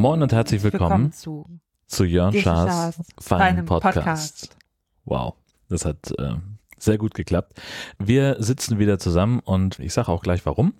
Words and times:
Moin 0.00 0.22
und 0.22 0.32
herzlich 0.32 0.62
willkommen, 0.62 1.12
Willkommen 1.12 1.12
zu 1.12 1.46
zu 1.86 2.04
Jörn 2.04 2.32
Schaas 2.32 2.98
feinem 3.20 3.66
Podcast. 3.66 3.96
Podcast. 3.96 4.56
Wow, 5.04 5.34
das 5.68 5.84
hat 5.84 6.12
äh, 6.18 6.36
sehr 6.78 6.96
gut 6.96 7.12
geklappt. 7.14 7.60
Wir 7.98 8.36
sitzen 8.42 8.78
wieder 8.78 8.98
zusammen 8.98 9.40
und 9.40 9.78
ich 9.78 9.92
sage 9.92 10.08
auch 10.08 10.22
gleich 10.22 10.46
warum. 10.46 10.72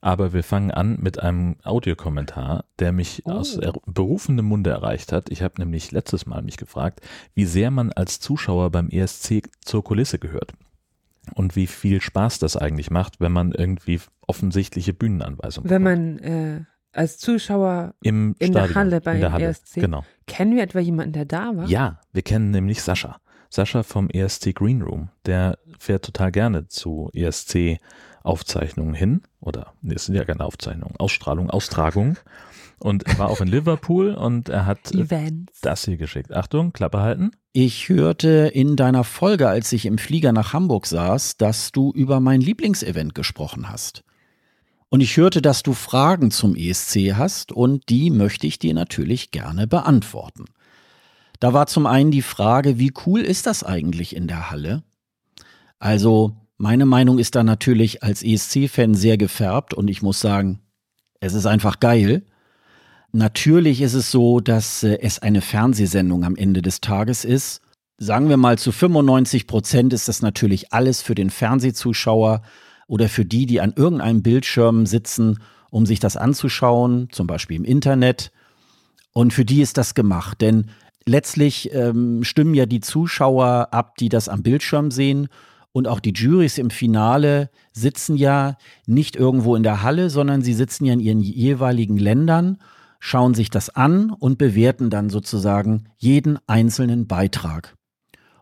Aber 0.00 0.32
wir 0.32 0.42
fangen 0.42 0.70
an 0.70 0.98
mit 1.00 1.18
einem 1.20 1.56
Audiokommentar, 1.64 2.64
der 2.78 2.92
mich 2.92 3.22
Oh. 3.24 3.32
aus 3.32 3.56
er 3.56 3.72
berufendem 3.86 4.46
Munde 4.46 4.70
erreicht 4.70 5.12
hat. 5.12 5.30
Ich 5.30 5.42
habe 5.42 5.54
nämlich 5.58 5.92
letztes 5.92 6.26
Mal 6.26 6.42
mich 6.42 6.56
gefragt, 6.56 7.00
wie 7.34 7.44
sehr 7.46 7.70
man 7.70 7.92
als 7.92 8.20
Zuschauer 8.20 8.70
beim 8.70 8.88
ESC 8.88 9.42
zur 9.64 9.82
Kulisse 9.84 10.18
gehört. 10.18 10.52
Und 11.34 11.56
wie 11.56 11.66
viel 11.66 12.00
Spaß 12.00 12.38
das 12.38 12.56
eigentlich 12.56 12.90
macht, 12.90 13.20
wenn 13.20 13.32
man 13.32 13.50
irgendwie 13.52 14.00
offensichtliche 14.28 14.94
Bühnenanweisungen 14.94 15.68
Wenn 15.68 15.82
bekommt. 15.82 16.22
man 16.24 16.58
äh, 16.58 16.64
als 16.92 17.18
Zuschauer, 17.18 17.94
im 18.02 18.36
in 18.38 18.52
der 18.52 18.60
Stadion, 18.60 18.74
Halle 18.76 19.00
beim 19.00 19.14
in 19.16 19.20
der 19.22 19.32
Halle. 19.32 19.46
ESC 19.48 19.74
Genau. 19.80 20.04
kennen 20.26 20.54
wir 20.54 20.62
etwa 20.62 20.78
jemanden, 20.78 21.12
der 21.12 21.24
da 21.24 21.56
war? 21.56 21.66
Ja, 21.68 22.00
wir 22.12 22.22
kennen 22.22 22.52
nämlich 22.52 22.80
Sascha. 22.82 23.20
Sascha 23.50 23.82
vom 23.82 24.08
ESC 24.08 24.52
Green 24.54 24.82
Room. 24.82 25.08
Der 25.24 25.58
fährt 25.78 26.04
total 26.04 26.30
gerne 26.32 26.68
zu 26.68 27.10
ESC-Aufzeichnungen 28.26 28.94
hin. 28.94 29.22
Oder, 29.40 29.72
nee, 29.82 29.94
es 29.94 30.06
sind 30.06 30.14
ja 30.14 30.24
keine 30.24 30.44
Aufzeichnungen, 30.44 30.96
Ausstrahlung, 30.98 31.50
Austragung. 31.50 32.18
Und 32.78 33.04
er 33.06 33.18
war 33.18 33.30
auch 33.30 33.40
in 33.40 33.48
Liverpool 33.48 34.12
und 34.14 34.50
er 34.50 34.66
hat 34.66 34.92
Events. 34.92 35.60
das 35.62 35.86
hier 35.86 35.96
geschickt. 35.96 36.34
Achtung, 36.34 36.72
Klappe 36.72 37.00
halten. 37.00 37.30
Ich 37.52 37.88
hörte 37.88 38.50
in 38.52 38.76
deiner 38.76 39.02
Folge, 39.02 39.48
als 39.48 39.72
ich 39.72 39.86
im 39.86 39.96
Flieger 39.96 40.32
nach 40.32 40.52
Hamburg 40.52 40.86
saß, 40.86 41.38
dass 41.38 41.72
du 41.72 41.90
über 41.92 42.20
mein 42.20 42.42
Lieblingsevent 42.42 43.14
gesprochen 43.14 43.70
hast. 43.70 44.04
Und 44.90 45.00
ich 45.00 45.16
hörte, 45.16 45.40
dass 45.40 45.62
du 45.62 45.72
Fragen 45.72 46.30
zum 46.30 46.54
ESC 46.54 47.14
hast 47.14 47.50
und 47.50 47.88
die 47.88 48.10
möchte 48.10 48.46
ich 48.46 48.58
dir 48.58 48.74
natürlich 48.74 49.30
gerne 49.30 49.66
beantworten. 49.66 50.44
Da 51.40 51.54
war 51.54 51.66
zum 51.66 51.86
einen 51.86 52.10
die 52.10 52.22
Frage, 52.22 52.78
wie 52.78 52.92
cool 53.06 53.20
ist 53.20 53.46
das 53.46 53.62
eigentlich 53.62 54.14
in 54.14 54.26
der 54.26 54.50
Halle? 54.50 54.82
Also, 55.78 56.36
meine 56.58 56.86
Meinung 56.86 57.18
ist 57.18 57.34
da 57.34 57.42
natürlich 57.42 58.02
als 58.02 58.22
ESC-Fan 58.22 58.94
sehr 58.94 59.18
gefärbt 59.18 59.74
und 59.74 59.88
ich 59.88 60.02
muss 60.02 60.20
sagen, 60.20 60.60
es 61.20 61.34
ist 61.34 61.46
einfach 61.46 61.80
geil. 61.80 62.22
Natürlich 63.12 63.80
ist 63.80 63.94
es 63.94 64.10
so, 64.10 64.40
dass 64.40 64.82
äh, 64.82 64.98
es 65.00 65.18
eine 65.18 65.40
Fernsehsendung 65.40 66.24
am 66.24 66.36
Ende 66.36 66.62
des 66.62 66.80
Tages 66.80 67.24
ist. 67.24 67.62
Sagen 67.98 68.28
wir 68.28 68.36
mal, 68.36 68.58
zu 68.58 68.72
95 68.72 69.46
Prozent 69.46 69.92
ist 69.92 70.08
das 70.08 70.20
natürlich 70.20 70.72
alles 70.72 71.00
für 71.00 71.14
den 71.14 71.30
Fernsehzuschauer 71.30 72.42
oder 72.86 73.08
für 73.08 73.24
die, 73.24 73.46
die 73.46 73.60
an 73.60 73.72
irgendeinem 73.74 74.22
Bildschirm 74.22 74.86
sitzen, 74.86 75.38
um 75.70 75.86
sich 75.86 75.98
das 75.98 76.16
anzuschauen, 76.16 77.08
zum 77.10 77.26
Beispiel 77.26 77.56
im 77.56 77.64
Internet. 77.64 78.32
Und 79.12 79.32
für 79.32 79.46
die 79.46 79.62
ist 79.62 79.78
das 79.78 79.94
gemacht, 79.94 80.42
denn 80.42 80.70
letztlich 81.06 81.72
ähm, 81.72 82.22
stimmen 82.22 82.54
ja 82.54 82.66
die 82.66 82.80
Zuschauer 82.80 83.68
ab, 83.70 83.96
die 83.96 84.10
das 84.10 84.28
am 84.28 84.42
Bildschirm 84.42 84.90
sehen. 84.90 85.28
Und 85.76 85.88
auch 85.88 86.00
die 86.00 86.14
Jurys 86.14 86.56
im 86.56 86.70
Finale 86.70 87.50
sitzen 87.70 88.16
ja 88.16 88.56
nicht 88.86 89.14
irgendwo 89.14 89.56
in 89.56 89.62
der 89.62 89.82
Halle, 89.82 90.08
sondern 90.08 90.40
sie 90.40 90.54
sitzen 90.54 90.86
ja 90.86 90.94
in 90.94 91.00
ihren 91.00 91.20
jeweiligen 91.20 91.98
Ländern, 91.98 92.56
schauen 92.98 93.34
sich 93.34 93.50
das 93.50 93.68
an 93.68 94.10
und 94.10 94.38
bewerten 94.38 94.88
dann 94.88 95.10
sozusagen 95.10 95.84
jeden 95.98 96.38
einzelnen 96.46 97.06
Beitrag. 97.06 97.76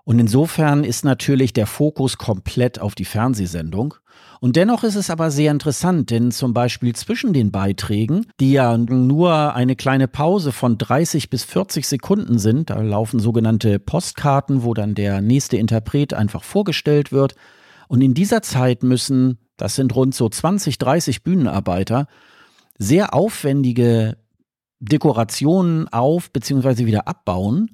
Und 0.05 0.21
insofern 0.21 0.85
ist 0.85 1.05
natürlich 1.05 1.53
der 1.53 1.67
Fokus 1.67 2.19
komplett 2.19 2.79
auf 2.79 2.95
die 2.95 3.05
Fernsehsendung. 3.05 3.95
Und 4.41 4.57
dennoch 4.57 4.85
ist 4.85 4.95
es 4.97 5.11
aber 5.11 5.31
sehr 5.31 5.51
interessant, 5.51 6.11
denn 6.11 6.31
zum 6.31 6.53
Beispiel 6.53 6.95
zwischen 6.95 7.33
den 7.33 7.51
Beiträgen, 7.51 8.27
die 8.41 8.53
ja 8.53 8.77
nur 8.77 9.55
eine 9.55 9.77
kleine 9.77 10.09
Pause 10.09 10.53
von 10.53 10.79
30 10.79 11.31
bis 11.31 11.45
40 11.45 11.87
Sekunden 11.87 12.39
sind, 12.39 12.71
da 12.71 12.81
laufen 12.81 13.21
sogenannte 13.21 13.79
Postkarten, 13.79 14.63
wo 14.63 14.75
dann 14.75 14.95
der 14.95 15.21
nächste 15.21 15.57
Interpret 15.57 16.15
einfach 16.15 16.45
vorgestellt 16.45 17.13
wird. 17.13 17.35
Und 17.89 18.01
in 18.01 18.15
dieser 18.15 18.43
Zeit 18.43 18.83
müssen, 18.83 19.39
das 19.57 19.77
sind 19.77 19.95
rund 19.95 20.15
so 20.15 20.29
20, 20.29 20.79
30 20.79 21.23
Bühnenarbeiter, 21.23 22.07
sehr 22.79 23.15
aufwendige 23.15 24.17
Dekorationen 24.81 25.89
auf 25.89 26.31
bzw. 26.31 26.87
wieder 26.87 27.09
abbauen. 27.09 27.71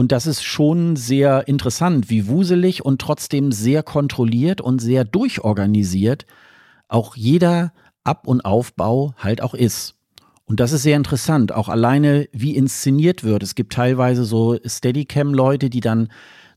Und 0.00 0.12
das 0.12 0.28
ist 0.28 0.44
schon 0.44 0.94
sehr 0.94 1.48
interessant, 1.48 2.08
wie 2.08 2.28
wuselig 2.28 2.84
und 2.84 3.00
trotzdem 3.00 3.50
sehr 3.50 3.82
kontrolliert 3.82 4.60
und 4.60 4.78
sehr 4.78 5.04
durchorganisiert 5.04 6.24
auch 6.88 7.16
jeder 7.16 7.72
Ab- 8.04 8.26
und 8.26 8.44
Aufbau 8.44 9.14
halt 9.18 9.42
auch 9.42 9.54
ist. 9.54 9.96
Und 10.44 10.60
das 10.60 10.72
ist 10.72 10.82
sehr 10.82 10.96
interessant, 10.96 11.52
auch 11.52 11.68
alleine 11.68 12.28
wie 12.32 12.56
inszeniert 12.56 13.22
wird. 13.22 13.42
Es 13.42 13.54
gibt 13.54 13.74
teilweise 13.74 14.24
so 14.24 14.56
Steadicam-Leute, 14.64 15.68
die 15.68 15.80
dann 15.80 16.08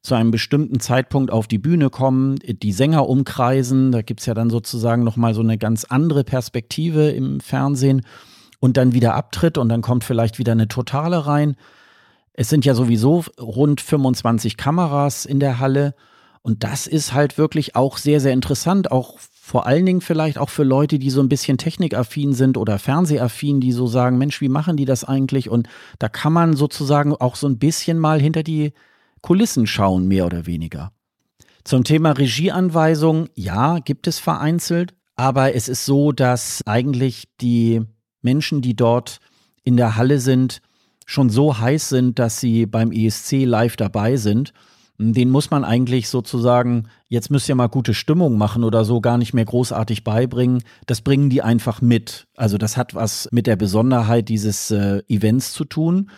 zu 0.02 0.16
einem 0.16 0.32
bestimmten 0.32 0.80
Zeitpunkt 0.80 1.32
auf 1.32 1.48
die 1.48 1.58
Bühne 1.58 1.90
kommen, 1.90 2.36
die 2.38 2.72
Sänger 2.72 3.10
umkreisen. 3.10 3.92
Da 3.92 4.02
gibt 4.02 4.22
es 4.22 4.28
ja 4.28 4.34
dann 4.34 4.50
sozusagen 4.50 5.04
nochmal 5.04 5.34
so 5.34 5.42
eine 5.42 5.58
ganz 5.58 5.84
andere 5.84 6.24
Perspektive 6.24 7.10
im 7.10 7.42
Fernsehen 7.42 8.04
und 8.60 8.78
dann 8.78 8.94
wieder 8.94 9.16
abtritt 9.16 9.58
und 9.58 9.68
dann 9.68 9.82
kommt 9.82 10.04
vielleicht 10.04 10.40
wieder 10.40 10.54
eine 10.54 10.68
Totale 10.68 11.26
rein. 11.26 11.58
Es 12.34 12.50
sind 12.50 12.66
ja 12.66 12.74
sowieso 12.74 13.26
rund 13.40 13.82
25 13.82 14.58
Kameras 14.58 15.26
in 15.26 15.40
der 15.40 15.60
Halle 15.60 15.96
und 16.42 16.64
das 16.64 16.88
ist 16.88 17.14
halt 17.14 17.38
wirklich 17.38 17.76
auch 17.76 17.98
sehr, 17.98 18.20
sehr 18.20 18.34
interessant, 18.34 18.92
auch 18.92 19.20
vor 19.20 19.68
allen 19.68 19.86
Dingen 19.86 20.02
vielleicht 20.02 20.38
auch 20.38 20.50
für 20.50 20.64
Leute, 20.64 20.98
die 20.98 21.10
so 21.10 21.22
ein 21.22 21.30
bisschen 21.30 21.58
technikaffin 21.58 22.34
sind 22.34 22.58
oder 22.58 22.80
fernsehaffin, 22.80 23.60
die 23.60 23.72
so 23.72 23.86
sagen, 23.86 24.18
Mensch, 24.18 24.42
wie 24.42 24.50
machen 24.50 24.78
die 24.78 24.86
das 24.86 25.04
eigentlich? 25.04 25.50
Und 25.50 25.68
da 26.00 26.10
kann 26.10 26.34
man 26.34 26.56
sozusagen 26.56 27.14
auch 27.14 27.36
so 27.36 27.48
ein 27.48 27.60
bisschen 27.60 28.00
mal 28.00 28.20
hinter 28.20 28.44
die 28.44 28.74
Kulissen 29.22 29.68
schauen, 29.68 30.08
mehr 30.08 30.26
oder 30.26 30.46
weniger. 30.46 30.92
Zum 31.64 31.84
Thema 31.84 32.12
Regieanweisung, 32.12 33.30
ja, 33.36 33.80
gibt 33.80 34.08
es 34.08 34.18
vereinzelt, 34.18 34.96
aber 35.16 35.54
es 35.54 35.68
ist 35.68 35.86
so, 35.86 36.12
dass 36.12 36.62
eigentlich 36.66 37.28
die 37.40 37.82
Menschen, 38.22 38.62
die 38.62 38.76
dort 38.76 39.20
in 39.64 39.78
der 39.78 39.96
Halle 39.96 40.20
sind, 40.20 40.62
schon 41.06 41.30
so 41.30 41.58
heiß 41.58 41.90
sind, 41.90 42.20
dass 42.20 42.40
sie 42.40 42.66
beim 42.66 42.92
ESC 42.92 43.44
live 43.46 43.76
dabei 43.76 44.18
sind. 44.18 44.54
Den 44.98 45.32
muss 45.32 45.50
man 45.50 45.64
eigentlich 45.64 46.10
sozusagen, 46.10 46.88
jetzt 47.08 47.32
müsst 47.32 47.50
ihr 47.50 47.56
mal 47.56 47.68
gute 47.68 47.96
Stimmung 47.96 48.38
machen 48.38 48.64
oder 48.64 48.86
so, 48.86 49.02
gar 49.02 49.18
nicht 49.18 49.34
mehr 49.34 49.46
großartig 49.46 50.04
beibringen. 50.04 50.62
Das 50.86 51.02
bringen 51.02 51.32
die 51.32 51.42
einfach 51.42 51.82
mit. 51.82 52.28
Also 52.38 52.60
das 52.60 52.78
hat 52.78 52.94
was 52.94 53.28
mit 53.32 53.48
der 53.48 53.56
Besonderheit 53.56 54.30
dieses 54.30 54.70
äh, 54.70 55.02
Events 55.08 55.54
zu 55.54 55.66
tun. 55.66 56.12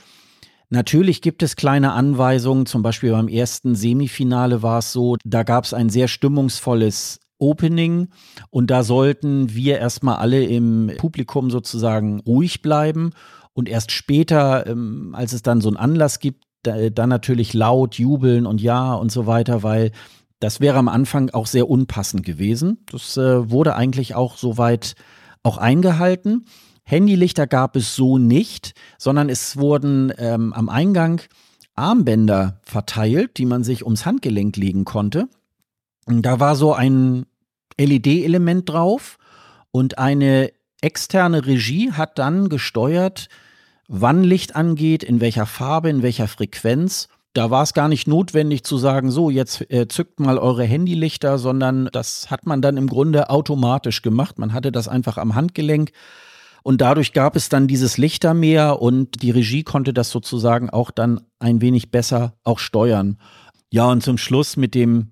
Natürlich 0.70 1.22
gibt 1.22 1.44
es 1.44 1.56
kleine 1.56 1.94
Anweisungen, 1.94 2.66
zum 2.66 2.82
Beispiel 2.82 3.12
beim 3.12 3.28
ersten 3.28 3.76
Semifinale 3.76 4.64
war 4.64 4.80
es 4.80 4.92
so, 4.92 5.18
da 5.24 5.44
gab 5.44 5.66
es 5.66 5.74
ein 5.74 5.90
sehr 5.90 6.08
stimmungsvolles 6.08 7.20
Opening 7.38 8.08
und 8.50 8.72
da 8.72 8.84
sollten 8.84 9.54
wir 9.54 9.78
erstmal 9.78 10.16
alle 10.16 10.44
im 10.44 10.92
Publikum 10.98 11.52
sozusagen 11.52 12.20
ruhig 12.22 12.62
bleiben 12.62 13.12
und 13.54 13.70
erst 13.70 13.92
später, 13.92 14.68
ähm, 14.68 15.14
als 15.16 15.34
es 15.34 15.44
dann 15.44 15.62
so 15.62 15.70
einen 15.70 15.78
Anlass 15.78 16.20
gibt, 16.20 16.46
da, 16.64 16.90
dann 16.90 17.10
natürlich 17.10 17.54
laut 17.54 17.96
jubeln 17.96 18.46
und 18.46 18.62
ja 18.62 18.94
und 18.94 19.12
so 19.12 19.28
weiter, 19.28 19.64
weil 19.64 19.92
das 20.40 20.60
wäre 20.60 20.78
am 20.78 20.88
Anfang 20.88 21.30
auch 21.30 21.48
sehr 21.48 21.70
unpassend 21.70 22.26
gewesen. 22.26 22.80
Das 22.92 23.16
äh, 23.18 23.50
wurde 23.50 23.76
eigentlich 23.76 24.16
auch 24.16 24.38
soweit 24.38 24.96
auch 25.42 25.58
eingehalten. 25.58 26.46
Handylichter 26.84 27.48
gab 27.48 27.76
es 27.76 27.96
so 27.96 28.18
nicht, 28.18 28.74
sondern 28.98 29.30
es 29.30 29.56
wurden 29.58 30.12
ähm, 30.18 30.52
am 30.54 30.68
Eingang 30.68 31.22
Armbänder 31.76 32.60
verteilt, 32.64 33.38
die 33.38 33.46
man 33.46 33.64
sich 33.64 33.84
ums 33.86 34.06
Handgelenk 34.06 34.58
legen 34.58 34.86
konnte. 34.86 35.28
Da 36.06 36.40
war 36.40 36.56
so 36.56 36.74
ein 36.74 37.26
LED-Element 37.80 38.70
drauf 38.70 39.18
und 39.72 39.98
eine 39.98 40.52
externe 40.82 41.46
Regie 41.46 41.94
hat 41.94 42.20
dann 42.20 42.50
gesteuert, 42.50 43.30
wann 43.96 44.24
Licht 44.24 44.56
angeht, 44.56 45.04
in 45.04 45.22
welcher 45.22 45.46
Farbe, 45.46 45.90
in 45.90 46.02
welcher 46.02 46.28
Frequenz. 46.28 47.10
Da 47.34 47.52
war 47.52 47.62
es 47.62 47.76
gar 47.76 47.88
nicht 47.88 48.08
notwendig 48.08 48.64
zu 48.64 48.78
sagen, 48.78 49.12
so, 49.12 49.30
jetzt 49.30 49.70
äh, 49.72 49.88
zückt 49.88 50.20
mal 50.20 50.40
eure 50.40 50.64
Handylichter, 50.64 51.38
sondern 51.38 51.90
das 51.92 52.32
hat 52.32 52.48
man 52.48 52.62
dann 52.62 52.78
im 52.78 52.88
Grunde 52.88 53.30
automatisch 53.30 54.02
gemacht. 54.02 54.40
Man 54.40 54.52
hatte 54.52 54.72
das 54.72 54.88
einfach 54.88 55.18
am 55.18 55.36
Handgelenk 55.36 55.92
und 56.64 56.82
dadurch 56.82 57.14
gab 57.14 57.36
es 57.36 57.50
dann 57.50 57.68
dieses 57.68 58.00
Lichtermeer 58.00 58.82
und 58.82 59.22
die 59.22 59.32
Regie 59.32 59.64
konnte 59.64 59.94
das 59.94 60.10
sozusagen 60.10 60.72
auch 60.72 60.90
dann 60.90 61.22
ein 61.38 61.62
wenig 61.62 61.92
besser 61.92 62.34
auch 62.44 62.58
steuern. 62.58 63.20
Ja, 63.70 63.86
und 63.86 64.02
zum 64.02 64.18
Schluss 64.18 64.58
mit 64.58 64.74
dem 64.74 65.12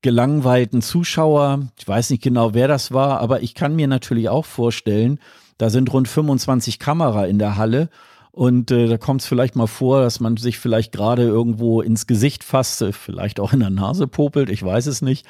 gelangweilten 0.00 0.80
Zuschauer, 0.80 1.68
ich 1.78 1.86
weiß 1.86 2.10
nicht 2.10 2.22
genau, 2.22 2.54
wer 2.54 2.68
das 2.68 2.92
war, 2.92 3.20
aber 3.20 3.42
ich 3.42 3.54
kann 3.54 3.76
mir 3.76 3.88
natürlich 3.88 4.30
auch 4.30 4.46
vorstellen, 4.46 5.18
da 5.58 5.70
sind 5.70 5.92
rund 5.92 6.08
25 6.08 6.78
Kamera 6.78 7.26
in 7.26 7.38
der 7.38 7.56
Halle 7.56 7.88
Und 8.30 8.70
äh, 8.70 8.86
da 8.86 8.98
kommt 8.98 9.22
es 9.22 9.26
vielleicht 9.26 9.56
mal 9.56 9.66
vor, 9.66 10.02
dass 10.02 10.20
man 10.20 10.36
sich 10.36 10.58
vielleicht 10.58 10.92
gerade 10.92 11.22
irgendwo 11.22 11.80
ins 11.80 12.06
Gesicht 12.06 12.44
fasst, 12.44 12.82
äh, 12.82 12.92
vielleicht 12.92 13.40
auch 13.40 13.54
in 13.54 13.60
der 13.60 13.70
Nase 13.70 14.06
popelt, 14.06 14.50
ich 14.50 14.62
weiß 14.62 14.86
es 14.86 15.00
nicht. 15.00 15.26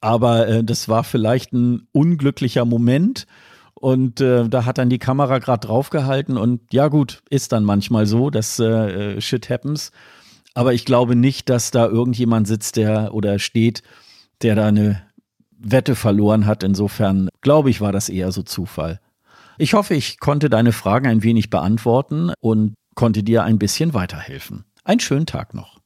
Aber 0.00 0.46
äh, 0.46 0.64
das 0.64 0.88
war 0.88 1.02
vielleicht 1.02 1.52
ein 1.52 1.88
unglücklicher 1.90 2.64
Moment. 2.64 3.26
Und 3.74 4.20
äh, 4.20 4.48
da 4.48 4.64
hat 4.64 4.78
dann 4.78 4.90
die 4.90 4.98
Kamera 4.98 5.38
gerade 5.38 5.66
draufgehalten. 5.66 6.36
Und 6.36 6.60
ja, 6.72 6.88
gut, 6.88 7.22
ist 7.30 7.52
dann 7.52 7.64
manchmal 7.64 8.06
so, 8.06 8.30
dass 8.30 8.58
äh, 8.58 9.16
äh, 9.16 9.20
Shit 9.20 9.50
happens. 9.50 9.92
Aber 10.54 10.74
ich 10.74 10.84
glaube 10.84 11.14
nicht, 11.16 11.48
dass 11.48 11.70
da 11.70 11.86
irgendjemand 11.86 12.46
sitzt, 12.48 12.76
der 12.76 13.14
oder 13.14 13.38
steht, 13.38 13.82
der 14.42 14.54
da 14.54 14.66
eine 14.66 15.02
Wette 15.58 15.94
verloren 15.94 16.46
hat. 16.46 16.62
Insofern 16.62 17.28
glaube 17.40 17.70
ich, 17.70 17.80
war 17.80 17.92
das 17.92 18.08
eher 18.08 18.32
so 18.32 18.42
Zufall. 18.42 19.00
Ich 19.58 19.74
hoffe, 19.74 19.94
ich 19.94 20.20
konnte 20.20 20.48
deine 20.48 20.72
Fragen 20.72 21.06
ein 21.06 21.22
wenig 21.22 21.50
beantworten 21.50 22.32
und 22.40 22.74
konnte 22.94 23.22
dir 23.22 23.42
ein 23.42 23.58
bisschen 23.58 23.92
weiterhelfen. 23.92 24.64
Einen 24.84 25.00
schönen 25.00 25.26
Tag 25.26 25.52
noch. 25.52 25.80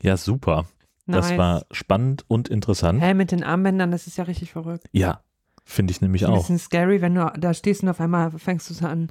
Ja, 0.00 0.16
super. 0.16 0.66
Nice. 1.06 1.28
Das 1.28 1.38
war 1.38 1.66
spannend 1.70 2.24
und 2.28 2.48
interessant. 2.48 3.00
Hey, 3.00 3.14
mit 3.14 3.32
den 3.32 3.42
Armbändern, 3.42 3.90
das 3.90 4.06
ist 4.06 4.18
ja 4.18 4.24
richtig 4.24 4.52
verrückt. 4.52 4.88
Ja, 4.92 5.22
finde 5.64 5.90
ich 5.90 6.00
nämlich 6.00 6.26
auch. 6.26 6.32
Ein 6.32 6.38
bisschen 6.38 6.58
scary, 6.58 7.00
wenn 7.00 7.14
du 7.14 7.32
da 7.38 7.54
stehst 7.54 7.82
und 7.82 7.88
auf 7.88 8.00
einmal 8.00 8.30
fängst 8.38 8.70
du 8.70 8.74
so 8.74 8.86
an 8.86 9.08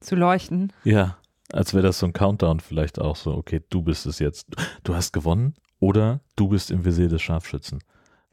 zu 0.00 0.16
leuchten. 0.16 0.72
Ja, 0.82 1.18
als 1.52 1.74
wäre 1.74 1.82
das 1.82 1.98
so 1.98 2.06
ein 2.06 2.12
Countdown 2.12 2.60
vielleicht 2.60 2.98
auch 3.00 3.16
so, 3.16 3.34
okay, 3.34 3.62
du 3.70 3.82
bist 3.82 4.06
es 4.06 4.18
jetzt. 4.18 4.46
Du 4.82 4.94
hast 4.94 5.12
gewonnen 5.12 5.54
oder 5.78 6.20
du 6.36 6.48
bist 6.48 6.70
im 6.70 6.84
Visier 6.84 7.08
des 7.08 7.22
Scharfschützen. 7.22 7.80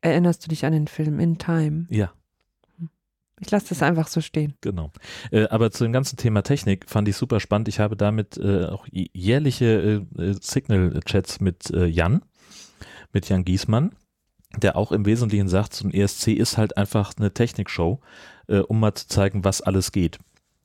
Erinnerst 0.01 0.45
du 0.45 0.50
dich 0.50 0.65
an 0.65 0.73
den 0.73 0.88
Film 0.88 1.19
In 1.19 1.38
Time? 1.38 1.85
Ja. 1.89 2.11
Ich 3.39 3.51
lasse 3.51 3.69
das 3.69 3.84
einfach 3.84 4.07
so 4.07 4.22
stehen. 4.22 4.56
Genau. 4.62 4.92
Äh, 5.31 5.48
aber 5.50 5.72
zu 5.72 5.84
dem 5.84 5.94
ganzen 5.94 6.18
Thema 6.18 6.42
Technik 6.42 6.89
fand 6.89 7.07
ich 7.07 7.16
super 7.16 7.39
spannend. 7.39 7.68
Ich 7.68 7.80
habe 7.80 7.95
damit 7.95 8.38
äh, 8.38 8.66
auch 8.66 8.88
jährliche 8.92 10.06
äh, 10.18 10.22
äh 10.22 10.36
Signal-Chats 10.39 11.39
mit 11.39 11.69
äh, 11.72 11.86
Jan, 11.86 12.24
mit 13.13 13.30
Jan 13.30 13.45
Giesmann, 13.45 13.92
der 14.57 14.75
auch 14.75 14.92
im 14.92 15.06
Wesentlichen 15.06 15.48
sagt, 15.48 15.74
so 15.74 15.88
ein 15.88 15.94
ESC 15.94 16.30
ist 16.30 16.57
halt 16.57 16.78
einfach 16.78 17.13
eine 17.18 17.31
Technikshow, 17.31 18.00
äh, 18.48 18.60
um 18.60 18.80
mal 18.80 18.95
zu 18.95 19.07
zeigen, 19.07 19.44
was 19.44 19.62
alles 19.62 19.92
geht. 19.92 20.18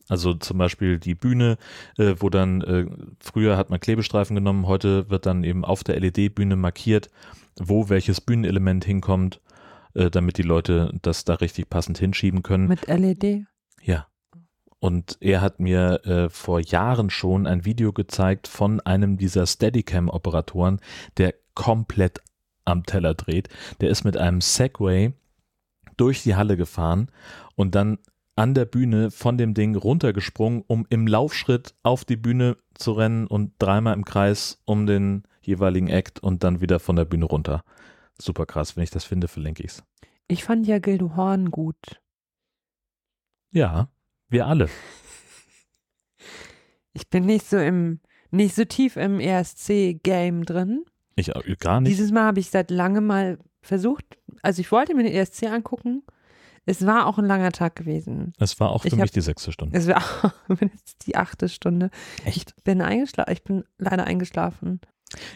Also 0.08 0.34
zum 0.34 0.58
Beispiel 0.58 0.98
die 0.98 1.14
Bühne, 1.14 1.56
wo 1.96 2.28
dann 2.28 3.14
früher 3.20 3.56
hat 3.56 3.70
man 3.70 3.80
Klebestreifen 3.80 4.34
genommen, 4.34 4.66
heute 4.66 5.08
wird 5.08 5.24
dann 5.24 5.44
eben 5.44 5.64
auf 5.64 5.84
der 5.84 5.98
LED-Bühne 6.00 6.56
markiert, 6.56 7.08
wo 7.56 7.88
welches 7.88 8.20
Bühnenelement 8.20 8.84
hinkommt 8.84 9.40
äh, 9.94 10.10
damit 10.10 10.38
die 10.38 10.42
Leute 10.42 10.92
das 11.02 11.24
da 11.24 11.34
richtig 11.34 11.68
passend 11.68 11.98
hinschieben 11.98 12.42
können. 12.42 12.68
Mit 12.68 12.86
LED? 12.86 13.44
Ja. 13.82 14.06
Und 14.78 15.16
er 15.20 15.40
hat 15.40 15.60
mir 15.60 16.04
äh, 16.06 16.28
vor 16.28 16.58
Jahren 16.58 17.08
schon 17.08 17.46
ein 17.46 17.64
Video 17.64 17.92
gezeigt 17.92 18.48
von 18.48 18.80
einem 18.80 19.16
dieser 19.16 19.46
Steadicam-Operatoren, 19.46 20.80
der 21.18 21.34
komplett 21.54 22.20
am 22.64 22.84
Teller 22.84 23.14
dreht. 23.14 23.48
Der 23.80 23.90
ist 23.90 24.04
mit 24.04 24.16
einem 24.16 24.40
Segway 24.40 25.12
durch 25.96 26.22
die 26.22 26.34
Halle 26.34 26.56
gefahren 26.56 27.10
und 27.54 27.74
dann 27.74 27.98
an 28.34 28.54
der 28.54 28.64
Bühne 28.64 29.10
von 29.10 29.36
dem 29.36 29.54
Ding 29.54 29.76
runtergesprungen, 29.76 30.64
um 30.66 30.86
im 30.88 31.06
Laufschritt 31.06 31.74
auf 31.82 32.04
die 32.04 32.16
Bühne 32.16 32.56
zu 32.74 32.92
rennen 32.92 33.26
und 33.26 33.52
dreimal 33.58 33.94
im 33.94 34.04
Kreis 34.04 34.62
um 34.64 34.86
den 34.86 35.24
jeweiligen 35.42 35.88
Act 35.88 36.20
und 36.20 36.42
dann 36.42 36.60
wieder 36.60 36.80
von 36.80 36.96
der 36.96 37.04
Bühne 37.04 37.26
runter 37.26 37.62
super 38.20 38.46
krass. 38.46 38.76
Wenn 38.76 38.84
ich 38.84 38.90
das 38.90 39.04
finde, 39.04 39.28
verlinke 39.28 39.62
ich 39.62 39.72
es. 39.72 39.84
Ich 40.28 40.44
fand 40.44 40.66
ja 40.66 40.78
Gildo 40.78 41.16
Horn 41.16 41.50
gut. 41.50 42.00
Ja, 43.50 43.88
wir 44.28 44.46
alle. 44.46 44.68
Ich 46.94 47.08
bin 47.08 47.24
nicht 47.24 47.48
so 47.48 47.56
im, 47.56 48.00
nicht 48.30 48.54
so 48.54 48.66
tief 48.66 48.96
im 48.96 49.18
ESC-Game 49.18 50.44
drin. 50.44 50.84
Ich 51.16 51.32
gar 51.58 51.80
nicht. 51.80 51.90
Dieses 51.90 52.10
Mal 52.10 52.24
habe 52.24 52.38
ich 52.38 52.50
seit 52.50 52.70
langem 52.70 53.06
mal 53.06 53.38
versucht, 53.62 54.04
also 54.42 54.60
ich 54.60 54.70
wollte 54.72 54.94
mir 54.94 55.04
den 55.04 55.14
ESC 55.14 55.44
angucken. 55.44 56.02
Es 56.64 56.86
war 56.86 57.06
auch 57.06 57.18
ein 57.18 57.24
langer 57.24 57.50
Tag 57.50 57.74
gewesen. 57.76 58.34
Es 58.38 58.60
war 58.60 58.70
auch 58.70 58.82
für 58.82 58.88
ich 58.88 58.94
mich 58.94 59.02
hab, 59.02 59.10
die 59.10 59.20
sechste 59.20 59.50
Stunde. 59.52 59.76
Es 59.76 59.88
war 59.88 60.02
auch 60.48 60.56
die 61.06 61.16
achte 61.16 61.48
Stunde. 61.48 61.90
Echt? 62.24 62.54
Ich 62.56 62.64
bin 62.64 62.80
eingeschlafen. 62.80 63.32
Ich 63.32 63.42
bin 63.42 63.64
leider 63.78 64.04
eingeschlafen. 64.04 64.80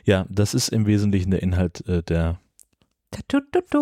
Ja, 0.05 0.27
das 0.29 0.55
ist 0.55 0.69
im 0.69 0.87
Wesentlichen 0.87 1.31
der 1.31 1.43
Inhalt 1.43 1.87
äh, 1.89 2.03
der 2.03 2.41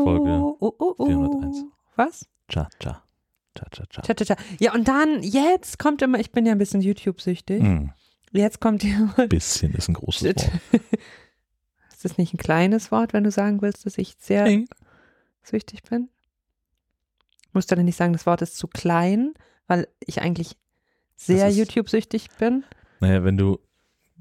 Folge 0.05 0.31
oh, 0.31 0.56
oh, 0.61 0.94
oh. 0.99 1.06
401. 1.06 1.65
Was? 1.97 2.26
Cha, 2.49 2.69
cha. 2.79 3.05
Cha, 3.55 3.67
cha, 3.71 3.85
cha. 3.88 4.03
Cha, 4.03 4.15
cha, 4.15 4.25
cha. 4.25 4.37
Ja, 4.59 4.75
und 4.75 4.88
dann, 4.88 5.23
jetzt 5.23 5.79
kommt 5.79 6.03
immer, 6.03 6.19
ich 6.19 6.32
bin 6.32 6.44
ja 6.44 6.53
ein 6.53 6.59
bisschen 6.59 6.81
YouTube-süchtig. 6.81 7.62
Mm. 7.62 7.91
Jetzt 8.32 8.61
kommt 8.61 8.82
hier. 8.82 9.15
Bisschen 9.29 9.75
ist 9.75 9.88
ein 9.88 9.94
großes 9.94 10.25
Wort. 10.25 10.50
ist 11.93 12.05
das 12.05 12.19
nicht 12.19 12.35
ein 12.35 12.38
kleines 12.38 12.91
Wort, 12.91 13.12
wenn 13.12 13.23
du 13.23 13.31
sagen 13.31 13.62
willst, 13.62 13.87
dass 13.87 13.97
ich 13.97 14.17
sehr 14.19 14.44
hey. 14.44 14.69
süchtig 15.43 15.85
bin? 15.85 16.09
Musst 17.53 17.70
du 17.70 17.77
denn 17.77 17.85
nicht 17.85 17.97
sagen, 17.97 18.12
das 18.12 18.27
Wort 18.27 18.43
ist 18.43 18.56
zu 18.56 18.67
klein, 18.67 19.35
weil 19.69 19.87
ich 20.00 20.20
eigentlich 20.20 20.56
sehr 21.15 21.49
YouTube-süchtig 21.49 22.31
bin? 22.38 22.65
Naja, 22.99 23.23
wenn 23.23 23.37
du 23.37 23.61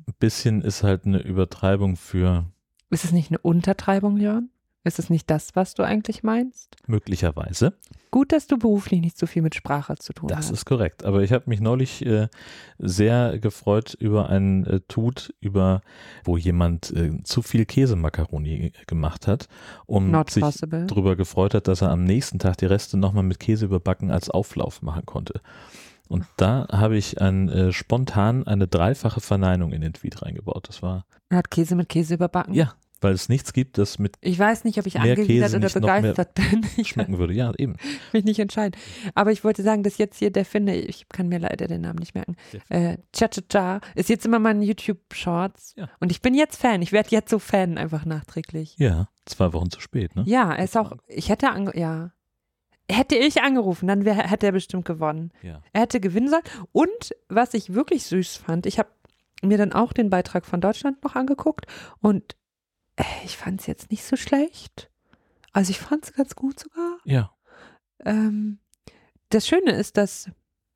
ein 0.08 0.14
bisschen 0.20 0.62
ist 0.62 0.84
halt 0.84 1.06
eine 1.06 1.20
Übertreibung 1.20 1.96
für. 1.96 2.46
Ist 2.92 3.06
es 3.06 3.12
nicht 3.12 3.32
eine 3.32 3.40
Untertreibung, 3.40 4.18
Jörn? 4.18 4.52
Ist 4.86 5.00
es 5.00 5.10
nicht 5.10 5.30
das, 5.30 5.56
was 5.56 5.76
du 5.76 5.84
eigentlich 5.84 6.24
meinst? 6.24 6.76
Möglicherweise. 6.88 7.74
Gut, 8.12 8.34
dass 8.34 8.48
du 8.48 8.58
beruflich 8.58 9.00
nicht 9.00 9.18
so 9.18 9.26
viel 9.26 9.42
mit 9.42 9.56
Sprache 9.56 9.96
zu 9.96 10.12
tun 10.12 10.28
das 10.28 10.40
hast. 10.40 10.52
Das 10.52 10.60
ist 10.60 10.66
korrekt. 10.66 11.06
Aber 11.06 11.24
ich 11.24 11.32
habe 11.32 11.46
mich 11.48 11.62
neulich 11.62 12.06
äh, 12.06 12.28
sehr 12.78 13.40
gefreut 13.40 13.96
über 13.98 14.30
ein 14.30 14.66
äh, 14.66 14.82
Tut, 14.82 15.34
über 15.40 15.82
wo 16.26 16.36
jemand 16.38 16.92
äh, 16.92 17.24
zu 17.24 17.42
viel 17.42 17.66
Käsemakaroni 17.66 18.74
gemacht 18.86 19.26
hat 19.26 19.48
und 19.86 20.12
Not 20.12 20.30
sich 20.32 20.44
possible. 20.44 20.86
darüber 20.86 21.16
gefreut 21.16 21.54
hat, 21.54 21.70
dass 21.70 21.82
er 21.82 21.90
am 21.90 22.04
nächsten 22.04 22.38
Tag 22.38 22.58
die 22.58 22.66
Reste 22.66 22.98
nochmal 22.98 23.24
mit 23.24 23.40
Käse 23.40 23.66
überbacken 23.66 24.12
als 24.12 24.30
Auflauf 24.30 24.82
machen 24.82 25.06
konnte. 25.06 25.42
Und 26.10 26.26
da 26.38 26.68
habe 26.72 26.98
ich 26.98 27.22
ein, 27.22 27.48
äh, 27.50 27.72
spontan 27.72 28.46
eine 28.46 28.68
dreifache 28.68 29.22
Verneinung 29.22 29.72
in 29.72 29.82
den 29.82 29.94
Tweet 29.94 30.22
reingebaut. 30.22 30.68
Das 30.68 30.84
war. 30.84 31.06
Er 31.30 31.38
hat 31.38 31.50
Käse 31.50 31.76
mit 31.76 31.90
Käse 31.90 32.16
überbacken? 32.16 32.54
Ja, 32.54 32.76
weil 33.04 33.14
es 33.14 33.30
nichts 33.30 33.54
gibt, 33.54 33.78
das 33.78 34.00
mit 34.00 34.18
Ich 34.22 34.40
weiß 34.40 34.64
nicht, 34.64 34.80
ob 34.80 34.86
ich 34.86 35.00
angewidert 35.00 35.54
oder 35.54 35.70
begeistert 35.70 36.34
bin. 36.36 36.66
Ich 36.78 36.90
schmecken 36.90 37.18
würde, 37.18 37.34
ja, 37.34 37.52
eben. 37.58 37.76
Mich 38.12 38.24
nicht 38.24 38.40
entscheiden. 38.40 38.80
Aber 39.16 39.32
ich 39.32 39.44
wollte 39.44 39.64
sagen, 39.64 39.84
dass 39.84 39.98
jetzt 39.98 40.18
hier 40.18 40.32
der 40.32 40.46
Finde, 40.46 40.76
ich 40.76 41.08
kann 41.10 41.28
mir 41.28 41.40
leider 41.40 41.68
den 41.68 41.82
Namen 41.82 42.00
nicht 42.00 42.16
merken, 42.16 42.36
äh, 42.70 42.98
Cha 43.14 43.28
Cha 43.28 43.42
Cha 43.50 43.82
ist 43.96 44.10
jetzt 44.10 44.26
immer 44.26 44.40
mein 44.40 44.62
YouTube-Shorts. 44.62 45.76
Ja. 45.78 45.90
Und 46.00 46.12
ich 46.12 46.22
bin 46.22 46.34
jetzt 46.34 46.58
Fan. 46.58 46.82
Ich 46.82 46.92
werde 46.92 47.10
jetzt 47.12 47.30
so 47.30 47.40
Fan 47.40 47.78
einfach 47.78 48.06
nachträglich. 48.06 48.76
Ja, 48.78 49.08
zwei 49.26 49.54
Wochen 49.54 49.70
zu 49.70 49.80
spät, 49.80 50.16
ne? 50.16 50.24
Ja, 50.26 50.54
er 50.54 50.64
ist 50.64 50.78
auch, 50.78 50.94
ich 51.08 51.30
hätte, 51.30 51.50
ange 51.52 51.78
ja. 51.78 52.12
Hätte 52.92 53.16
ich 53.16 53.42
angerufen, 53.42 53.88
dann 53.88 54.04
wär, 54.04 54.16
hätte 54.16 54.46
er 54.46 54.52
bestimmt 54.52 54.84
gewonnen. 54.86 55.32
Ja. 55.42 55.62
Er 55.72 55.82
hätte 55.82 56.02
gewinnen 56.02 56.30
sollen. 56.30 56.44
Und 56.74 57.16
was 57.30 57.54
ich 57.54 57.74
wirklich 57.74 58.04
süß 58.04 58.38
fand, 58.38 58.66
ich 58.66 58.78
habe 58.78 58.90
mir 59.42 59.58
dann 59.58 59.74
auch 59.74 59.94
den 59.94 60.10
Beitrag 60.10 60.46
von 60.46 60.62
Deutschland 60.62 61.04
noch 61.04 61.16
angeguckt 61.16 61.66
und 62.02 62.36
ich 63.24 63.38
fand 63.38 63.62
es 63.62 63.68
jetzt 63.68 63.92
nicht 63.92 64.04
so 64.04 64.16
schlecht. 64.16 64.90
Also 65.52 65.72
ich 65.72 65.80
fand 65.80 66.06
es 66.06 66.14
ganz 66.14 66.36
gut 66.36 66.60
sogar. 66.60 66.98
Ja. 67.06 67.32
Ähm, 68.06 68.60
das 69.30 69.48
Schöne 69.48 69.72
ist, 69.72 69.98
dass 69.98 70.30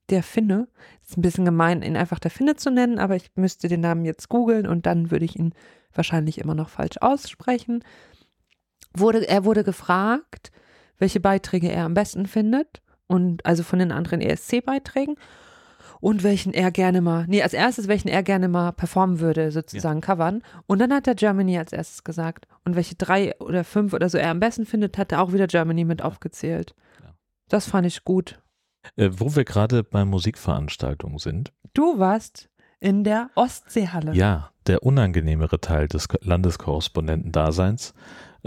der 0.10 0.24
Finne, 0.24 0.68
ist 1.02 1.18
ein 1.18 1.22
bisschen 1.22 1.46
gemein, 1.46 1.82
ihn 1.82 1.98
einfach 1.98 2.20
der 2.20 2.32
Finne 2.32 2.56
zu 2.56 2.72
nennen, 2.72 2.98
aber 2.98 3.16
ich 3.16 3.32
müsste 3.36 3.68
den 3.68 3.82
Namen 3.82 4.06
jetzt 4.06 4.30
googeln 4.30 4.66
und 4.66 4.86
dann 4.86 5.12
würde 5.12 5.26
ich 5.26 5.38
ihn 5.38 5.54
wahrscheinlich 5.94 6.38
immer 6.38 6.56
noch 6.56 6.70
falsch 6.70 6.98
aussprechen. 7.02 7.84
Wurde, 8.96 9.28
er 9.28 9.44
wurde 9.44 9.64
gefragt, 9.64 10.52
welche 10.98 11.20
Beiträge 11.20 11.70
er 11.70 11.86
am 11.86 11.94
besten 11.94 12.26
findet 12.26 12.82
und 13.08 13.46
also 13.46 13.64
von 13.64 13.80
den 13.80 13.92
anderen 13.92 14.22
ESC-Beiträgen 14.22 15.16
und 16.00 16.24
welchen 16.24 16.54
er 16.54 16.72
gerne 16.72 17.02
mal, 17.02 17.26
nee, 17.28 17.42
als 17.42 17.54
erstes, 17.54 17.88
welchen 17.88 18.08
er 18.08 18.24
gerne 18.24 18.48
mal 18.48 18.72
performen 18.72 19.20
würde, 19.20 19.52
sozusagen 19.52 20.00
ja. 20.00 20.06
covern. 20.06 20.44
Und 20.66 20.80
dann 20.80 20.94
hat 20.94 21.08
er 21.08 21.16
Germany 21.16 21.58
als 21.58 21.74
erstes 21.74 22.04
gesagt. 22.04 22.48
Und 22.66 22.76
welche 22.76 22.96
drei 22.96 23.36
oder 23.40 23.64
fünf 23.64 23.94
oder 23.94 24.10
so 24.10 24.18
er 24.18 24.32
am 24.32 24.40
besten 24.40 24.66
findet, 24.66 24.98
hat 24.98 25.12
er 25.12 25.22
auch 25.22 25.34
wieder 25.34 25.48
Germany 25.48 25.86
mit 25.86 26.02
aufgezählt. 26.02 26.76
Ja. 27.02 27.14
Das 27.50 27.68
fand 27.68 27.88
ich 27.88 28.04
gut. 28.04 28.40
Äh, 28.96 29.10
wo 29.14 29.36
wir 29.36 29.44
gerade 29.44 29.84
bei 29.84 30.06
Musikveranstaltungen 30.06 31.18
sind. 31.18 31.52
Du 31.74 32.00
warst 32.00 32.50
in 32.80 33.04
der 33.04 33.30
Ostseehalle. 33.36 34.14
Ja, 34.14 34.52
der 34.68 34.84
unangenehmere 34.84 35.60
Teil 35.60 35.88
des 35.88 36.08
Landeskorrespondentendaseins 36.22 37.94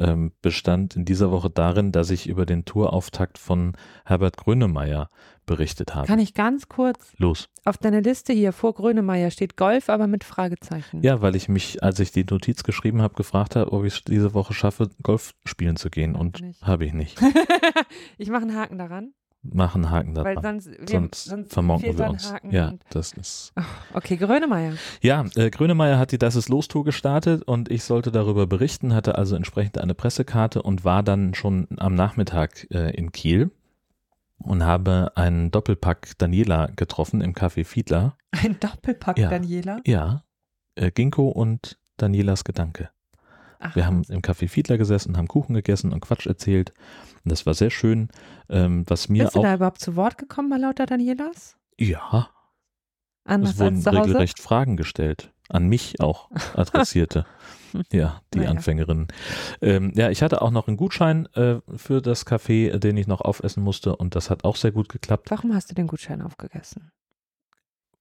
ähm, 0.00 0.33
bestand 0.42 0.97
in 0.97 1.04
dieser 1.04 1.30
Woche 1.30 1.50
darin, 1.50 1.92
dass 1.92 2.11
ich 2.11 2.26
über 2.26 2.47
den 2.47 2.64
Tourauftakt 2.64 3.38
von 3.38 3.76
Herbert 4.04 4.37
Grönemeyer 4.38 5.09
berichtet 5.47 5.95
habe. 5.95 6.07
Kann 6.07 6.19
ich 6.19 6.35
ganz 6.35 6.69
kurz? 6.69 7.12
Los. 7.19 7.49
Auf 7.64 7.76
deiner 7.76 8.00
Liste 8.00 8.33
hier 8.33 8.52
vor 8.52 8.75
Grönemeyer 8.75 9.30
steht 9.30 9.57
Golf, 9.57 9.90
aber 9.90 10.07
mit 10.07 10.25
Fragezeichen. 10.25 11.02
Ja, 11.02 11.21
weil 11.21 11.37
ich 11.37 11.49
mich, 11.49 11.83
als 11.83 12.00
ich 12.00 12.12
die 12.12 12.25
Notiz 12.25 12.62
geschrieben 12.62 13.02
habe, 13.02 13.14
gefragt 13.14 13.57
habe, 13.57 13.73
ob 13.73 13.85
ich 13.85 13.95
es 13.95 14.04
diese 14.04 14.33
Woche 14.33 14.54
schaffe, 14.54 14.88
Golf 15.02 15.35
spielen 15.45 15.76
zu 15.76 15.90
gehen 15.90 16.14
und 16.14 16.42
habe 16.62 16.87
ich 16.87 16.92
nicht. 16.92 17.21
ich 18.19 18.30
mache 18.30 18.42
einen 18.42 18.57
Haken 18.57 18.78
daran. 18.78 19.12
Mach 19.42 19.75
einen 19.75 19.88
Haken 19.90 20.14
da 20.14 20.23
Weil 20.23 20.35
dran. 20.35 20.61
sonst, 20.61 20.78
wir, 20.80 20.88
Sonst, 20.88 21.25
sonst 21.25 21.52
vermonken 21.52 21.97
wir 21.97 22.11
uns. 22.11 22.30
Haken 22.30 22.50
Ja, 22.50 22.75
das 22.90 23.12
ist. 23.14 23.52
Okay, 23.94 24.16
Grönemeyer. 24.16 24.75
Ja, 25.00 25.25
äh, 25.35 25.49
Grönemeyer 25.50 25.99
hat 25.99 26.12
die 26.12 26.18
Das 26.18 26.37
ist 26.37 26.49
Los-Tour 26.50 26.85
gestartet 26.85 27.42
und 27.44 27.70
ich 27.70 27.85
sollte 27.85 28.12
darüber 28.12 28.47
berichten, 28.47 28.92
hatte 28.94 29.16
also 29.16 29.37
entsprechend 29.37 29.78
eine 29.78 29.94
Pressekarte 29.94 30.62
und 30.62 30.85
war 30.85 31.02
dann 31.02 31.32
schon 31.35 31.66
am 31.78 31.94
Nachmittag 31.94 32.66
äh, 32.70 32.90
in 32.94 33.12
Kiel 33.12 33.50
und 34.38 34.62
habe 34.64 35.12
einen 35.16 35.50
Doppelpack 35.50 36.18
Daniela 36.18 36.66
getroffen 36.76 37.23
im 37.23 37.32
Café 37.35 37.64
Fiedler. 37.64 38.16
Ein 38.32 38.61
Doppelpack, 38.61 39.18
Ja. 39.18 39.30
Daniela. 39.30 39.80
Ja, 39.87 40.23
äh, 40.75 40.90
Ginkgo 40.90 41.28
und 41.28 41.78
Danielas 41.97 42.44
Gedanke. 42.44 42.90
Ach, 43.59 43.75
Wir 43.76 43.87
haben 43.87 44.02
im 44.09 44.20
Café 44.23 44.49
Fiedler 44.49 44.78
gesessen, 44.78 45.16
haben 45.16 45.28
Kuchen 45.28 45.54
gegessen 45.54 45.92
und 45.92 46.00
Quatsch 46.00 46.26
erzählt. 46.26 46.73
Und 47.25 47.31
das 47.33 47.47
war 47.47 47.55
sehr 47.55 47.71
schön. 47.71 48.09
Ähm, 48.49 48.85
was 48.89 49.09
mir 49.09 49.25
Bist 49.25 49.37
du 49.37 49.41
auch. 49.41 49.45
da 49.45 49.55
überhaupt 49.55 49.81
zu 49.81 49.97
Wort 49.97 50.19
gekommen 50.19 50.50
bei 50.50 50.57
lauter 50.57 50.87
Danielas? 50.87 51.57
Ja, 51.79 52.29
Anders 53.25 53.53
es 53.55 53.59
wurden 53.59 53.87
regelrecht 53.87 54.39
Fragen 54.41 54.77
gestellt. 54.77 55.33
An 55.49 55.67
mich 55.67 56.00
auch 56.00 56.31
adressierte. 56.55 57.27
ja, 57.93 58.21
die 58.33 58.39
Naja. 58.39 58.50
Anfängerinnen. 58.50 59.09
Ähm, 59.61 59.93
ja, 59.95 60.09
ich 60.11 60.23
hatte 60.23 60.43
auch 60.43 60.50
noch 60.50 60.69
einen 60.69 60.77
Gutschein 60.77 61.27
äh, 61.35 61.61
für 61.77 62.00
das 62.00 62.27
Café, 62.27 62.71
äh, 62.71 62.79
den 62.79 62.97
ich 62.97 63.07
noch 63.07 63.21
aufessen 63.21 63.62
musste 63.62 63.97
und 63.97 64.15
das 64.15 64.31
hat 64.31 64.45
auch 64.45 64.57
sehr 64.57 64.73
gut 64.73 64.89
geklappt, 64.89 65.31
Warum 65.31 65.55
hast 65.55 65.71
du 65.71 65.75
den 65.75 65.87
Gutschein 65.89 66.23
aufgegessen? 66.23 66.93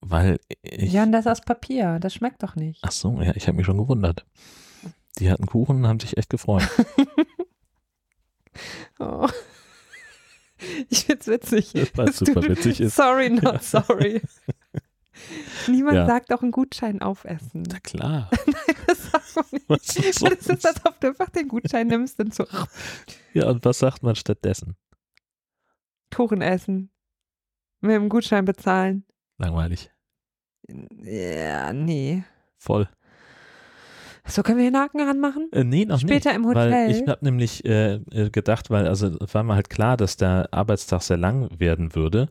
weil 0.02 0.40
ich. 0.62 0.94
ja, 0.94 1.04
und 1.04 1.12
das 1.12 1.28
aus 1.28 1.42
Papier. 1.42 2.00
Das 2.00 2.14
schmeckt 2.14 2.42
doch 2.42 2.56
nicht. 2.56 2.80
Ach 2.84 2.92
so, 2.92 3.20
ja, 3.22 3.34
ich 3.36 3.48
habe 3.48 3.58
mich 3.58 3.66
schon 3.66 3.78
gewundert. 3.78 4.26
Die 5.18 5.30
hatten 5.30 5.46
Kuchen 5.46 5.78
und 5.78 5.88
haben 5.88 6.00
sich 6.00 6.16
echt 6.18 6.30
gefreut. 6.30 6.64
Oh. 9.00 9.28
Ich 10.90 11.06
find's 11.06 11.26
witzig. 11.28 11.74
Es 11.74 11.92
Es 11.98 12.18
super 12.18 12.42
tut- 12.42 12.50
witzig 12.50 12.82
ist. 12.82 12.96
Sorry, 12.98 13.30
not 13.30 13.64
sorry. 13.64 14.22
Niemand 15.68 15.96
Ja. 15.96 16.06
sagt 16.06 16.34
auch 16.34 16.42
einen 16.42 16.52
Gutschein 16.52 17.02
aufessen. 17.02 17.64
Na 17.70 17.80
klar. 17.80 18.30
Das 18.88 19.10
sagt 19.12 19.36
man 19.38 19.46
nicht. 19.52 19.70
Was 19.70 19.96
ist 19.96 20.22
Das 20.22 20.66
ist, 20.76 20.86
ob 20.86 21.00
du 21.00 21.08
einfach 21.08 21.30
den 21.30 21.48
Gutschein 21.48 21.88
nimmst 21.88 22.20
und 22.20 22.34
so 22.36 22.46
Ja, 23.34 23.48
und 23.50 23.64
was 23.64 23.80
sagt 23.80 24.04
man 24.04 24.16
stattdessen? 24.18 24.76
Kuchen 26.14 26.42
essen. 26.42 26.92
Mit 27.80 27.92
dem 27.92 28.10
Gutschein 28.10 28.44
bezahlen. 28.44 29.06
Langweilig. 29.38 29.90
Ja, 30.68 31.72
nee. 31.72 32.24
Voll. 32.58 32.90
So 34.30 34.44
können 34.44 34.58
wir 34.58 34.66
hier 34.66 34.74
einen 34.74 34.84
Haken 34.84 35.02
ranmachen? 35.02 35.50
Äh, 35.52 35.64
nee, 35.64 35.86
noch 35.86 36.00
Später 36.00 36.30
nicht. 36.30 36.38
im 36.38 36.46
Weil 36.56 36.70
Hotel? 36.72 36.92
ich 36.92 37.08
habe 37.08 37.26
nämlich 37.26 37.66
äh, 37.66 37.96
äh, 38.12 38.30
gedacht, 38.30 38.70
weil 38.70 38.88
also 38.88 39.08
es 39.08 39.34
war 39.34 39.44
mir 39.44 39.56
halt 39.56 39.70
klar, 39.70 39.98
dass 39.98 40.18
der 40.18 40.50
Arbeitstag 40.52 41.02
sehr 41.02 41.18
lang 41.18 41.50
werden 41.58 41.96
würde, 41.96 42.30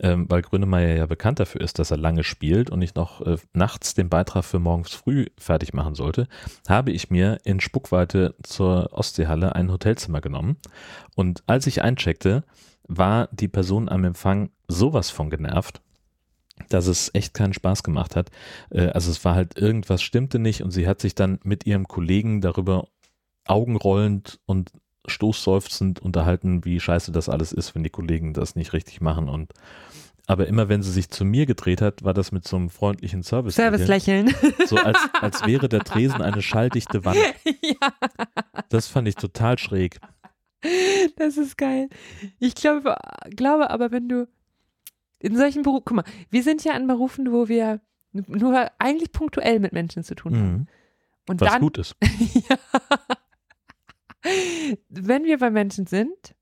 ähm, 0.00 0.26
weil 0.28 0.42
Grönemeyer 0.42 0.96
ja 0.96 1.06
bekannt 1.06 1.40
dafür 1.40 1.60
ist, 1.60 1.78
dass 1.78 1.90
er 1.90 1.96
lange 1.96 2.24
spielt 2.24 2.70
und 2.70 2.82
ich 2.82 2.94
noch 2.94 3.20
äh, 3.26 3.36
nachts 3.52 3.94
den 3.94 4.08
Beitrag 4.08 4.44
für 4.44 4.58
morgens 4.58 4.92
früh 4.94 5.26
fertig 5.38 5.74
machen 5.74 5.94
sollte, 5.94 6.28
habe 6.68 6.92
ich 6.92 7.10
mir 7.10 7.38
in 7.44 7.60
Spuckweite 7.60 8.34
zur 8.42 8.92
Ostseehalle 8.92 9.54
ein 9.54 9.70
Hotelzimmer 9.70 10.20
genommen 10.20 10.56
und 11.16 11.42
als 11.46 11.66
ich 11.66 11.82
eincheckte, 11.82 12.44
war 12.88 13.28
die 13.32 13.48
Person 13.48 13.88
am 13.88 14.04
Empfang 14.04 14.50
sowas 14.68 15.10
von 15.10 15.30
genervt, 15.30 15.80
dass 16.68 16.86
es 16.86 17.10
echt 17.14 17.34
keinen 17.34 17.52
Spaß 17.52 17.82
gemacht 17.82 18.16
hat. 18.16 18.30
Äh, 18.70 18.88
Also 18.88 19.10
es 19.10 19.24
war 19.24 19.34
halt 19.34 19.56
irgendwas 19.58 20.02
stimmte 20.02 20.38
nicht 20.38 20.62
und 20.62 20.70
sie 20.70 20.86
hat 20.86 21.00
sich 21.00 21.14
dann 21.14 21.38
mit 21.42 21.66
ihrem 21.66 21.86
Kollegen 21.88 22.40
darüber 22.40 22.88
augenrollend 23.46 24.38
und 24.46 24.70
stoßseufzend 25.06 26.00
unterhalten, 26.00 26.64
wie 26.64 26.78
scheiße 26.78 27.10
das 27.12 27.28
alles 27.28 27.52
ist, 27.52 27.74
wenn 27.74 27.82
die 27.82 27.90
Kollegen 27.90 28.34
das 28.34 28.54
nicht 28.54 28.72
richtig 28.72 29.00
machen 29.00 29.28
und 29.28 29.52
aber 30.28 30.46
immer 30.46 30.68
wenn 30.68 30.82
sie 30.82 30.92
sich 30.92 31.10
zu 31.10 31.24
mir 31.24 31.46
gedreht 31.46 31.82
hat, 31.82 32.04
war 32.04 32.14
das 32.14 32.30
mit 32.30 32.46
so 32.46 32.56
einem 32.56 32.70
freundlichen 32.70 33.24
Service. 33.24 33.56
Service-Lächeln. 33.56 34.32
So 34.66 34.76
als, 34.76 34.98
als 35.20 35.44
wäre 35.46 35.68
der 35.68 35.80
Tresen 35.80 36.22
eine 36.22 36.42
schalldichte 36.42 37.04
Wand. 37.04 37.18
ja, 37.60 37.92
Das 38.68 38.86
fand 38.86 39.08
ich 39.08 39.16
total 39.16 39.58
schräg. 39.58 39.98
das 41.16 41.36
ist 41.36 41.58
geil. 41.58 41.88
Ich 42.38 42.54
glaube, 42.54 42.94
glaube 43.34 43.70
aber, 43.70 43.90
wenn 43.90 44.08
du 44.08 44.28
in 45.22 45.36
solchen 45.36 45.62
Berufen, 45.62 45.84
guck 45.84 45.96
mal, 45.96 46.04
wir 46.30 46.42
sind 46.42 46.64
ja 46.64 46.72
an 46.72 46.86
Berufen, 46.86 47.32
wo 47.32 47.48
wir 47.48 47.80
nur 48.12 48.70
eigentlich 48.78 49.12
punktuell 49.12 49.60
mit 49.60 49.72
Menschen 49.72 50.02
zu 50.02 50.14
tun 50.14 50.36
haben. 50.36 50.52
Mhm. 50.52 50.66
Und 51.28 51.40
Was 51.40 51.52
dann, 51.52 51.62
gut 51.62 51.78
ist. 51.78 51.96
ja. 52.48 52.56
wenn 54.88 55.24
wir 55.24 55.38
bei 55.38 55.50
Menschen 55.50 55.86
sind, 55.86 56.34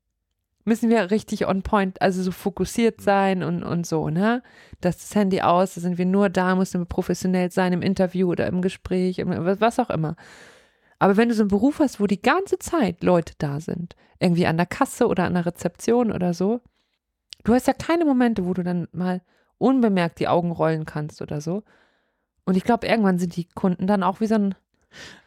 müssen 0.65 0.89
wir 0.89 1.11
richtig 1.11 1.47
on 1.47 1.61
point, 1.61 2.01
also 2.01 2.23
so 2.23 2.31
fokussiert 2.31 3.01
sein 3.01 3.43
und, 3.43 3.63
und 3.63 3.85
so, 3.85 4.09
ne? 4.09 4.41
Das, 4.79 4.97
das 4.97 5.15
Handy 5.15 5.41
aus, 5.41 5.75
da 5.75 5.81
sind 5.81 5.97
wir 5.97 6.05
nur 6.05 6.29
da, 6.29 6.55
müssen 6.55 6.81
wir 6.81 6.85
professionell 6.85 7.51
sein 7.51 7.73
im 7.73 7.81
Interview 7.81 8.29
oder 8.29 8.47
im 8.47 8.61
Gespräch, 8.61 9.19
im, 9.19 9.29
was 9.29 9.79
auch 9.79 9.89
immer. 9.89 10.15
Aber 10.97 11.17
wenn 11.17 11.29
du 11.29 11.35
so 11.35 11.43
einen 11.43 11.49
Beruf 11.49 11.79
hast, 11.79 11.99
wo 11.99 12.07
die 12.07 12.21
ganze 12.21 12.59
Zeit 12.59 13.03
Leute 13.03 13.33
da 13.37 13.59
sind, 13.59 13.95
irgendwie 14.19 14.45
an 14.45 14.57
der 14.57 14.67
Kasse 14.67 15.07
oder 15.07 15.23
an 15.25 15.33
der 15.33 15.45
Rezeption 15.45 16.11
oder 16.11 16.33
so, 16.33 16.61
du 17.43 17.53
hast 17.53 17.67
ja 17.67 17.73
keine 17.73 18.05
Momente, 18.05 18.45
wo 18.45 18.53
du 18.53 18.63
dann 18.63 18.87
mal 18.91 19.21
unbemerkt 19.57 20.19
die 20.19 20.27
Augen 20.27 20.51
rollen 20.51 20.85
kannst 20.85 21.21
oder 21.21 21.41
so. 21.41 21.63
Und 22.45 22.57
ich 22.57 22.63
glaube, 22.63 22.87
irgendwann 22.87 23.19
sind 23.19 23.35
die 23.35 23.45
Kunden 23.45 23.87
dann 23.87 24.03
auch 24.03 24.19
wie 24.19 24.27
so 24.27 24.35
ein 24.35 24.55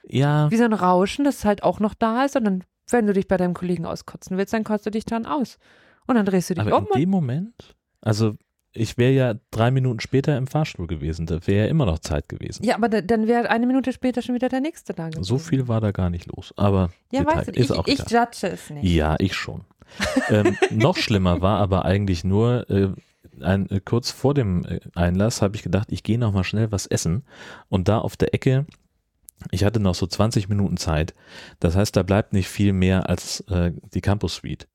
Ja, 0.06 0.50
wie 0.50 0.56
so 0.56 0.64
ein 0.64 0.72
Rauschen, 0.72 1.24
das 1.24 1.44
halt 1.44 1.62
auch 1.62 1.80
noch 1.80 1.94
da 1.94 2.24
ist. 2.24 2.36
Und 2.36 2.44
dann, 2.44 2.64
wenn 2.90 3.06
du 3.06 3.12
dich 3.12 3.28
bei 3.28 3.36
deinem 3.36 3.54
Kollegen 3.54 3.86
auskotzen 3.86 4.36
willst, 4.36 4.52
dann 4.52 4.64
kotzt 4.64 4.86
du 4.86 4.90
dich 4.90 5.04
dann 5.04 5.26
aus. 5.26 5.58
Und 6.06 6.16
dann 6.16 6.26
drehst 6.26 6.50
du 6.50 6.54
dich 6.54 6.62
aber 6.66 6.78
um 6.78 6.86
in 6.92 7.00
dem 7.00 7.10
Moment, 7.10 7.76
also 8.00 8.34
ich 8.76 8.98
wäre 8.98 9.12
ja 9.12 9.34
drei 9.52 9.70
Minuten 9.70 10.00
später 10.00 10.36
im 10.36 10.48
Fahrstuhl 10.48 10.86
gewesen, 10.88 11.26
da 11.26 11.46
wäre 11.46 11.66
ja 11.66 11.70
immer 11.70 11.86
noch 11.86 12.00
Zeit 12.00 12.28
gewesen. 12.28 12.64
ja, 12.64 12.74
aber 12.74 12.88
da, 12.88 13.00
dann 13.00 13.28
wäre 13.28 13.48
eine 13.48 13.66
Minute 13.66 13.92
später 13.92 14.20
schon 14.20 14.34
wieder 14.34 14.48
der 14.48 14.60
nächste 14.60 14.92
da 14.92 15.08
gewesen. 15.08 15.22
So 15.22 15.38
viel 15.38 15.68
war 15.68 15.80
da 15.80 15.92
gar 15.92 16.10
nicht 16.10 16.26
los. 16.26 16.52
Aber 16.56 16.90
Ja, 17.12 17.20
Detail 17.20 17.36
weißt 17.36 17.48
du, 17.48 17.52
ist 17.52 17.70
ich, 17.70 17.78
auch 17.78 17.86
ich 17.86 17.98
judge 18.10 18.48
es 18.48 18.70
nicht. 18.70 18.84
Ja, 18.84 19.14
ich 19.18 19.34
schon. 19.34 19.64
Ähm, 20.30 20.56
noch 20.70 20.96
schlimmer 20.96 21.40
war 21.40 21.58
aber 21.60 21.84
eigentlich 21.84 22.24
nur, 22.24 22.68
äh, 22.70 22.88
ein, 23.40 23.68
äh, 23.70 23.80
kurz 23.80 24.10
vor 24.10 24.34
dem 24.34 24.64
äh, 24.64 24.80
Einlass 24.94 25.42
habe 25.42 25.56
ich 25.56 25.62
gedacht, 25.62 25.88
ich 25.90 26.02
gehe 26.02 26.18
noch 26.18 26.32
mal 26.32 26.44
schnell 26.44 26.70
was 26.72 26.86
essen. 26.86 27.24
Und 27.68 27.88
da 27.88 27.98
auf 27.98 28.16
der 28.16 28.34
Ecke, 28.34 28.66
ich 29.50 29.64
hatte 29.64 29.80
noch 29.80 29.94
so 29.94 30.06
20 30.06 30.48
Minuten 30.48 30.76
Zeit. 30.76 31.14
Das 31.60 31.76
heißt, 31.76 31.96
da 31.96 32.02
bleibt 32.02 32.32
nicht 32.32 32.48
viel 32.48 32.72
mehr 32.72 33.08
als 33.08 33.40
äh, 33.48 33.72
die 33.92 34.00
Campus 34.00 34.36
Suite 34.36 34.68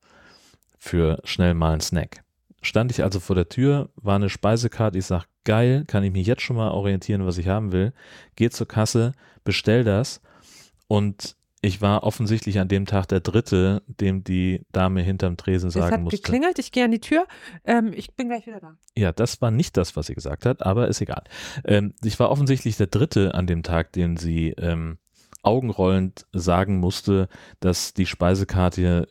für 0.78 1.20
schnell 1.24 1.54
mal 1.54 1.72
einen 1.72 1.80
Snack. 1.80 2.24
Stand 2.62 2.90
ich 2.90 3.02
also 3.02 3.20
vor 3.20 3.36
der 3.36 3.48
Tür, 3.48 3.90
war 3.96 4.16
eine 4.16 4.28
Speisekarte, 4.28 4.98
ich 4.98 5.06
sag, 5.06 5.26
geil, 5.44 5.84
kann 5.86 6.04
ich 6.04 6.12
mich 6.12 6.26
jetzt 6.26 6.42
schon 6.42 6.56
mal 6.56 6.70
orientieren, 6.70 7.24
was 7.24 7.38
ich 7.38 7.48
haben 7.48 7.72
will. 7.72 7.92
Geh 8.36 8.50
zur 8.50 8.68
Kasse, 8.68 9.12
bestell 9.44 9.84
das 9.84 10.20
und 10.88 11.36
ich 11.62 11.82
war 11.82 12.04
offensichtlich 12.04 12.58
an 12.58 12.68
dem 12.68 12.86
Tag 12.86 13.06
der 13.08 13.20
Dritte, 13.20 13.82
dem 13.86 14.24
die 14.24 14.64
Dame 14.72 15.02
hinterm 15.02 15.36
Tresen 15.36 15.68
es 15.68 15.74
sagen 15.74 15.92
hat 15.92 16.00
musste. 16.00 16.16
geklingelt, 16.16 16.58
ich 16.58 16.72
gehe 16.72 16.84
an 16.84 16.90
die 16.90 17.00
Tür. 17.00 17.26
Ähm, 17.64 17.92
ich 17.94 18.14
bin 18.14 18.28
gleich 18.28 18.46
wieder 18.46 18.60
da. 18.60 18.76
Ja, 18.96 19.12
das 19.12 19.42
war 19.42 19.50
nicht 19.50 19.76
das, 19.76 19.94
was 19.94 20.06
sie 20.06 20.14
gesagt 20.14 20.46
hat, 20.46 20.64
aber 20.64 20.88
ist 20.88 21.00
egal. 21.02 21.24
Ähm, 21.64 21.94
ich 22.02 22.18
war 22.18 22.30
offensichtlich 22.30 22.76
der 22.76 22.86
Dritte 22.86 23.34
an 23.34 23.46
dem 23.46 23.62
Tag, 23.62 23.92
den 23.92 24.16
sie 24.16 24.50
ähm, 24.56 24.98
augenrollend 25.42 26.26
sagen 26.32 26.78
musste, 26.78 27.28
dass 27.60 27.92
die 27.92 28.06
Speisekarte 28.06 29.08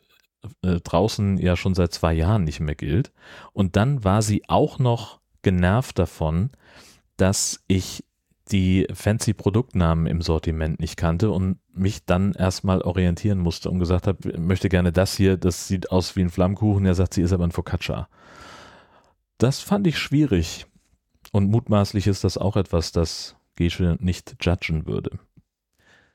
äh, 0.63 0.79
draußen 0.79 1.37
ja 1.37 1.55
schon 1.55 1.75
seit 1.75 1.93
zwei 1.93 2.13
Jahren 2.13 2.45
nicht 2.45 2.59
mehr 2.59 2.75
gilt. 2.75 3.11
Und 3.53 3.75
dann 3.75 4.03
war 4.03 4.21
sie 4.23 4.43
auch 4.47 4.79
noch 4.79 5.19
genervt 5.43 5.99
davon, 5.99 6.49
dass 7.17 7.63
ich 7.67 8.05
die 8.51 8.87
fancy 8.93 9.33
Produktnamen 9.33 10.05
im 10.07 10.21
Sortiment 10.21 10.79
nicht 10.79 10.97
kannte 10.97 11.31
und 11.31 11.59
mich 11.71 12.05
dann 12.05 12.33
erstmal 12.33 12.81
orientieren 12.81 13.39
musste 13.39 13.69
und 13.69 13.79
gesagt 13.79 14.07
habe, 14.07 14.37
möchte 14.39 14.69
gerne 14.69 14.91
das 14.91 15.15
hier, 15.15 15.37
das 15.37 15.67
sieht 15.67 15.91
aus 15.91 16.15
wie 16.15 16.21
ein 16.21 16.29
Flammkuchen. 16.29 16.85
Er 16.85 16.95
sagt, 16.95 17.13
sie 17.13 17.21
ist 17.21 17.33
aber 17.33 17.45
ein 17.45 17.51
Focaccia. 17.51 18.07
Das 19.37 19.59
fand 19.59 19.87
ich 19.87 19.97
schwierig. 19.97 20.65
Und 21.31 21.49
mutmaßlich 21.49 22.07
ist 22.07 22.23
das 22.23 22.37
auch 22.37 22.55
etwas, 22.57 22.91
das 22.91 23.35
Gesche 23.55 23.97
nicht 23.99 24.35
judgen 24.41 24.85
würde. 24.87 25.19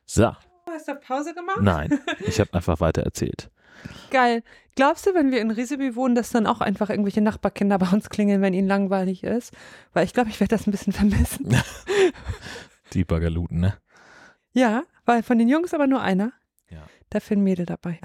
So, 0.06 0.32
Hast 0.66 0.88
du 0.88 0.94
Pause 0.96 1.34
gemacht? 1.34 1.60
nein, 1.62 1.98
ich 2.26 2.40
habe 2.40 2.52
einfach 2.54 2.80
weiter 2.80 3.02
erzählt. 3.02 3.50
Geil. 4.10 4.42
Glaubst 4.76 5.06
du, 5.06 5.14
wenn 5.14 5.30
wir 5.30 5.40
in 5.40 5.50
Rieseby 5.50 5.94
wohnen, 5.94 6.14
dass 6.14 6.30
dann 6.30 6.46
auch 6.46 6.60
einfach 6.60 6.90
irgendwelche 6.90 7.20
Nachbarkinder 7.20 7.78
bei 7.78 7.88
uns 7.88 8.10
klingeln, 8.10 8.42
wenn 8.42 8.54
ihnen 8.54 8.66
langweilig 8.66 9.22
ist? 9.22 9.52
Weil 9.92 10.04
ich 10.04 10.12
glaube, 10.12 10.30
ich 10.30 10.40
werde 10.40 10.56
das 10.56 10.66
ein 10.66 10.72
bisschen 10.72 10.92
vermissen. 10.92 11.48
Die 12.92 13.04
Bagaluten, 13.04 13.60
ne? 13.60 13.74
Ja, 14.52 14.82
weil 15.04 15.22
von 15.22 15.38
den 15.38 15.48
Jungs 15.48 15.74
aber 15.74 15.86
nur 15.86 16.00
einer. 16.00 16.32
Ja. 16.70 16.82
Dafür 17.10 17.36
ein 17.36 17.44
Mädel 17.44 17.66
dabei. 17.66 18.00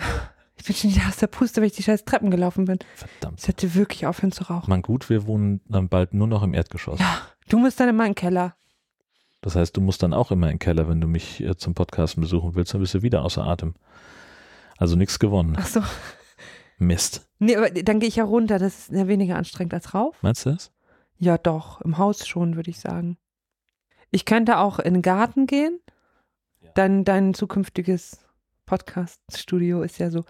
Ich 0.57 0.65
bin 0.65 0.75
schon 0.75 0.93
wieder 0.93 1.07
aus 1.07 1.17
der 1.17 1.27
Puste, 1.27 1.61
weil 1.61 1.67
ich 1.67 1.75
die 1.75 1.83
scheiß 1.83 2.03
Treppen 2.03 2.31
gelaufen 2.31 2.65
bin. 2.65 2.79
Verdammt. 2.95 3.39
Ich 3.39 3.47
hätte 3.47 3.73
wirklich 3.75 4.05
aufhören 4.05 4.31
zu 4.31 4.43
rauchen. 4.43 4.69
Man 4.69 4.81
gut, 4.81 5.09
wir 5.09 5.25
wohnen 5.25 5.61
dann 5.67 5.87
bald 5.87 6.13
nur 6.13 6.27
noch 6.27 6.43
im 6.43 6.53
Erdgeschoss. 6.53 6.99
Ja, 6.99 7.21
du 7.47 7.59
musst 7.59 7.79
dann 7.79 7.87
immer 7.89 8.05
in 8.05 8.11
den 8.11 8.15
Keller. 8.15 8.55
Das 9.41 9.55
heißt, 9.55 9.77
du 9.77 9.81
musst 9.81 10.03
dann 10.03 10.13
auch 10.13 10.31
immer 10.31 10.47
in 10.47 10.55
den 10.55 10.59
Keller, 10.59 10.89
wenn 10.89 10.99
du 10.99 11.07
mich 11.07 11.41
äh, 11.41 11.55
zum 11.55 11.75
Podcasten 11.75 12.21
besuchen 12.21 12.55
willst, 12.55 12.73
dann 12.73 12.81
bist 12.81 12.93
du 12.93 13.01
wieder 13.01 13.23
außer 13.23 13.45
Atem. 13.45 13.75
Also 14.79 14.95
nichts 14.95 15.19
gewonnen. 15.19 15.55
Ach 15.59 15.67
so. 15.67 15.81
Mist. 16.77 17.27
Nee, 17.39 17.57
aber 17.57 17.69
dann 17.69 17.99
gehe 17.99 18.07
ich 18.07 18.15
ja 18.15 18.23
runter. 18.23 18.57
Das 18.57 18.79
ist 18.79 18.91
ja 18.91 19.07
weniger 19.07 19.35
anstrengend 19.35 19.73
als 19.73 19.93
rauf. 19.93 20.15
Meinst 20.21 20.45
du 20.45 20.51
das? 20.51 20.71
Ja, 21.17 21.37
doch. 21.37 21.81
Im 21.81 21.97
Haus 21.97 22.25
schon, 22.25 22.55
würde 22.55 22.69
ich 22.69 22.79
sagen. 22.79 23.17
Ich 24.09 24.23
könnte 24.23 24.57
auch 24.57 24.79
in 24.79 24.93
den 24.93 25.01
Garten 25.01 25.45
gehen. 25.45 25.79
Ja. 26.61 26.71
Dein, 26.75 27.03
dein 27.03 27.33
zukünftiges 27.33 28.19
Podcast-Studio 28.65 29.81
ist 29.81 29.97
ja 29.99 30.09
so 30.09 30.23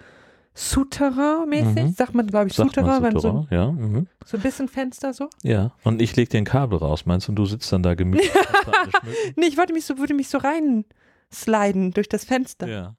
Souterrain-mäßig. 0.56 1.84
Mhm. 1.84 1.94
Sagt 1.94 2.16
man, 2.16 2.26
glaube 2.26 2.48
ich, 2.48 2.54
Souterrain, 2.54 3.04
wenn 3.04 3.20
so, 3.20 3.48
ja. 3.52 3.72
Mhm. 3.72 4.08
so 4.26 4.38
ein 4.38 4.42
bisschen 4.42 4.68
Fenster 4.68 5.14
so. 5.14 5.30
Ja. 5.44 5.74
Und 5.84 6.02
ich 6.02 6.16
leg 6.16 6.30
dir 6.30 6.40
ein 6.40 6.46
Kabel 6.46 6.80
raus, 6.80 7.06
meinst 7.06 7.28
du? 7.28 7.32
Und 7.32 7.36
du 7.36 7.46
sitzt 7.46 7.72
dann 7.72 7.84
da 7.84 7.94
gemütlich. 7.94 8.32
Nee, 9.36 9.48
ich 9.48 9.58
wollte 9.58 9.74
mich 9.74 9.86
so, 9.86 9.98
würde 9.98 10.14
mich 10.14 10.30
so 10.30 10.38
reinsliden 10.40 11.92
durch 11.92 12.10
das 12.10 12.26
Fenster. 12.26 12.68
ja. 12.68 12.96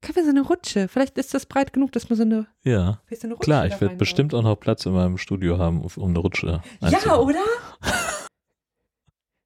Können 0.00 0.16
wir 0.16 0.24
so 0.24 0.30
eine 0.30 0.42
Rutsche? 0.42 0.86
Vielleicht 0.88 1.18
ist 1.18 1.34
das 1.34 1.46
breit 1.46 1.72
genug, 1.72 1.90
dass 1.92 2.08
man 2.08 2.16
so 2.16 2.22
eine, 2.22 2.46
Ja. 2.62 3.00
so 3.10 3.16
eine 3.24 3.34
Rutsche 3.34 3.44
Klar, 3.44 3.66
ich 3.66 3.80
werde 3.80 3.96
bestimmt 3.96 4.32
auch 4.34 4.42
noch 4.42 4.56
Platz 4.56 4.86
in 4.86 4.92
meinem 4.92 5.18
Studio 5.18 5.58
haben, 5.58 5.82
um 5.82 6.08
eine 6.10 6.18
Rutsche 6.20 6.62
Ja, 6.80 7.16
oder? 7.16 7.42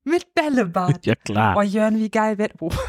Mit 0.04 0.34
Bällebad. 0.34 1.06
Ja, 1.06 1.14
klar. 1.14 1.56
Oh, 1.56 1.62
Jörn, 1.62 1.96
wie 1.98 2.10
geil 2.10 2.38
wäre. 2.38 2.50
Oh. 2.60 2.70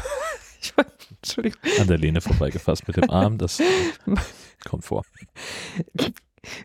Ich 0.60 0.74
wollte, 0.78 0.92
Entschuldigung. 1.10 1.60
An 1.78 1.88
der 1.88 1.98
Lehne 1.98 2.22
vorbeigefasst 2.22 2.88
mit 2.88 2.96
dem 2.96 3.10
Arm, 3.10 3.36
das 3.36 3.60
kommt 4.64 4.82
vor. 4.82 5.02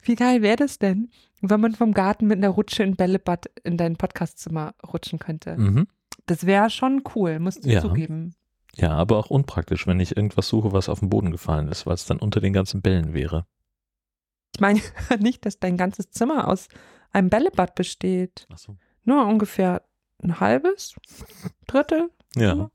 Wie 0.03 0.15
geil 0.15 0.41
wäre 0.41 0.55
das 0.55 0.79
denn, 0.79 1.09
wenn 1.41 1.59
man 1.59 1.75
vom 1.75 1.93
Garten 1.93 2.25
mit 2.27 2.37
einer 2.37 2.47
Rutsche 2.47 2.83
in 2.83 2.95
Bällebad 2.95 3.47
in 3.65 3.75
dein 3.75 3.97
Podcastzimmer 3.97 4.73
rutschen 4.93 5.19
könnte? 5.19 5.57
Mhm. 5.57 5.87
Das 6.27 6.45
wäre 6.45 6.69
schon 6.69 7.03
cool, 7.13 7.39
musst 7.39 7.65
du 7.65 7.69
Ja. 7.69 7.81
zugeben. 7.81 8.35
Ja, 8.79 8.91
aber 8.91 9.17
auch 9.17 9.29
unpraktisch, 9.29 9.87
wenn 9.87 9.99
ich 9.99 10.15
irgendwas 10.15 10.47
suche, 10.47 10.71
was 10.71 10.87
auf 10.87 10.99
den 10.99 11.09
Boden 11.09 11.31
gefallen 11.31 11.67
ist, 11.67 11.85
weil 11.85 11.95
es 11.95 12.05
dann 12.05 12.19
unter 12.19 12.39
den 12.39 12.53
ganzen 12.53 12.81
Bällen 12.81 13.13
wäre. 13.13 13.45
Ich 14.53 14.61
meine 14.61 14.81
nicht, 15.19 15.45
dass 15.45 15.59
dein 15.59 15.75
ganzes 15.75 16.11
Zimmer 16.11 16.47
aus 16.47 16.69
einem 17.11 17.29
Bällebad 17.29 17.75
besteht. 17.75 18.47
Achso. 18.49 18.77
Nur 19.03 19.25
ungefähr 19.25 19.81
ein 20.23 20.39
halbes, 20.39 20.95
Drittel. 21.67 22.09
Ja. 22.35 22.51
Zimmer. 22.51 22.71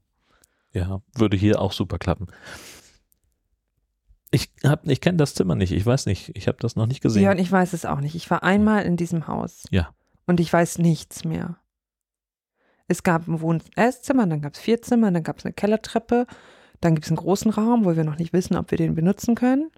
Ja, 0.73 1.01
würde 1.15 1.37
hier 1.37 1.61
auch 1.61 1.73
super 1.73 1.99
klappen. 1.99 2.27
Ich 4.31 4.51
hab, 4.65 4.87
ich 4.89 5.01
kenne 5.01 5.19
das 5.19 5.35
Zimmer 5.35 5.55
nicht, 5.55 5.71
ich 5.71 5.87
weiß 5.87 6.07
nicht, 6.07 6.33
ich 6.35 6.49
habe 6.49 6.59
das 6.61 6.75
noch 6.75 6.87
nicht 6.87 7.01
gesehen. 7.01 7.23
Jörn, 7.23 7.39
ich 7.39 7.51
weiß 7.51 7.73
es 7.73 7.87
auch 7.87 8.01
nicht. 8.01 8.17
Ich 8.17 8.29
war 8.31 8.43
einmal 8.43 8.83
in 8.83 8.97
diesem 8.97 9.29
Haus. 9.29 9.65
Ja. 9.71 9.95
Und 10.27 10.41
ich 10.41 10.53
weiß 10.53 10.79
nichts 10.79 11.25
mehr. 11.25 11.57
Es 12.89 13.03
gab 13.03 13.27
ein 13.29 13.41
Wohn- 13.41 13.63
Esszimmer, 13.77 14.27
dann 14.27 14.41
gab 14.43 14.55
es 14.55 14.61
vier 14.61 14.81
Zimmer, 14.83 15.11
dann 15.11 15.23
gab 15.23 15.39
es 15.39 15.45
eine 15.45 15.55
Kellertreppe, 15.55 16.27
dann 16.81 16.95
gibt 16.95 17.07
es 17.07 17.11
einen 17.11 17.17
großen 17.17 17.51
Raum, 17.51 17.85
wo 17.85 17.97
wir 17.97 18.05
noch 18.05 18.19
nicht 18.19 18.33
wissen, 18.33 18.57
ob 18.57 18.71
wir 18.71 18.79
den 18.79 18.95
benutzen 18.95 19.35
können. 19.35 19.71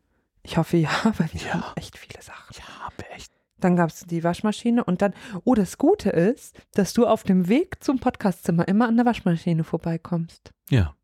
Ich 0.43 0.57
hoffe 0.59 0.77
ja, 0.77 0.91
weil 1.19 1.29
wir 1.33 1.41
Ja. 1.41 1.53
haben 1.55 1.73
echt 1.77 1.97
viele 1.99 2.21
Sachen. 2.23 2.57
ja, 2.59 3.05
echt. 3.15 3.33
Dann 3.59 3.75
gab 3.77 3.89
es 3.91 4.01
die 4.05 4.23
Waschmaschine 4.23 4.85
und 4.85 5.01
dann, 5.03 5.15
oh, 5.45 5.55
das 5.55 5.79
Gute 5.79 6.11
ist, 6.11 6.61
dass 6.75 6.93
du 6.93 7.07
auf 7.07 7.23
dem 7.23 7.49
Weg 7.49 7.83
zum 7.83 7.99
Podcastzimmer 8.01 8.69
immer 8.69 8.87
an 8.87 8.97
der 8.97 9.07
Waschmaschine 9.07 9.65
vorbeikommst. 9.65 10.53
Ja, 10.69 10.95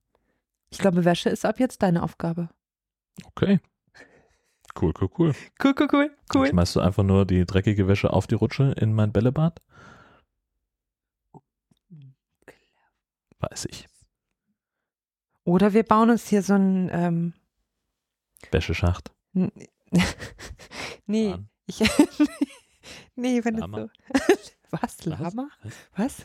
Ich 0.71 0.79
glaube, 0.79 1.05
Wäsche 1.05 1.31
ist 1.31 1.47
ab 1.47 1.59
jetzt 1.61 1.83
deine 1.83 2.03
Aufgabe. 2.03 2.51
okay. 3.27 3.61
Cool, 4.81 4.93
cool, 5.01 5.09
cool. 5.19 5.35
Cool, 5.63 5.75
cool, 5.79 5.89
cool, 5.93 6.11
Dann 6.33 6.47
schmeißt 6.47 6.77
du 6.77 6.81
einfach 6.81 7.03
nur 7.03 7.27
die 7.27 7.45
dreckige 7.45 7.89
Wäsche 7.89 8.11
auf 8.13 8.27
die 8.27 8.35
Rutsche 8.37 8.75
in 8.81 8.95
mein 8.95 9.13
Bällebad? 9.13 9.61
Weiß 13.43 13.67
ich. 13.71 13.87
Oder 15.45 15.73
wir 15.73 15.83
bauen 15.83 16.11
uns 16.11 16.29
hier 16.29 16.43
so 16.43 16.55
ein, 16.55 16.89
ähm, 16.93 17.35
Wäscheschacht. 18.51 19.13
nee, 21.07 21.31
Bahn. 21.31 21.49
ich, 21.67 21.81
nee, 23.17 23.45
wenn 23.45 23.57
Lama. 23.59 23.89
es 24.11 24.29
so, 24.29 24.51
was, 24.71 25.05
Lama? 25.05 25.49
Was? 25.97 26.25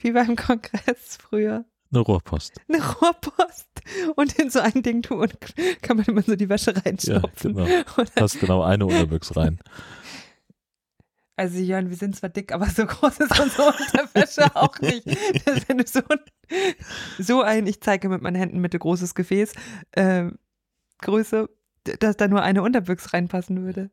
Wie 0.00 0.12
beim 0.12 0.36
Kongress 0.36 1.16
früher. 1.20 1.64
Eine 1.90 2.00
Rohrpost. 2.00 2.54
Eine 2.68 2.82
Rohrpost 2.82 3.68
und 4.16 4.38
in 4.38 4.48
so 4.50 4.60
ein 4.60 4.82
Ding 4.82 5.02
tun 5.02 5.20
und 5.20 5.38
kann 5.82 5.98
man 5.98 6.06
immer 6.06 6.22
so 6.22 6.34
die 6.36 6.48
Wäsche 6.48 6.72
Ja, 6.72 6.80
reinstopfen. 6.80 7.54
genau. 7.54 7.64
Und 7.66 7.98
dann, 7.98 8.14
Passt 8.14 8.40
genau 8.40 8.62
eine 8.62 8.86
Unterbüchs 8.86 9.36
rein. 9.36 9.60
Also 11.42 11.58
Jörn, 11.58 11.90
wir 11.90 11.96
sind 11.96 12.14
zwar 12.14 12.28
dick, 12.30 12.52
aber 12.52 12.66
so 12.70 12.86
groß 12.86 13.18
ist 13.18 13.40
unsere 13.40 13.66
Unterwäsche 13.68 14.44
auch 14.56 14.78
nicht. 14.78 15.06
Dass 15.46 15.68
wenn 15.68 15.78
du 15.78 15.86
so, 15.86 16.00
ein- 16.08 16.20
so 17.18 17.42
ein, 17.42 17.66
ich 17.66 17.80
zeige 17.80 18.08
mit 18.08 18.22
meinen 18.22 18.36
Händen 18.36 18.60
mittelgroßes 18.60 19.14
Gefäß, 19.16 19.52
ähm, 19.96 20.38
Größe, 20.98 21.48
dass 21.98 22.16
da 22.16 22.28
nur 22.28 22.42
eine 22.42 22.62
Unterbüchs 22.62 23.12
reinpassen 23.12 23.64
würde. 23.64 23.90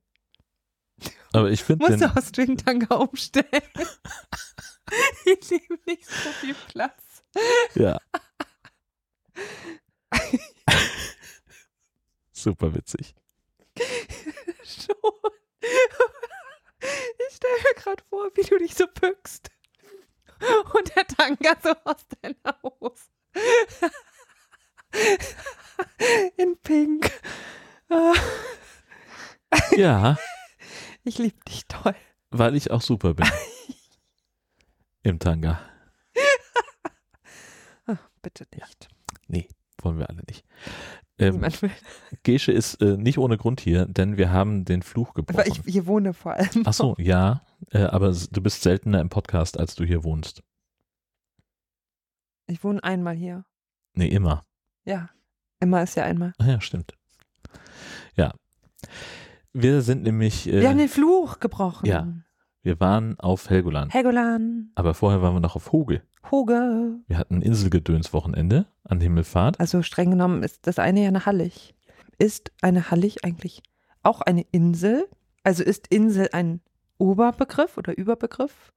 Aber 1.34 1.50
ich 1.50 1.64
finde 1.64 1.88
Musst 1.88 2.02
du 2.02 2.06
auf 2.16 2.28
Stringtanga 2.28 2.96
umstellen. 2.96 3.46
Ich 5.26 5.52
nehme 5.52 5.78
nicht 5.86 6.04
so 6.08 6.30
viel 6.42 6.56
Platz. 6.68 7.24
ja. 7.76 8.00
Super 12.32 12.74
witzig. 12.74 13.14
Schon. 14.64 14.96
Ich 17.30 17.36
stelle 17.36 17.54
mir 17.64 17.74
gerade 17.82 18.04
vor, 18.10 18.30
wie 18.36 18.44
du 18.44 18.58
dich 18.58 18.76
so 18.76 18.86
bückst. 18.88 19.50
Und 20.74 20.96
der 20.96 21.06
Tanga 21.08 21.56
so 21.62 21.74
aus 21.84 22.06
deiner 22.22 22.60
Hose. 22.64 23.10
In 26.38 26.58
Pink. 26.62 27.12
Ja, 29.76 30.18
Ich 31.04 31.18
liebe 31.18 31.38
dich 31.48 31.66
toll. 31.68 31.96
weil 32.30 32.56
ich 32.56 32.72
auch 32.72 32.82
super 32.82 33.14
bin. 33.14 33.28
Im 35.04 35.20
Tanga. 35.20 35.62
Bitte 38.22 38.46
nicht. 38.56 38.90
Wollen 39.82 39.98
wir 39.98 40.10
alle 40.10 40.22
nicht. 40.28 40.46
Ähm. 41.20 41.42
Gesche 42.24 42.52
ist 42.52 42.76
äh, 42.82 42.98
nicht 42.98 43.18
ohne 43.18 43.38
Grund 43.38 43.60
hier, 43.60 43.86
denn 43.86 44.18
wir 44.18 44.32
haben 44.32 44.66
den 44.66 44.82
Fluch 44.82 45.10
Weil 45.16 45.26
gebrochen. 45.26 45.64
ich 45.66 45.74
hier 45.74 45.86
wohne 45.86 46.14
vor 46.14 46.34
allem. 46.34 46.64
Ach 46.66 46.74
so, 46.74 46.96
ja, 46.98 47.42
äh, 47.72 47.84
aber 47.84 48.12
du 48.14 48.42
bist 48.42 48.62
seltener 48.62 49.02
im 49.02 49.10
Podcast, 49.10 49.60
als 49.60 49.76
du 49.76 49.84
hier 49.84 50.04
wohnst. 50.04 50.42
Ich 52.48 52.64
wohne 52.64 52.84
einmal 52.84 53.16
hier. 53.16 53.46
Nee, 53.94 54.08
immer. 54.08 54.46
Ja. 54.86 55.10
Immer 55.60 55.84
ist 55.84 55.96
ja 55.96 56.04
einmal. 56.06 56.34
Ah 56.38 56.46
ja, 56.48 56.62
stimmt. 56.62 56.94
Ja. 58.16 58.34
Wir 59.52 59.82
sind 59.82 60.04
nämlich, 60.04 60.48
äh, 60.48 60.62
Wir 60.62 60.70
haben 60.70 60.78
den 60.78 60.90
Fluch 60.90 61.40
gebrochen. 61.40 61.86
ja. 61.86 62.08
Wir 62.70 62.80
waren 62.80 63.20
auf 63.20 63.50
Helgoland, 63.50 63.92
Helgoland, 63.92 64.68
aber 64.76 64.94
vorher 64.94 65.24
waren 65.24 65.34
wir 65.34 65.40
noch 65.40 65.56
auf 65.56 65.72
Hoge. 65.72 66.04
Hoge. 66.30 67.00
Wir 67.08 67.18
hatten 67.18 67.38
ein 67.38 67.42
Inselgedöns-Wochenende 67.42 68.68
an 68.84 69.02
Himmelfahrt. 69.02 69.60
Also 69.60 69.82
streng 69.82 70.12
genommen 70.12 70.44
ist 70.44 70.68
das 70.68 70.78
eine 70.78 71.02
ja 71.02 71.08
eine 71.08 71.26
Hallig. 71.26 71.74
Ist 72.20 72.52
eine 72.62 72.92
Hallig 72.92 73.26
eigentlich 73.26 73.64
auch 74.04 74.22
eine 74.22 74.46
Insel? 74.52 75.08
Also 75.44 75.64
ist 75.64 75.88
Insel 75.88 76.30
ein 76.32 76.62
Oberbegriff 77.00 77.76
oder 77.80 77.98
Überbegriff? 77.98 78.72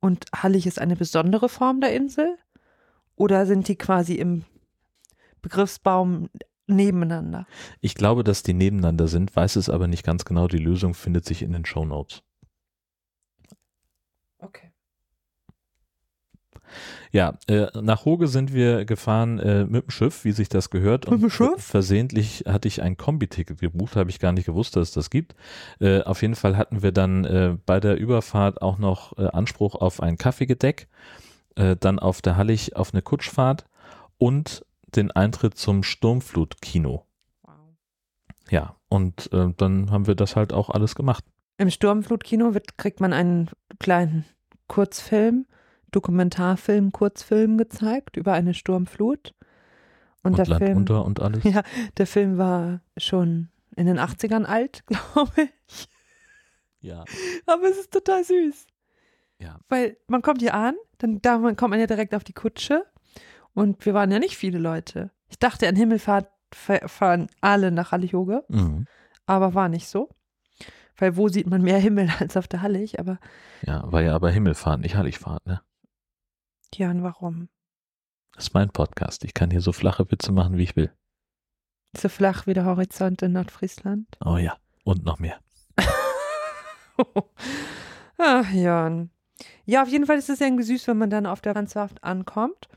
Und 0.00 0.26
Hallig 0.36 0.66
ist 0.66 0.78
eine 0.78 0.96
besondere 0.96 1.48
Form 1.48 1.80
der 1.80 1.94
Insel? 1.94 2.36
Oder 3.16 3.46
sind 3.46 3.66
die 3.66 3.76
quasi 3.76 4.16
im 4.16 4.44
Begriffsbaum 5.40 6.28
nebeneinander? 6.66 7.46
Ich 7.80 7.94
glaube, 7.94 8.24
dass 8.24 8.42
die 8.42 8.52
nebeneinander 8.52 9.08
sind, 9.08 9.34
weiß 9.34 9.56
es 9.56 9.70
aber 9.70 9.88
nicht 9.88 10.04
ganz 10.04 10.26
genau. 10.26 10.48
Die 10.48 10.58
Lösung 10.58 10.92
findet 10.92 11.24
sich 11.24 11.40
in 11.40 11.52
den 11.52 11.64
Shownotes. 11.64 12.22
Ja, 17.12 17.38
äh, 17.48 17.66
nach 17.80 18.04
Hoge 18.04 18.28
sind 18.28 18.52
wir 18.52 18.84
gefahren 18.84 19.38
äh, 19.38 19.64
mit 19.64 19.84
dem 19.84 19.90
Schiff, 19.90 20.24
wie 20.24 20.32
sich 20.32 20.48
das 20.48 20.70
gehört. 20.70 21.10
Mit 21.10 21.22
dem 21.22 21.30
ver- 21.30 21.50
Schiff? 21.50 21.64
Versehentlich 21.64 22.44
hatte 22.46 22.68
ich 22.68 22.82
ein 22.82 22.96
Kombi-Ticket 22.96 23.58
gebucht, 23.60 23.96
habe 23.96 24.10
ich 24.10 24.18
gar 24.20 24.32
nicht 24.32 24.46
gewusst, 24.46 24.76
dass 24.76 24.88
es 24.88 24.94
das 24.94 25.10
gibt. 25.10 25.34
Äh, 25.80 26.02
auf 26.02 26.22
jeden 26.22 26.34
Fall 26.36 26.56
hatten 26.56 26.82
wir 26.82 26.92
dann 26.92 27.24
äh, 27.24 27.56
bei 27.66 27.80
der 27.80 27.98
Überfahrt 27.98 28.62
auch 28.62 28.78
noch 28.78 29.18
äh, 29.18 29.26
Anspruch 29.26 29.74
auf 29.74 30.00
ein 30.00 30.18
Kaffeegedeck, 30.18 30.88
äh, 31.56 31.76
dann 31.78 31.98
auf 31.98 32.22
der 32.22 32.36
Hallig 32.36 32.76
auf 32.76 32.92
eine 32.92 33.02
Kutschfahrt 33.02 33.66
und 34.18 34.64
den 34.94 35.10
Eintritt 35.10 35.56
zum 35.56 35.82
Sturmflutkino. 35.82 37.06
Wow. 37.42 37.54
Ja, 38.50 38.76
und 38.88 39.32
äh, 39.32 39.52
dann 39.56 39.90
haben 39.90 40.06
wir 40.06 40.14
das 40.14 40.36
halt 40.36 40.52
auch 40.52 40.70
alles 40.70 40.94
gemacht. 40.94 41.24
Im 41.58 41.70
Sturmflutkino 41.70 42.54
wird, 42.54 42.78
kriegt 42.78 43.00
man 43.00 43.12
einen 43.12 43.50
kleinen 43.78 44.24
Kurzfilm, 44.66 45.46
Dokumentarfilm, 45.90 46.92
Kurzfilm 46.92 47.58
gezeigt 47.58 48.16
über 48.16 48.32
eine 48.32 48.54
Sturmflut. 48.54 49.34
Und, 50.22 50.32
Und, 50.32 50.38
der 50.38 50.46
Land 50.46 50.62
Film, 50.64 50.76
unter 50.78 51.04
und 51.04 51.20
alles. 51.20 51.42
Ja, 51.44 51.62
der 51.96 52.06
Film 52.06 52.36
war 52.38 52.80
schon 52.96 53.48
in 53.76 53.86
den 53.86 53.98
80ern 53.98 54.44
alt, 54.44 54.84
glaube 54.86 55.32
ich. 55.68 55.88
Ja. 56.80 57.04
Aber 57.46 57.64
es 57.64 57.78
ist 57.78 57.92
total 57.92 58.24
süß. 58.24 58.66
Ja. 59.38 59.58
Weil 59.68 59.96
man 60.08 60.22
kommt 60.22 60.40
hier 60.40 60.54
an, 60.54 60.74
dann 60.98 61.20
da 61.22 61.38
man- 61.38 61.56
kommt 61.56 61.70
man 61.70 61.80
ja 61.80 61.86
direkt 61.86 62.14
auf 62.14 62.24
die 62.24 62.32
Kutsche. 62.34 62.84
Und 63.54 63.84
wir 63.86 63.94
waren 63.94 64.10
ja 64.10 64.18
nicht 64.18 64.36
viele 64.36 64.58
Leute. 64.58 65.10
Ich 65.28 65.38
dachte 65.38 65.66
an 65.68 65.76
Himmelfahrt, 65.76 66.28
fa- 66.54 66.86
fahren 66.86 67.28
alle 67.40 67.70
nach 67.70 67.92
Hallig-Hoge, 67.92 68.44
Mhm. 68.48 68.86
aber 69.26 69.54
war 69.54 69.68
nicht 69.68 69.88
so. 69.88 70.08
Weil 70.96 71.16
wo 71.16 71.28
sieht 71.28 71.46
man 71.46 71.62
mehr 71.62 71.78
Himmel 71.78 72.08
als 72.20 72.36
auf 72.36 72.46
der 72.48 72.60
Hallig? 72.62 73.00
Aber 73.00 73.18
Ja, 73.62 73.90
war 73.90 74.02
ja 74.02 74.14
aber 74.14 74.30
Himmelfahrt, 74.30 74.80
nicht 74.80 74.96
Heiligfahrt, 74.96 75.46
ne? 75.46 75.62
Ja, 76.76 76.90
und 76.90 77.02
warum? 77.02 77.48
Das 78.34 78.44
ist 78.44 78.54
mein 78.54 78.70
Podcast. 78.70 79.24
Ich 79.24 79.34
kann 79.34 79.50
hier 79.50 79.60
so 79.60 79.72
flache 79.72 80.10
Witze 80.10 80.32
machen, 80.32 80.56
wie 80.56 80.62
ich 80.62 80.76
will. 80.76 80.92
So 81.96 82.08
flach 82.08 82.46
wie 82.46 82.54
der 82.54 82.64
Horizont 82.64 83.22
in 83.22 83.32
Nordfriesland. 83.32 84.06
Oh 84.24 84.36
ja. 84.36 84.56
Und 84.84 85.04
noch 85.04 85.18
mehr. 85.18 85.38
Ach, 88.18 88.50
Jan. 88.52 89.10
Ja, 89.64 89.82
auf 89.82 89.88
jeden 89.88 90.06
Fall 90.06 90.18
ist 90.18 90.30
es 90.30 90.40
irgendwie 90.40 90.64
süß, 90.64 90.86
wenn 90.88 90.98
man 90.98 91.10
dann 91.10 91.26
auf 91.26 91.40
der 91.40 91.54
Landschaft 91.54 92.02
ankommt 92.04 92.68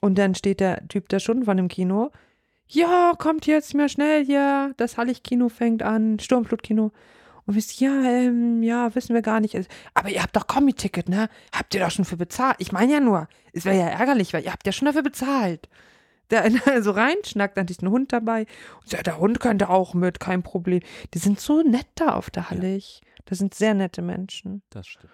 und 0.00 0.18
dann 0.18 0.34
steht 0.34 0.60
der 0.60 0.86
Typ 0.88 1.08
da 1.08 1.20
schon 1.20 1.44
von 1.44 1.56
dem 1.56 1.68
Kino. 1.68 2.10
Ja, 2.66 3.14
kommt 3.18 3.46
jetzt 3.46 3.74
mehr 3.74 3.88
schnell 3.88 4.24
hier. 4.24 4.74
Das 4.76 4.96
Hallig-Kino 4.96 5.48
fängt 5.48 5.82
an, 5.82 6.18
Sturmflutkino. 6.18 6.92
Und 7.46 7.54
wir 7.54 7.62
so, 7.62 7.84
ja, 7.84 8.02
ähm, 8.02 8.62
ja, 8.62 8.94
wissen 8.94 9.14
wir 9.14 9.22
gar 9.22 9.40
nicht. 9.40 9.56
Aber 9.94 10.10
ihr 10.10 10.22
habt 10.22 10.36
doch 10.36 10.46
Kombi-Ticket, 10.46 11.08
ne? 11.08 11.28
Habt 11.52 11.74
ihr 11.74 11.80
doch 11.80 11.90
schon 11.90 12.04
für 12.04 12.16
bezahlt? 12.16 12.56
Ich 12.58 12.72
meine 12.72 12.92
ja 12.92 13.00
nur, 13.00 13.28
es 13.52 13.64
wäre 13.64 13.78
ja 13.78 13.86
ärgerlich, 13.86 14.32
weil 14.32 14.44
ihr 14.44 14.52
habt 14.52 14.66
ja 14.66 14.72
schon 14.72 14.86
dafür 14.86 15.02
bezahlt. 15.02 15.68
Der 16.30 16.42
einer 16.42 16.60
so 16.82 16.92
reinschnackt, 16.92 17.56
dann 17.56 17.66
ist 17.66 17.82
ein 17.82 17.90
Hund 17.90 18.12
dabei. 18.12 18.46
Und 18.80 18.88
sagt, 18.88 19.06
der 19.06 19.18
Hund 19.18 19.40
könnte 19.40 19.68
auch 19.68 19.94
mit, 19.94 20.20
kein 20.20 20.42
Problem. 20.42 20.80
Die 21.14 21.18
sind 21.18 21.40
so 21.40 21.62
nett 21.62 21.88
da 21.96 22.14
auf 22.14 22.30
der 22.30 22.50
Hallig. 22.50 23.00
Das 23.24 23.38
sind 23.38 23.54
sehr 23.54 23.74
nette 23.74 24.02
Menschen. 24.02 24.62
Das 24.70 24.86
stimmt. 24.86 25.12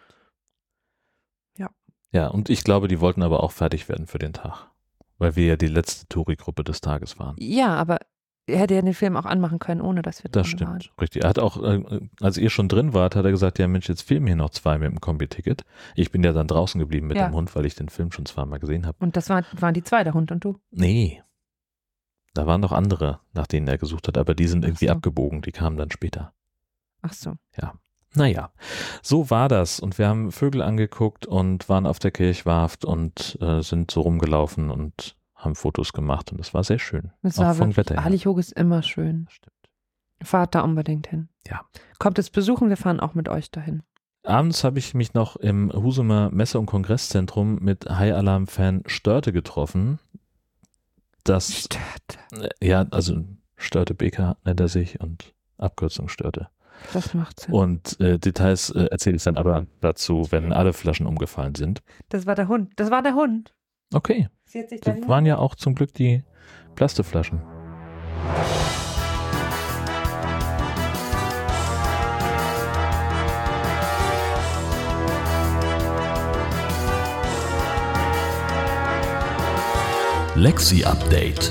Ja. 1.57 1.71
Ja, 2.13 2.29
und 2.29 2.51
ich 2.51 2.65
glaube, 2.65 2.89
die 2.89 3.01
wollten 3.01 3.23
aber 3.23 3.43
auch 3.43 3.53
fertig 3.53 3.89
werden 3.89 4.07
für 4.07 4.19
den 4.19 4.33
Tag. 4.33 4.71
Weil 5.19 5.37
wir 5.37 5.47
ja 5.47 5.57
die 5.57 5.67
letzte 5.67 6.07
Touri-Gruppe 6.09 6.63
des 6.63 6.83
Tages 6.83 7.19
waren. 7.19 7.37
Ja, 7.39 7.75
aber 7.75 7.97
er 7.97 8.07
hätte 8.49 8.75
ja 8.75 8.83
den 8.83 8.95
Film 8.95 9.17
auch 9.17 9.25
anmachen 9.25 9.59
können, 9.59 9.81
ohne 9.81 10.03
dass 10.03 10.23
wir 10.23 10.31
Das 10.31 10.49
drin 10.51 10.61
waren. 10.69 10.81
stimmt, 10.81 11.01
richtig. 11.01 11.23
Er 11.25 11.29
hat 11.31 11.39
auch, 11.39 11.63
äh, 11.63 12.01
als 12.21 12.39
ihr 12.39 12.51
schon 12.51 12.69
drin 12.69 12.95
wart, 12.95 13.17
hat 13.17 13.25
er 13.25 13.31
gesagt, 13.31 13.59
ja 13.59 13.67
Mensch, 13.69 13.89
jetzt 13.89 14.03
filmen 14.03 14.27
hier 14.29 14.37
noch 14.37 14.51
zwei 14.51 14.79
mit 14.79 14.91
dem 14.91 15.01
Kombi-Ticket. 15.01 15.65
Ich 15.95 16.11
bin 16.11 16.23
ja 16.23 16.33
dann 16.33 16.47
draußen 16.47 16.79
geblieben 16.79 17.09
mit 17.09 17.17
Ja. 17.17 17.29
dem 17.29 17.35
Hund, 17.35 17.55
weil 17.57 17.67
ich 17.67 17.75
den 17.75 17.89
Film 17.89 18.13
schon 18.13 18.27
zweimal 18.27 18.59
gesehen 18.61 18.87
habe. 18.87 18.97
Und 19.01 19.17
das 19.17 19.29
war, 19.29 19.43
waren 19.59 19.75
die 19.75 19.83
zwei, 19.83 20.05
der 20.05 20.15
Hund 20.15 20.31
und 20.31 20.45
du. 20.45 20.59
Nee. 20.71 21.23
Da 22.35 22.47
waren 22.47 22.61
noch 22.61 22.73
andere, 22.73 23.21
nach 23.33 23.47
denen 23.47 23.67
er 23.67 23.79
gesucht 23.79 24.09
hat, 24.09 24.19
aber 24.19 24.35
die 24.35 24.47
sind 24.47 24.65
Ach 24.65 24.69
irgendwie 24.69 24.87
so. 24.87 24.93
abgebogen, 24.93 25.41
die 25.43 25.53
kamen 25.53 25.77
dann 25.77 25.91
später. 25.91 26.33
Ach 27.03 27.13
so. 27.13 27.35
Naja, 28.15 28.51
so 29.03 29.29
war 29.29 29.49
das. 29.49 29.79
Und 29.79 29.99
wir 29.99 30.09
haben 30.09 30.33
Vögel 30.33 30.63
angeguckt 30.63 31.27
und 31.27 31.69
waren 31.69 31.87
auf 31.87 31.99
der 31.99 32.11
Kirchwarft 32.11 32.87
und 32.87 33.37
äh, 33.43 33.61
sind 33.63 33.91
so 33.91 34.01
rumgelaufen 34.01 34.71
und 34.71 35.16
haben 35.37 35.55
Fotos 35.55 35.93
gemacht 35.93 36.33
und 36.33 36.41
es 36.41 36.55
war 36.55 36.65
sehr 36.65 36.79
schön. 36.79 37.13
Es 37.23 37.39
war 37.39 37.55
vom 37.55 37.69
wirklich, 37.69 37.77
Wetter 37.77 37.95
her. 37.95 38.05
Hallig-Hoog 38.05 38.39
ist 38.39 38.53
immer 38.53 38.83
schön. 38.83 39.27
Stimmt. 39.31 39.53
Fahrt 40.23 40.55
da 40.55 40.63
unbedingt 40.63 41.07
hin. 41.07 41.29
Ja. 41.47 41.61
Kommt 41.99 42.19
es 42.19 42.31
besuchen, 42.31 42.71
wir 42.71 42.77
fahren 42.77 43.01
auch 43.01 43.15
mit 43.15 43.29
euch 43.29 43.51
dahin. 43.51 43.83
Abends 44.23 44.65
habe 44.65 44.79
ich 44.79 44.95
mich 44.95 45.15
noch 45.15 45.37
im 45.37 45.73
Husumer 45.73 46.31
Messe- 46.31 46.59
und 46.59 46.67
Kongresszentrum 46.67 47.59
mit 47.61 47.89
High 47.89 48.15
Alarm 48.15 48.47
Fan 48.49 48.83
Störte 48.87 49.33
getroffen. 49.33 50.01
Das, 51.23 51.65
Stört. 51.65 52.19
äh, 52.61 52.67
ja, 52.67 52.87
also 52.91 53.25
Störte 53.57 53.95
BK 53.95 54.37
nennt 54.45 54.61
er 54.61 54.69
sich 54.69 55.01
und 55.01 55.35
Abkürzung 55.59 56.09
Störte. 56.09 56.49
Das 56.93 57.15
macht 57.15 57.41
Sinn. 57.41 57.55
Und 57.55 58.01
äh, 58.01 58.19
Details 58.19 58.71
äh, 58.71 58.87
erzähle 58.91 59.17
ich 59.17 59.23
dann 59.23 59.37
aber 59.37 59.67
dazu, 59.81 60.27
wenn 60.31 60.53
alle 60.53 60.73
Flaschen 60.73 61.07
umgefallen 61.07 61.55
sind. 61.55 61.83
Das 62.09 62.27
war 62.27 62.35
der 62.35 62.49
Hund. 62.49 62.73
Das 62.77 62.91
war 62.91 63.03
der 63.03 63.15
Hund. 63.15 63.55
Okay, 63.97 64.29
das 64.53 65.09
waren 65.09 65.25
ja 65.25 65.39
auch 65.39 65.55
zum 65.55 65.75
Glück 65.75 65.95
die 65.95 66.23
Plastikflaschen. 66.75 67.41
Lexi 80.35 80.85
Update. 80.85 81.51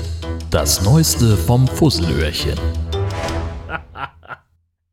Das 0.52 0.82
Neueste 0.82 1.36
vom 1.36 1.66
Fusselöhrchen. 1.66 2.56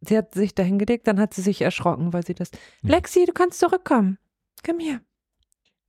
Sie 0.01 0.17
hat 0.17 0.33
sich 0.33 0.55
dahin 0.55 0.79
gelegt, 0.79 1.05
dann 1.05 1.19
hat 1.19 1.35
sie 1.35 1.43
sich 1.43 1.61
erschrocken, 1.61 2.13
weil 2.13 2.25
sie 2.25 2.33
das. 2.33 2.49
Hm. 2.81 2.89
Lexi, 2.89 3.25
du 3.27 3.31
kannst 3.31 3.59
zurückkommen. 3.59 4.17
Komm 4.65 4.79
her. 4.79 5.01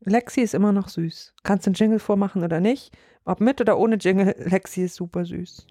Lexi 0.07 0.43
ist 0.43 0.55
immer 0.55 0.73
noch 0.73 0.89
süß. 0.89 1.33
Kannst 1.43 1.67
du 1.67 1.71
einen 1.71 1.77
Jingle 1.77 1.99
vormachen 1.99 2.45
oder 2.45 2.61
nicht? 2.61 2.93
Ob 3.25 3.41
mit 3.41 3.61
oder 3.61 3.79
ohne 3.79 3.97
Jingle, 3.97 4.35
Lexi 4.45 4.83
ist 4.83 4.97
super 4.97 5.25
süß. 5.25 5.67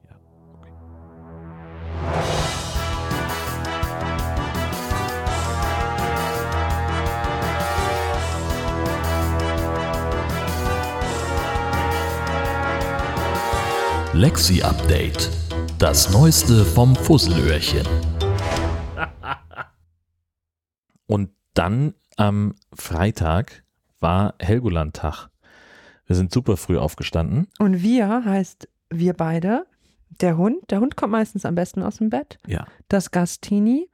Lexi 14.14 14.64
Update. 14.64 15.30
Das 15.78 16.12
Neueste 16.12 16.66
vom 16.66 16.96
Fusselöhrchen. 16.96 17.88
Und 21.08 21.32
dann 21.54 21.94
am 22.16 22.56
Freitag 22.74 23.63
war 24.04 24.36
Helgoland-Tag. 24.40 25.30
Wir 26.06 26.16
sind 26.16 26.32
super 26.32 26.58
früh 26.58 26.78
aufgestanden. 26.78 27.48
Und 27.58 27.82
wir 27.82 28.24
heißt 28.26 28.68
wir 28.92 29.14
beide, 29.14 29.66
der 30.22 30.38
Hund. 30.38 30.70
Der 30.70 30.80
Hund 30.80 30.96
kommt 30.96 31.12
meistens 31.14 31.46
am 31.46 31.56
besten 31.56 31.82
aus 31.82 31.98
dem 31.98 32.12
Bett. 32.12 32.38
Ja. 32.46 32.68
Das 32.90 33.10
Gastini 33.10 33.90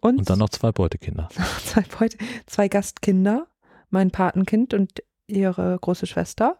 und, 0.00 0.18
Und 0.20 0.30
dann 0.30 0.38
noch 0.38 0.48
zwei 0.48 0.72
Beutekinder. 0.72 1.28
zwei, 1.64 1.82
Beute- 1.82 2.16
zwei 2.46 2.68
Gastkinder, 2.68 3.46
mein 3.90 4.10
Patenkind 4.10 4.72
und 4.72 5.02
ihre 5.26 5.78
große 5.78 6.06
Schwester. 6.06 6.56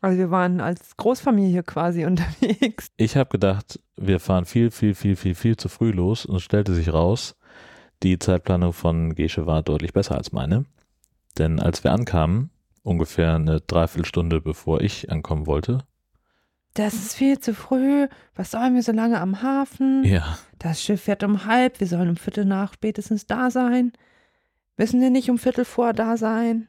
Also 0.00 0.16
wir 0.18 0.30
waren 0.30 0.60
als 0.60 0.96
Großfamilie 0.96 1.64
quasi 1.64 2.04
unterwegs. 2.10 2.86
Ich 2.96 3.16
habe 3.16 3.30
gedacht, 3.30 3.80
wir 3.96 4.20
fahren 4.20 4.44
viel, 4.44 4.70
viel, 4.70 4.94
viel, 4.94 5.16
viel, 5.16 5.34
viel 5.34 5.56
zu 5.56 5.68
früh 5.68 5.90
los 5.90 6.24
und 6.24 6.36
es 6.36 6.42
stellte 6.44 6.72
sich 6.74 6.92
raus, 6.92 7.34
die 8.04 8.18
Zeitplanung 8.18 8.72
von 8.72 9.14
Gesche 9.16 9.46
war 9.46 9.62
deutlich 9.64 9.92
besser 9.92 10.14
als 10.16 10.30
meine. 10.30 10.64
Denn 11.38 11.60
als 11.60 11.84
wir 11.84 11.92
ankamen, 11.92 12.50
ungefähr 12.82 13.34
eine 13.34 13.60
Dreiviertelstunde 13.60 14.40
bevor 14.40 14.80
ich 14.80 15.10
ankommen 15.10 15.46
wollte, 15.46 15.84
Das 16.74 16.94
ist 16.94 17.14
viel 17.14 17.38
zu 17.38 17.54
früh. 17.54 18.08
Was 18.34 18.52
sollen 18.52 18.74
wir 18.74 18.82
so 18.82 18.92
lange 18.92 19.20
am 19.20 19.42
Hafen? 19.42 20.04
ja, 20.04 20.38
Das 20.58 20.82
Schiff 20.82 21.02
fährt 21.02 21.22
um 21.24 21.44
halb. 21.44 21.80
Wir 21.80 21.86
sollen 21.86 22.10
um 22.10 22.16
Viertel 22.16 22.44
nach 22.44 22.74
spätestens 22.74 23.26
da 23.26 23.50
sein. 23.50 23.92
Müssen 24.76 25.00
wir 25.00 25.10
nicht 25.10 25.30
um 25.30 25.38
Viertel 25.38 25.64
vor 25.64 25.92
da 25.92 26.16
sein? 26.16 26.68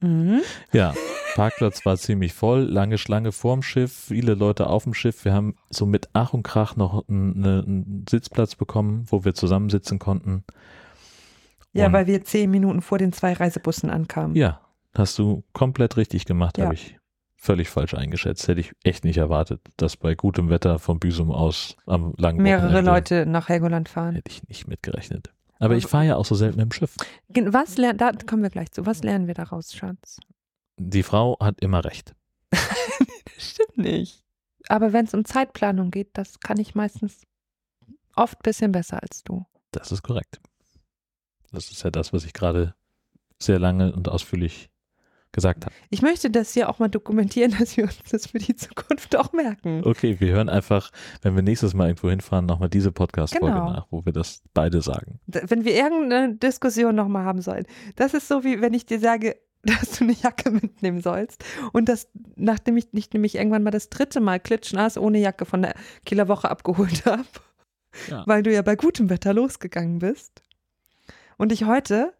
Mhm. 0.00 0.42
ja, 0.72 0.94
Parkplatz 1.34 1.84
war 1.84 1.96
ziemlich 1.96 2.32
voll, 2.32 2.60
lange 2.60 2.98
Schlange 2.98 3.32
vorm 3.32 3.62
Schiff, 3.62 3.92
viele 3.92 4.34
Leute 4.34 4.68
auf 4.68 4.84
dem 4.84 4.94
Schiff. 4.94 5.24
Wir 5.24 5.32
haben 5.32 5.56
so 5.70 5.86
mit 5.86 6.08
Ach 6.12 6.32
und 6.34 6.44
Krach 6.44 6.76
noch 6.76 7.08
einen, 7.08 7.44
einen 7.44 8.04
Sitzplatz 8.08 8.54
bekommen, 8.54 9.06
wo 9.08 9.24
wir 9.24 9.34
zusammensitzen 9.34 9.98
konnten. 9.98 10.44
Ja, 11.72 11.92
weil 11.92 12.06
wir 12.06 12.24
zehn 12.24 12.50
Minuten 12.50 12.80
vor 12.82 12.98
den 12.98 13.12
zwei 13.12 13.32
Reisebussen 13.34 13.90
ankamen. 13.90 14.34
Ja, 14.36 14.60
hast 14.94 15.18
du 15.18 15.44
komplett 15.52 15.96
richtig 15.96 16.24
gemacht, 16.24 16.58
Ja. 16.58 16.64
habe 16.64 16.74
ich 16.74 16.98
völlig 17.36 17.68
falsch 17.68 17.94
eingeschätzt. 17.94 18.48
Hätte 18.48 18.60
ich 18.60 18.72
echt 18.82 19.04
nicht 19.04 19.18
erwartet, 19.18 19.60
dass 19.76 19.96
bei 19.96 20.14
gutem 20.16 20.48
Wetter 20.50 20.78
vom 20.80 20.98
Büsum 20.98 21.30
aus 21.30 21.76
am 21.86 22.14
langen 22.16 22.42
Mehrere 22.42 22.66
Wochenende- 22.68 22.90
Leute 22.90 23.26
nach 23.26 23.48
Helgoland 23.48 23.88
fahren. 23.88 24.14
Hätte 24.16 24.30
ich 24.30 24.46
nicht 24.48 24.66
mitgerechnet. 24.66 25.32
Aber 25.60 25.76
ich 25.76 25.86
fahre 25.86 26.06
ja 26.06 26.16
auch 26.16 26.24
so 26.24 26.34
selten 26.34 26.60
im 26.60 26.72
Schiff. 26.72 26.96
Was 27.28 27.76
lernen, 27.78 27.98
da 27.98 28.12
kommen 28.12 28.42
wir 28.42 28.50
gleich 28.50 28.70
zu. 28.72 28.86
Was 28.86 29.02
lernen 29.02 29.26
wir 29.26 29.34
daraus, 29.34 29.72
Schatz? 29.74 30.18
Die 30.78 31.02
Frau 31.02 31.36
hat 31.40 31.60
immer 31.60 31.84
recht. 31.84 32.14
Stimmt 33.38 33.76
nicht. 33.78 34.24
Aber 34.68 34.92
wenn 34.92 35.04
es 35.06 35.14
um 35.14 35.24
Zeitplanung 35.24 35.90
geht, 35.90 36.10
das 36.14 36.40
kann 36.40 36.58
ich 36.58 36.74
meistens 36.74 37.22
oft 38.14 38.38
ein 38.38 38.42
bisschen 38.42 38.72
besser 38.72 39.02
als 39.02 39.22
du. 39.24 39.46
Das 39.72 39.92
ist 39.92 40.02
korrekt. 40.02 40.40
Das 41.52 41.70
ist 41.70 41.82
ja 41.82 41.90
das, 41.90 42.12
was 42.12 42.24
ich 42.24 42.32
gerade 42.32 42.74
sehr 43.38 43.58
lange 43.58 43.92
und 43.92 44.08
ausführlich 44.08 44.68
gesagt 45.32 45.66
habe. 45.66 45.74
Ich 45.90 46.00
möchte 46.02 46.30
das 46.30 46.54
hier 46.54 46.68
auch 46.70 46.78
mal 46.78 46.88
dokumentieren, 46.88 47.54
dass 47.58 47.76
wir 47.76 47.84
uns 47.84 47.98
das 48.10 48.26
für 48.28 48.38
die 48.38 48.56
Zukunft 48.56 49.14
auch 49.16 49.32
merken. 49.32 49.82
Okay, 49.84 50.18
wir 50.20 50.32
hören 50.32 50.48
einfach, 50.48 50.90
wenn 51.22 51.34
wir 51.36 51.42
nächstes 51.42 51.74
Mal 51.74 51.88
irgendwo 51.88 52.08
hinfahren, 52.10 52.46
nochmal 52.46 52.68
diese 52.70 52.92
Podcast-Folge 52.92 53.54
Genau. 53.54 53.70
nach, 53.72 53.86
wo 53.90 54.04
wir 54.04 54.12
das 54.12 54.42
beide 54.54 54.80
sagen. 54.82 55.20
Wenn 55.26 55.64
wir 55.64 55.74
irgendeine 55.74 56.34
Diskussion 56.34 56.94
nochmal 56.94 57.24
haben 57.24 57.42
sollen. 57.42 57.66
Das 57.96 58.14
ist 58.14 58.26
so, 58.28 58.42
wie 58.44 58.60
wenn 58.62 58.72
ich 58.74 58.86
dir 58.86 59.00
sage, 59.00 59.36
dass 59.62 59.98
du 59.98 60.04
eine 60.04 60.14
Jacke 60.14 60.50
mitnehmen 60.50 61.00
sollst. 61.02 61.44
Und 61.72 61.88
das, 61.88 62.08
nachdem 62.36 62.76
ich 62.76 62.92
nicht 62.92 63.12
nämlich 63.12 63.34
irgendwann 63.34 63.62
mal 63.64 63.70
das 63.70 63.90
dritte 63.90 64.20
Mal 64.20 64.40
klitschnass 64.40 64.96
ohne 64.96 65.18
Jacke 65.18 65.44
von 65.44 65.60
der 65.62 65.74
Kieler 66.06 66.28
Woche 66.28 66.50
abgeholt 66.50 67.04
habe, 67.06 67.24
Ja. 68.08 68.22
weil 68.26 68.42
du 68.42 68.52
ja 68.52 68.62
bei 68.62 68.76
gutem 68.76 69.10
Wetter 69.10 69.34
losgegangen 69.34 69.98
bist. 69.98 70.42
Und 71.38 71.50
ich 71.52 71.64
heute 71.64 72.12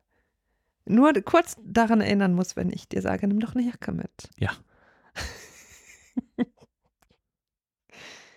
nur 0.87 1.13
kurz 1.23 1.57
daran 1.63 2.01
erinnern 2.01 2.33
muss, 2.33 2.57
wenn 2.57 2.71
ich 2.73 2.89
dir 2.89 3.03
sage, 3.03 3.29
nimm 3.29 3.41
doch 3.41 3.55
eine 3.55 3.67
Jacke 3.67 3.93
mit. 3.93 4.31
Ja. 4.39 4.53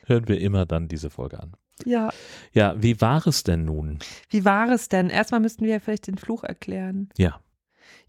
hören 0.06 0.28
wir 0.28 0.40
immer 0.42 0.66
dann 0.66 0.88
diese 0.88 1.10
Folge 1.10 1.40
an. 1.40 1.54
Ja. 1.86 2.12
Ja, 2.54 2.76
wie 2.82 3.00
war 3.02 3.26
es 3.26 3.44
denn 3.44 3.66
nun? 3.66 4.00
Wie 4.30 4.46
war 4.46 4.70
es 4.70 4.90
denn? 4.90 5.10
Erstmal 5.10 5.40
müssten 5.40 5.66
wir 5.66 5.80
vielleicht 5.80 6.08
den 6.08 6.18
Fluch 6.18 6.44
erklären. 6.44 7.10
Ja. 7.18 7.40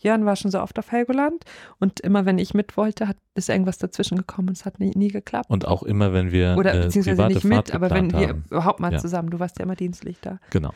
Jörn 0.02 0.24
war 0.26 0.36
schon 0.36 0.50
so 0.50 0.60
oft 0.60 0.78
auf 0.78 0.90
Helgoland 0.92 1.44
und 1.78 2.00
immer 2.00 2.26
wenn 2.26 2.38
ich 2.38 2.54
mit 2.54 2.76
wollte, 2.76 3.08
hat, 3.08 3.16
ist 3.34 3.48
irgendwas 3.48 3.78
dazwischen 3.78 4.16
gekommen 4.18 4.48
und 4.48 4.56
es 4.56 4.64
hat 4.64 4.80
nie, 4.80 4.90
nie 4.94 5.08
geklappt. 5.08 5.48
Und 5.50 5.66
auch 5.66 5.82
immer, 5.82 6.12
wenn 6.12 6.32
wir 6.32 6.56
Oder 6.58 6.74
äh, 6.74 6.82
beziehungsweise 6.84 7.26
nicht 7.26 7.44
mit, 7.44 7.54
Fahrt 7.54 7.74
aber 7.74 7.90
wenn 7.90 8.12
wir 8.12 8.28
haben. 8.28 8.44
überhaupt 8.50 8.80
mal 8.80 8.92
Ja. 8.92 8.98
zusammen, 8.98 9.30
du 9.30 9.38
warst 9.40 9.58
ja 9.58 9.64
immer 9.64 9.76
dienstlich 9.76 10.18
da. 10.20 10.38
Genau. 10.50 10.72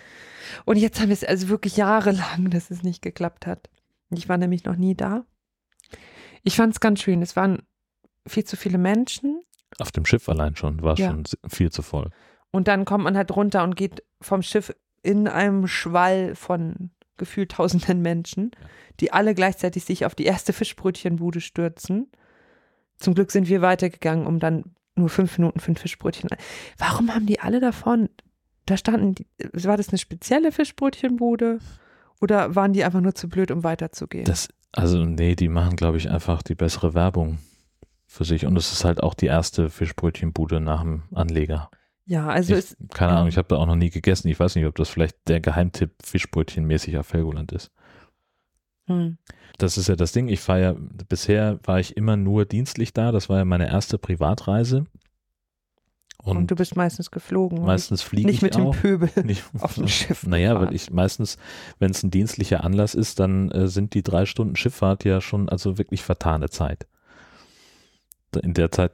Und 0.65 0.77
jetzt 0.77 1.01
haben 1.01 1.09
wir 1.09 1.15
es 1.15 1.25
also 1.25 1.49
wirklich 1.49 1.77
jahrelang, 1.77 2.51
dass 2.51 2.71
es 2.71 2.83
nicht 2.83 3.03
geklappt 3.03 3.47
hat. 3.47 3.69
Ich 4.11 4.29
war 4.29 4.39
nämlich 4.39 4.65
noch 4.65 4.77
nie 4.77 4.95
da. 4.95 5.25
Ich 6.43 6.57
fand 6.57 6.73
es 6.73 6.81
ganz 6.81 7.01
schön. 7.03 7.23
Es 7.23 7.35
waren 7.37 7.63
viel 8.27 8.45
zu 8.45 8.57
viele 8.57 8.79
Menschen 8.79 9.41
Auf 9.79 9.91
dem 9.93 10.05
Schiff 10.05 10.29
allein 10.29 10.57
schon 10.57 10.83
war 10.83 10.97
Ja. 10.99 11.09
schon 11.11 11.25
viel 11.49 11.71
zu 11.71 11.83
voll. 11.83 12.11
und 12.53 12.69
dann 12.69 12.85
kommt 12.85 13.05
man 13.05 13.17
halt 13.17 13.35
runter 13.35 13.63
und 13.65 13.77
geht 13.77 14.03
vom 14.21 14.43
Schiff 14.43 14.73
in 15.03 15.29
einem 15.29 15.67
Schwall 15.69 16.35
von 16.35 16.91
gefühlt 17.17 17.53
tausenden 17.53 18.03
Menschen, 18.03 18.51
die 19.01 19.13
alle 19.13 19.35
gleichzeitig 19.35 19.85
sich 19.85 20.05
auf 20.05 20.15
die 20.15 20.25
erste 20.25 20.53
Fischbrötchenbude 20.53 21.41
stürzen. 21.41 22.11
Zum 22.99 23.15
Glück 23.15 23.31
sind 23.31 23.49
wir 23.49 23.63
weitergegangen, 23.63 24.27
um 24.27 24.39
dann 24.39 24.75
nur 24.95 25.09
fünf 25.09 25.37
Minuten 25.39 25.61
für 25.61 25.73
ein 25.73 25.77
Fischbrötchen. 25.77 26.31
Warum 26.79 27.15
haben 27.15 27.27
die 27.27 27.41
alle 27.41 27.61
davon? 27.61 28.09
Da 28.65 28.77
standen, 28.77 29.15
die, 29.15 29.27
war 29.53 29.77
das 29.77 29.91
eine 29.91 29.99
spezielle 29.99 30.51
Fischbrötchenbude 30.51 31.59
oder 32.21 32.55
waren 32.55 32.73
die 32.73 32.85
einfach 32.85 33.01
nur 33.01 33.15
zu 33.15 33.29
blöd, 33.29 33.51
um 33.51 33.63
weiterzugehen? 33.63 34.25
Das, 34.25 34.49
also, 34.73 35.05
nee, 35.05 35.37
die 35.37 35.49
machen, 35.49 35.77
glaube 35.77 35.99
ich, 35.99 36.11
einfach 36.11 36.43
die 36.43 36.55
bessere 36.55 36.95
Werbung 36.95 37.39
für 38.07 38.25
sich. 38.25 38.47
Und 38.47 38.57
es 38.57 38.73
ist 38.73 38.85
halt 38.85 39.03
auch 39.03 39.15
die 39.15 39.27
erste 39.27 39.69
Fischbrötchenbude 39.69 40.61
nach 40.61 40.83
dem 40.83 41.03
Anleger. 41.15 41.71
Ja, 42.07 42.27
also 42.29 42.53
ich, 42.55 42.59
es, 42.61 42.77
keine. 42.95 43.13
Ahnung, 43.15 43.29
ich 43.29 43.37
habe 43.37 43.49
da 43.49 43.57
auch 43.57 43.67
noch 43.67 43.77
nie 43.77 43.91
gegessen. 43.91 44.29
Ich 44.29 44.39
weiß 44.41 44.55
nicht, 44.57 44.67
ob 44.67 44.75
das 44.77 44.89
vielleicht 44.89 45.17
der 45.29 45.41
Geheimtipp 45.41 45.93
Fischbrötchenmäßig 46.03 46.99
auf 46.99 47.13
Helgoland 47.13 47.53
ist. 47.53 47.71
hm, 48.87 49.19
Das 49.59 49.77
ist 49.79 49.89
ja 49.89 49.97
das 49.97 50.13
Ding. 50.13 50.29
Ich 50.29 50.41
fahre 50.41 50.61
ja, 50.63 50.75
bisher 51.09 51.59
war 51.65 51.81
ich 51.81 51.97
immer 51.97 52.17
nur 52.17 52.45
dienstlich 52.45 52.93
da. 52.93 53.13
Das 53.13 53.29
war 53.29 53.39
ja 53.39 53.45
meine 53.45 53.69
erste 53.69 53.99
Privatreise. 53.99 54.85
und, 56.23 56.37
Und, 56.37 56.51
du 56.51 56.55
bist 56.57 56.77
meistens 56.77 57.11
geflogen. 57.11 57.65
meistens 57.65 58.03
fliege 58.03 58.27
nicht 58.27 58.37
ich 58.37 58.43
mit 58.43 58.55
dem 58.57 58.67
auch. 58.69 58.77
Pöbel 58.77 59.11
Nicht, 59.25 59.45
auf 59.61 59.75
dem 59.75 59.89
Schiff. 59.89 60.27
Naja, 60.27 60.59
weil 60.61 60.75
ich 60.75 60.91
meistens, 60.91 61.39
wenn 61.79 61.91
es 61.91 62.03
ein 62.03 62.11
dienstlicher 62.11 62.65
Anlass 62.65 62.95
ist, 62.95 63.19
dann 63.21 63.51
äh, 63.51 63.69
sind 63.69 63.95
die 63.95 64.03
drei 64.03 64.27
Stunden 64.27 64.57
Schifffahrt 64.57 65.05
ja 65.05 65.21
schon 65.21 65.49
also 65.49 65.79
wirklich 65.79 66.03
vertane 66.03 66.51
Zeit. 66.51 66.87
In 68.43 68.55
der 68.55 68.71
Zeit, 68.71 68.93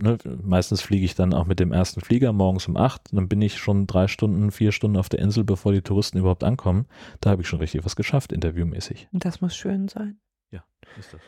ne, 0.00 0.18
meistens 0.42 0.82
fliege 0.82 1.04
ich 1.04 1.14
dann 1.14 1.34
auch 1.34 1.46
mit 1.46 1.60
dem 1.60 1.72
ersten 1.72 2.00
Flieger 2.00 2.32
morgens 2.32 2.66
um 2.66 2.76
acht, 2.76 3.02
dann 3.12 3.28
bin 3.28 3.40
ich 3.40 3.58
schon 3.58 3.86
drei 3.86 4.08
Stunden, 4.08 4.50
vier 4.50 4.72
Stunden 4.72 4.96
auf 4.96 5.08
der 5.08 5.20
Insel, 5.20 5.44
bevor 5.44 5.72
die 5.72 5.82
Touristen 5.82 6.18
überhaupt 6.18 6.42
ankommen. 6.42 6.86
Da 7.20 7.30
habe 7.30 7.42
ich 7.42 7.48
schon 7.48 7.60
richtig 7.60 7.84
was 7.84 7.94
geschafft, 7.94 8.32
interviewmäßig. 8.32 9.08
Das 9.12 9.40
muss 9.40 9.54
schön 9.54 9.86
sein. 9.88 10.18
Ist 10.98 11.12
das? 11.12 11.20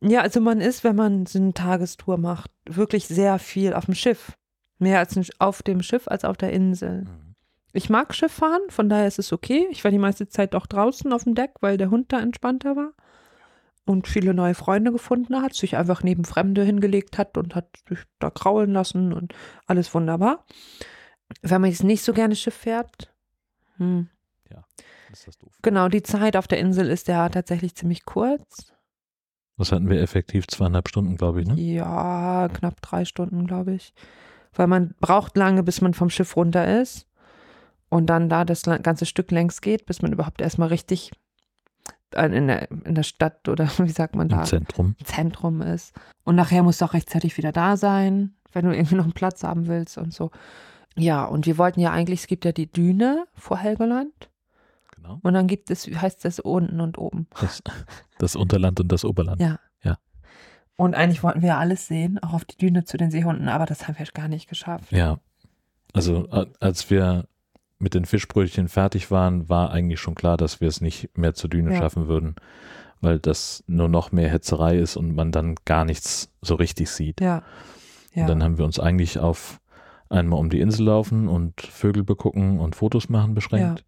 Ja, 0.00 0.20
also 0.20 0.40
man 0.40 0.60
ist, 0.60 0.84
wenn 0.84 0.96
man 0.96 1.26
so 1.26 1.38
eine 1.38 1.52
Tagestour 1.54 2.18
macht, 2.18 2.50
wirklich 2.66 3.08
sehr 3.08 3.38
viel 3.38 3.74
auf 3.74 3.86
dem 3.86 3.94
Schiff. 3.94 4.36
Mehr 4.78 5.00
als 5.00 5.18
auf 5.40 5.62
dem 5.62 5.82
Schiff 5.82 6.06
als 6.06 6.24
auf 6.24 6.36
der 6.36 6.52
Insel. 6.52 7.02
Mhm. 7.02 7.34
Ich 7.72 7.90
mag 7.90 8.14
Schifffahren, 8.14 8.62
von 8.68 8.88
daher 8.88 9.08
ist 9.08 9.18
es 9.18 9.32
okay. 9.32 9.66
Ich 9.70 9.82
war 9.82 9.90
die 9.90 9.98
meiste 9.98 10.28
Zeit 10.28 10.54
auch 10.54 10.66
draußen 10.66 11.12
auf 11.12 11.24
dem 11.24 11.34
Deck, 11.34 11.54
weil 11.60 11.76
der 11.76 11.90
Hund 11.90 12.12
da 12.12 12.20
entspannter 12.20 12.76
war. 12.76 12.92
Und 13.88 14.06
viele 14.06 14.34
neue 14.34 14.52
Freunde 14.54 14.92
gefunden 14.92 15.40
hat, 15.40 15.54
sich 15.54 15.76
einfach 15.76 16.02
neben 16.02 16.24
Fremde 16.26 16.62
hingelegt 16.62 17.16
hat 17.16 17.38
und 17.38 17.54
hat 17.54 17.68
sich 17.88 18.00
da 18.18 18.28
kraulen 18.28 18.72
lassen 18.72 19.14
und 19.14 19.34
alles 19.66 19.94
wunderbar. 19.94 20.44
Wenn 21.40 21.62
man 21.62 21.70
jetzt 21.70 21.84
nicht 21.84 22.02
so 22.02 22.12
gerne 22.12 22.36
Schiff 22.36 22.54
fährt, 22.54 23.14
hm, 23.78 24.10
Ist 25.10 25.26
das 25.26 25.38
doof? 25.38 25.52
genau, 25.62 25.88
die 25.88 26.02
Zeit 26.02 26.36
auf 26.36 26.46
der 26.46 26.58
Insel 26.58 26.90
ist 26.90 27.08
ja 27.08 27.28
tatsächlich 27.30 27.74
ziemlich 27.76 28.04
kurz. 28.04 28.74
Das 29.56 29.72
hatten 29.72 29.88
wir 29.88 30.02
effektiv 30.02 30.46
zweieinhalb 30.46 30.88
Stunden, 30.88 31.16
glaube 31.16 31.40
ich, 31.40 31.48
ne? 31.48 31.54
Ja, 31.54 32.48
knapp 32.52 32.82
drei 32.82 33.06
Stunden, 33.06 33.46
glaube 33.46 33.72
ich. 33.72 33.94
Weil 34.52 34.66
man 34.66 34.94
braucht 35.00 35.34
lange, 35.36 35.62
bis 35.62 35.80
man 35.80 35.94
vom 35.94 36.10
Schiff 36.10 36.36
runter 36.36 36.80
ist. 36.82 37.06
Und 37.88 38.06
dann 38.06 38.28
da 38.28 38.44
das 38.44 38.64
ganze 38.64 39.06
Stück 39.06 39.30
längs 39.30 39.62
geht, 39.62 39.86
bis 39.86 40.02
man 40.02 40.12
überhaupt 40.12 40.42
erstmal 40.42 40.68
richtig 40.68 41.10
in 42.14 42.46
der, 42.46 42.70
in 42.70 42.94
der 42.94 43.02
Stadt 43.02 43.48
oder 43.48 43.68
wie 43.78 43.90
sagt 43.90 44.14
man 44.16 44.28
da, 44.28 44.40
Im 44.40 44.44
Zentrum. 44.46 44.96
Zentrum 45.04 45.62
ist. 45.62 45.94
Und 46.24 46.36
nachher 46.36 46.62
musst 46.62 46.80
du 46.80 46.84
auch 46.84 46.94
rechtzeitig 46.94 47.36
wieder 47.36 47.52
da 47.52 47.76
sein, 47.76 48.34
wenn 48.52 48.64
du 48.64 48.74
irgendwie 48.74 48.94
noch 48.94 49.04
einen 49.04 49.12
Platz 49.12 49.42
haben 49.42 49.66
willst 49.66 49.98
und 49.98 50.12
so. 50.12 50.30
Ja, 50.96 51.24
und 51.24 51.46
wir 51.46 51.58
wollten 51.58 51.80
ja 51.80 51.92
eigentlich, 51.92 52.20
es 52.20 52.26
gibt 52.26 52.44
ja 52.44 52.52
die 52.52 52.70
Düne 52.70 53.26
vor 53.34 53.58
Helgoland 53.58 54.30
Genau. 54.96 55.20
und 55.22 55.34
dann 55.34 55.46
gibt 55.46 55.70
es, 55.70 55.86
wie 55.86 55.96
heißt 55.96 56.24
das, 56.24 56.40
unten 56.40 56.80
und 56.80 56.98
oben. 56.98 57.28
Das, 57.40 57.62
das 58.18 58.36
Unterland 58.36 58.80
und 58.80 58.90
das 58.90 59.04
Oberland. 59.04 59.40
Ja. 59.40 59.60
Ja. 59.82 59.96
Und 60.76 60.94
eigentlich 60.94 61.22
wollten 61.22 61.40
wir 61.40 61.50
ja 61.50 61.58
alles 61.58 61.86
sehen, 61.86 62.18
auch 62.18 62.32
auf 62.32 62.44
die 62.44 62.56
Düne 62.56 62.84
zu 62.84 62.96
den 62.96 63.10
Seehunden, 63.10 63.48
aber 63.48 63.64
das 63.66 63.86
haben 63.86 63.98
wir 63.98 64.06
gar 64.06 64.28
nicht 64.28 64.48
geschafft. 64.48 64.90
Ja. 64.90 65.18
Also 65.92 66.28
als 66.60 66.90
wir 66.90 67.28
mit 67.78 67.94
den 67.94 68.04
Fischbrötchen 68.04 68.68
fertig 68.68 69.10
waren, 69.10 69.48
war 69.48 69.70
eigentlich 69.70 70.00
schon 70.00 70.14
klar, 70.14 70.36
dass 70.36 70.60
wir 70.60 70.68
es 70.68 70.80
nicht 70.80 71.16
mehr 71.16 71.34
zur 71.34 71.48
Düne 71.50 71.72
Ja. 71.72 71.78
schaffen 71.78 72.08
würden, 72.08 72.34
weil 73.00 73.18
das 73.18 73.62
nur 73.66 73.88
noch 73.88 74.10
mehr 74.12 74.28
Hetzerei 74.30 74.76
ist 74.78 74.96
und 74.96 75.14
man 75.14 75.30
dann 75.32 75.54
gar 75.64 75.84
nichts 75.84 76.30
so 76.42 76.54
richtig 76.56 76.90
sieht. 76.90 77.20
Ja. 77.20 77.42
Ja. 78.14 78.22
Und 78.22 78.28
dann 78.28 78.42
haben 78.42 78.58
wir 78.58 78.64
uns 78.64 78.80
eigentlich 78.80 79.18
auf 79.18 79.60
einmal 80.08 80.40
um 80.40 80.50
die 80.50 80.60
Insel 80.60 80.86
laufen 80.86 81.28
und 81.28 81.60
Vögel 81.60 82.02
begucken 82.02 82.58
und 82.58 82.74
Fotos 82.74 83.08
machen 83.08 83.34
beschränkt. 83.34 83.84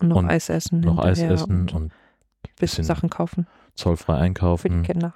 und 0.00 0.08
noch 0.08 0.16
und 0.16 0.30
Eis 0.30 0.48
essen. 0.48 0.80
Noch 0.80 0.98
Eis 0.98 1.20
essen 1.20 1.60
Und 1.62 1.74
und 1.74 1.92
bisschen 2.60 2.84
Sachen 2.84 3.10
kaufen 3.10 3.46
zollfrei 3.74 4.14
für 4.14 4.18
die 4.18 4.24
einkaufen. 4.26 4.82
Kinder. 4.84 5.14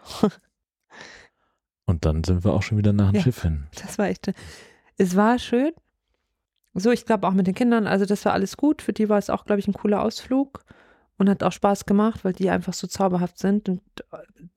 Und 1.84 2.04
dann 2.04 2.24
sind 2.24 2.44
wir 2.44 2.52
auch 2.52 2.62
schon 2.62 2.78
wieder 2.78 2.92
nach 2.92 3.10
dem 3.10 3.16
Ja. 3.16 3.22
Schiff 3.22 3.42
hin. 3.42 3.66
Das 3.82 3.98
war 3.98 4.06
echt. 4.06 4.32
Es 4.96 5.16
war 5.16 5.38
schön. 5.38 5.72
So, 6.74 6.90
ich 6.90 7.04
glaube 7.04 7.26
auch 7.26 7.32
mit 7.32 7.46
den 7.46 7.54
Kindern, 7.54 7.86
also 7.86 8.06
das 8.06 8.24
war 8.24 8.32
alles 8.32 8.56
gut. 8.56 8.82
Für 8.82 8.92
die 8.92 9.08
war 9.08 9.18
es 9.18 9.30
auch, 9.30 9.44
glaube 9.44 9.60
ich, 9.60 9.68
ein 9.68 9.74
cooler 9.74 10.02
Ausflug 10.02 10.64
und 11.18 11.28
hat 11.28 11.42
auch 11.42 11.52
Spaß 11.52 11.86
gemacht, 11.86 12.24
weil 12.24 12.32
die 12.32 12.50
einfach 12.50 12.72
so 12.72 12.86
zauberhaft 12.86 13.38
sind 13.38 13.68
und 13.68 13.82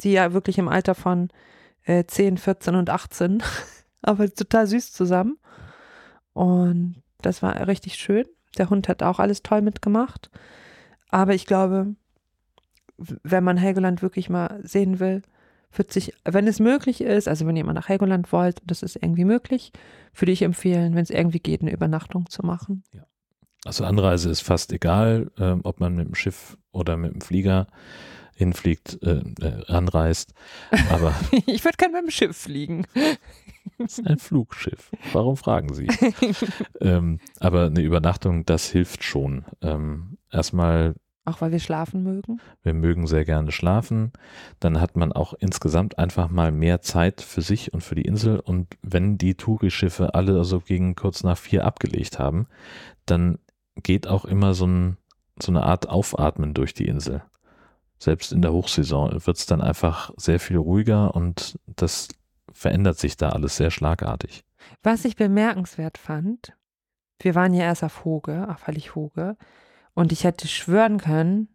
die 0.02 0.14
ja 0.14 0.34
wirklich 0.34 0.58
im 0.58 0.68
Alter 0.68 0.96
von 0.96 1.30
äh, 1.84 2.06
10, 2.06 2.38
14 2.38 2.76
und 2.76 2.90
18, 2.90 3.44
aber 4.02 4.34
total 4.34 4.68
süß 4.68 4.94
zusammen. 4.94 5.38
Und 6.34 7.04
das 7.22 7.42
war 7.42 7.68
richtig 7.68 7.96
schön. 7.96 8.26
Der 8.58 8.70
Hund 8.70 8.88
hat 8.88 9.04
auch 9.04 9.20
alles 9.20 9.44
toll 9.44 9.62
mitgemacht. 9.62 10.30
Aber 11.10 11.34
ich 11.34 11.46
glaube, 11.46 11.96
wenn 12.98 13.44
man 13.44 13.58
Helgoland 13.58 14.02
wirklich 14.02 14.30
mal 14.30 14.60
sehen 14.64 15.00
will, 15.00 15.22
wird 15.78 15.92
sich, 15.92 16.14
wenn 16.24 16.48
es 16.48 16.60
möglich 16.60 17.02
ist, 17.02 17.28
also 17.28 17.46
wenn 17.46 17.56
ihr 17.56 17.66
mal 17.66 17.74
nach 17.74 17.90
Helgoland 17.90 18.32
wollt, 18.32 18.62
das 18.66 18.84
ist 18.84 18.96
irgendwie 18.96 19.26
möglich, 19.26 19.72
würde 20.14 20.32
ich 20.32 20.42
empfehlen, 20.42 20.96
wenn 20.96 21.04
es 21.04 21.10
irgendwie 21.10 21.40
geht, 21.40 21.62
eine 21.62 21.72
Übernachtung 21.72 22.30
zu 22.30 22.46
machen. 22.46 22.84
Also 23.66 23.84
Anreise 23.84 24.30
ist 24.30 24.42
fast 24.42 24.72
egal, 24.72 25.32
ähm, 25.40 25.62
ob 25.64 25.80
man 25.80 25.96
mit 25.96 26.08
dem 26.08 26.16
Schiff 26.16 26.58
oder 26.72 26.98
mit 26.98 27.14
dem 27.14 27.22
Flieger 27.22 27.68
hinfliegt, 28.36 29.02
äh, 29.02 29.24
äh, 29.42 29.66
anreist. 29.68 30.34
Aber 30.90 31.16
ich 31.48 31.64
würde 31.64 31.78
gerne 31.78 31.94
mit 31.94 32.04
dem 32.04 32.12
Schiff 32.12 32.38
fliegen. 32.38 32.86
es 33.80 33.98
ist 33.98 34.08
ein 34.08 34.20
Flugschiff. 34.20 34.92
Warum 35.14 35.38
fragen 35.38 35.74
Sie? 35.74 35.88
ähm, 36.82 37.20
aber 37.40 37.68
eine 37.68 37.82
Übernachtung, 37.82 38.46
das 38.46 38.70
hilft 38.70 39.04
schon. 39.04 39.46
Ähm, 39.62 40.18
erstmal, 40.32 40.96
Auch 41.28 41.42
weil 41.42 41.52
wir 41.52 41.60
schlafen 41.60 42.04
mögen. 42.04 42.40
wir 42.62 42.76
mögen 42.76 43.08
sehr 43.08 43.26
gerne 43.26 43.52
schlafen. 43.52 44.14
Dann 44.60 44.80
hat 44.80 44.96
man 44.96 45.12
auch 45.12 45.34
insgesamt 45.34 45.98
einfach 45.98 46.30
mal 46.30 46.52
mehr 46.52 46.82
Zeit 46.82 47.22
für 47.22 47.42
sich 47.42 47.74
und 47.74 47.82
für 47.82 47.96
die 47.96 48.04
Insel. 48.04 48.40
Und 48.40 48.78
wenn 48.84 49.18
die 49.18 49.34
Tourischiffe 49.34 50.14
alle 50.14 50.44
so 50.44 50.60
gegen 50.60 50.96
kurz 50.96 51.24
nach 51.24 51.38
vier 51.38 51.66
abgelegt 51.66 52.20
haben, 52.20 52.48
dann 53.08 53.40
geht 53.82 54.08
auch 54.08 54.26
immer 54.26 54.54
so, 54.54 54.68
ein, 54.68 54.98
so 55.42 55.52
eine 55.52 55.64
Art 55.64 55.90
Aufatmen 55.90 56.54
durch 56.54 56.76
die 56.76 56.88
Insel. 56.88 57.24
Selbst 57.98 58.32
in 58.32 58.44
der 58.44 58.54
Hochsaison 58.54 59.12
wird 59.26 59.38
es 59.38 59.48
dann 59.48 59.62
einfach 59.62 60.12
sehr 60.18 60.40
viel 60.40 60.58
ruhiger 60.58 61.16
und 61.16 61.58
das 61.76 62.10
verändert 62.52 63.00
sich 63.00 63.18
da 63.18 63.30
alles 63.30 63.58
sehr 63.58 63.72
schlagartig. 63.72 64.44
Was 64.84 65.06
ich 65.06 65.16
bemerkenswert 65.16 65.98
fand, 65.98 66.54
wir 67.20 67.36
waren 67.36 67.54
ja 67.54 67.64
erst 67.64 67.84
auf 67.84 68.06
Hoge, 68.06 68.48
auf 68.50 68.68
Hallig-Hoge, 68.68 69.38
und 69.96 70.12
ich 70.12 70.24
hätte 70.24 70.48
schwören 70.48 71.00
können, 71.00 71.50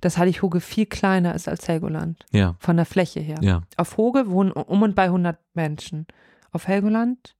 dass 0.00 0.16
Hallig-Hoge 0.16 0.60
viel 0.60 0.86
kleiner 0.86 1.34
ist 1.34 1.48
als 1.48 1.66
Helgoland, 1.68 2.24
Ja, 2.32 2.54
von 2.58 2.76
der 2.76 2.86
Fläche 2.86 3.20
her. 3.20 3.38
ja. 3.42 3.62
Auf 3.76 3.96
Hoge 3.96 4.30
wohnen 4.30 4.52
um 4.52 4.80
und 4.82 4.94
bei 4.94 5.04
100 5.04 5.38
Menschen. 5.54 6.06
Auf 6.52 6.68
Helgoland 6.68 7.36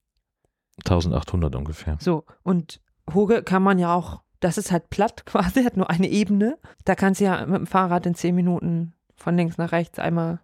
1800 0.85 1.55
ungefähr. 1.57 1.97
So, 2.01 2.25
und 2.43 2.81
Hoge 3.13 3.43
kann 3.43 3.63
man 3.63 3.79
ja 3.79 3.95
auch, 3.95 4.23
das 4.41 4.59
ist 4.59 4.73
halt 4.73 4.91
platt 4.91 5.25
quasi, 5.27 5.65
hat 5.65 5.77
nur 5.77 5.91
eine 5.91 6.09
Ebene. 6.09 6.59
Da 6.85 6.95
kannst 6.95 7.21
du 7.21 7.25
ja 7.27 7.45
mit 7.47 7.57
dem 7.57 7.67
Fahrrad 7.67 8.07
in 8.07 8.15
zehn 8.15 8.35
Minuten 8.35 8.95
von 9.17 9.37
links 9.37 9.59
nach 9.59 9.73
rechts 9.73 9.99
einmal 9.99 10.41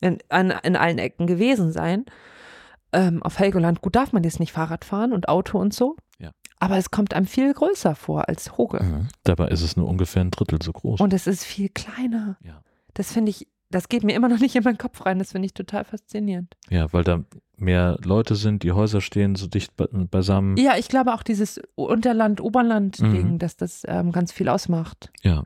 in, 0.00 0.18
an, 0.28 0.52
in 0.62 0.76
allen 0.76 0.98
Ecken 0.98 1.26
gewesen 1.26 1.72
sein. 1.72 2.04
Ähm, 2.92 3.22
auf 3.22 3.38
Helgoland, 3.38 3.80
gut, 3.82 3.96
darf 3.96 4.12
man 4.12 4.22
jetzt 4.24 4.38
nicht 4.40 4.52
Fahrrad 4.52 4.84
fahren 4.84 5.12
und 5.12 5.28
Auto 5.28 5.58
und 5.58 5.74
so. 5.74 5.96
Ja. 6.18 6.30
Aber 6.58 6.76
es 6.78 6.90
kommt 6.90 7.12
einem 7.14 7.26
viel 7.26 7.52
größer 7.52 7.94
vor 7.94 8.28
als 8.28 8.56
Hoge. 8.56 8.82
Mhm. 8.82 9.08
Dabei 9.24 9.48
ist 9.48 9.62
es 9.62 9.76
nur 9.76 9.86
ungefähr 9.88 10.22
ein 10.22 10.30
Drittel 10.30 10.60
so 10.62 10.72
groß. 10.72 11.00
Und 11.00 11.12
es 11.12 11.26
ist 11.26 11.44
viel 11.44 11.68
kleiner. 11.68 12.38
Ja. 12.42 12.62
Das 12.94 13.12
finde 13.12 13.30
ich, 13.30 13.46
das 13.70 13.88
geht 13.90 14.04
mir 14.04 14.14
immer 14.14 14.28
noch 14.28 14.38
nicht 14.40 14.56
in 14.56 14.62
meinen 14.62 14.78
Kopf 14.78 15.04
rein. 15.04 15.18
Das 15.18 15.32
finde 15.32 15.46
ich 15.46 15.54
total 15.54 15.84
faszinierend. 15.84 16.54
ja, 16.70 16.90
weil 16.92 17.04
da 17.04 17.24
mehr 17.58 17.98
Leute 18.04 18.34
sind, 18.36 18.62
die 18.62 18.72
Häuser 18.72 19.00
stehen 19.00 19.34
so 19.34 19.46
dicht 19.46 19.76
be 19.76 19.88
beisammen. 20.10 20.56
Ja, 20.56 20.76
ich 20.76 20.88
glaube 20.88 21.12
auch 21.14 21.22
dieses 21.22 21.60
Unterland-Oberland-Ding, 21.74 23.32
Mhm. 23.32 23.38
dass 23.38 23.56
das 23.56 23.82
ähm, 23.86 24.12
ganz 24.12 24.32
viel 24.32 24.48
ausmacht. 24.48 25.10
Ja. 25.22 25.42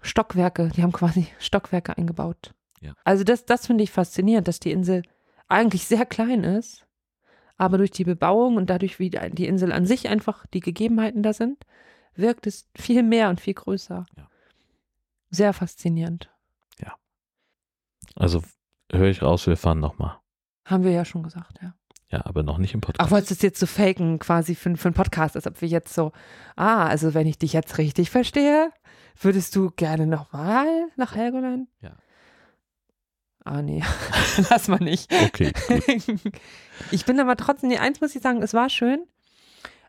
Stockwerke, 0.00 0.68
die 0.74 0.82
haben 0.82 0.92
quasi 0.92 1.26
Stockwerke 1.38 1.96
eingebaut. 1.96 2.54
Ja. 2.80 2.92
Also 3.04 3.24
das, 3.24 3.44
das 3.46 3.66
finde 3.66 3.84
ich 3.84 3.90
faszinierend, 3.90 4.46
dass 4.48 4.60
die 4.60 4.70
Insel 4.72 5.02
eigentlich 5.48 5.86
sehr 5.86 6.06
klein 6.06 6.44
ist, 6.44 6.86
aber 7.58 7.76
durch 7.76 7.90
die 7.90 8.04
Bebauung 8.04 8.56
und 8.56 8.70
dadurch, 8.70 8.98
wie 8.98 9.10
die 9.10 9.46
Insel 9.46 9.72
an 9.72 9.84
sich 9.84 10.08
einfach 10.08 10.46
die 10.46 10.60
Gegebenheiten 10.60 11.22
da 11.22 11.32
sind, 11.32 11.58
wirkt 12.14 12.46
es 12.46 12.66
viel 12.74 13.02
mehr 13.02 13.28
und 13.28 13.40
viel 13.40 13.54
größer. 13.54 14.06
Ja. 14.16 14.28
Sehr 15.30 15.52
faszinierend. 15.52 16.30
Also 18.18 18.42
höre 18.90 19.08
ich 19.08 19.22
raus, 19.22 19.46
wir 19.46 19.56
fahren 19.56 19.80
nochmal. 19.80 20.18
Haben 20.64 20.84
wir 20.84 20.90
ja 20.90 21.04
schon 21.04 21.22
gesagt, 21.22 21.60
ja. 21.62 21.74
Ja, 22.10 22.24
aber 22.24 22.42
noch 22.42 22.56
nicht 22.56 22.72
im 22.72 22.80
Podcast. 22.80 23.06
Ach, 23.06 23.10
wolltest 23.10 23.30
du 23.30 23.34
es 23.34 23.42
jetzt 23.42 23.60
so 23.60 23.66
faken, 23.66 24.18
quasi 24.18 24.54
für, 24.54 24.74
für 24.76 24.88
einen 24.88 24.94
Podcast, 24.94 25.36
als 25.36 25.46
ob 25.46 25.60
wir 25.60 25.68
jetzt 25.68 25.92
so, 25.92 26.12
ah, 26.56 26.86
also 26.86 27.12
wenn 27.12 27.26
ich 27.26 27.38
dich 27.38 27.52
jetzt 27.52 27.76
richtig 27.76 28.08
verstehe, 28.08 28.72
würdest 29.20 29.54
du 29.54 29.70
gerne 29.70 30.06
nochmal 30.06 30.88
nach 30.96 31.14
Helgoland? 31.14 31.68
Ja. 31.82 31.92
Ah, 33.48 33.62
nee, 33.62 33.82
lass 34.50 34.68
mal 34.68 34.78
nicht. 34.78 35.10
Okay, 35.10 35.52
gut. 35.68 36.32
ich 36.90 37.06
bin 37.06 37.18
aber 37.18 37.36
trotzdem, 37.36 37.70
nee, 37.70 37.78
eins 37.78 38.00
muss 38.02 38.14
ich 38.14 38.22
sagen, 38.22 38.42
es 38.42 38.52
war 38.52 38.68
schön, 38.68 39.00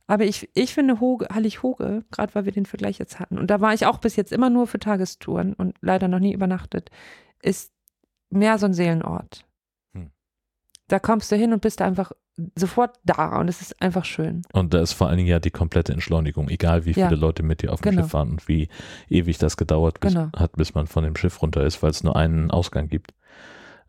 aber 0.08 0.24
ich, 0.24 0.50
ich 0.54 0.74
finde 0.74 1.02
Hoge, 1.02 1.28
Hallig 1.34 1.62
Hoge, 1.62 2.06
gerade 2.10 2.34
weil 2.36 2.45
wir 2.45 2.54
den 2.54 2.65
Vergleich 2.65 3.00
jetzt 3.00 3.19
hatten, 3.19 3.38
und 3.38 3.48
da 3.48 3.60
war 3.60 3.74
ich 3.74 3.86
auch 3.86 3.98
bis 3.98 4.15
jetzt 4.15 4.32
immer 4.32 4.50
nur 4.50 4.65
für 4.65 4.80
Tagestouren 4.80 5.54
und 5.54 5.76
leider 5.82 6.08
noch 6.08 6.19
nie 6.19 6.34
übernachtet, 6.34 6.89
ist 7.41 7.74
mehr 8.30 8.58
so 8.58 8.65
ein 8.65 8.74
Seelenort. 8.74 9.45
Hm. 9.93 10.10
Da 10.88 11.00
kommst 11.00 11.32
du 11.32 11.36
hin 11.36 11.52
und 11.52 11.62
bist 11.62 11.82
einfach 11.82 12.13
sofort 12.56 12.97
da 13.04 13.39
und 13.39 13.47
es 13.47 13.62
ist 13.62 13.82
einfach 13.82 14.06
schön. 14.06 14.41
Und 14.54 14.73
da 14.73 14.82
ist 14.82 14.93
vor 14.93 15.08
allen 15.08 15.17
Dingen 15.17 15.30
ja 15.30 15.39
die 15.39 15.52
komplette 15.52 15.93
Entschleunigung, 15.93 16.49
egal 16.49 16.86
wie 16.86 16.91
Ja. 16.91 17.08
viele 17.08 17.19
Leute 17.19 17.43
mit 17.43 17.62
dir 17.62 17.71
auf 17.73 17.82
dem 17.82 17.91
Genau. 17.91 18.02
Schiff 18.04 18.12
fahren 18.12 18.32
und 18.32 18.47
wie 18.47 18.69
ewig 19.10 19.38
das 19.38 19.58
gedauert 19.58 19.99
bis, 19.99 20.13
Genau. 20.13 20.30
hat, 20.36 20.54
bis 20.56 20.73
man 20.75 20.88
von 20.88 21.04
dem 21.04 21.15
Schiff 21.15 21.41
runter 21.41 21.63
ist, 21.63 21.82
weil 21.84 21.91
es 21.91 22.04
nur 22.04 22.15
einen 22.15 22.52
Ausgang 22.52 22.88
gibt. 22.88 23.13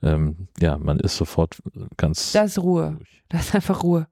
Ähm, 0.03 0.49
ja, 0.59 0.79
man 0.79 0.99
ist 0.99 1.17
sofort 1.17 1.63
ganz 1.97 2.33
Da 2.33 2.43
ist 2.45 2.59
Ruhe. 2.59 2.95
ruhig. 2.97 3.23
Da 3.29 3.39
ist 3.39 3.55
einfach 3.55 3.83
Ruhe. 3.83 4.07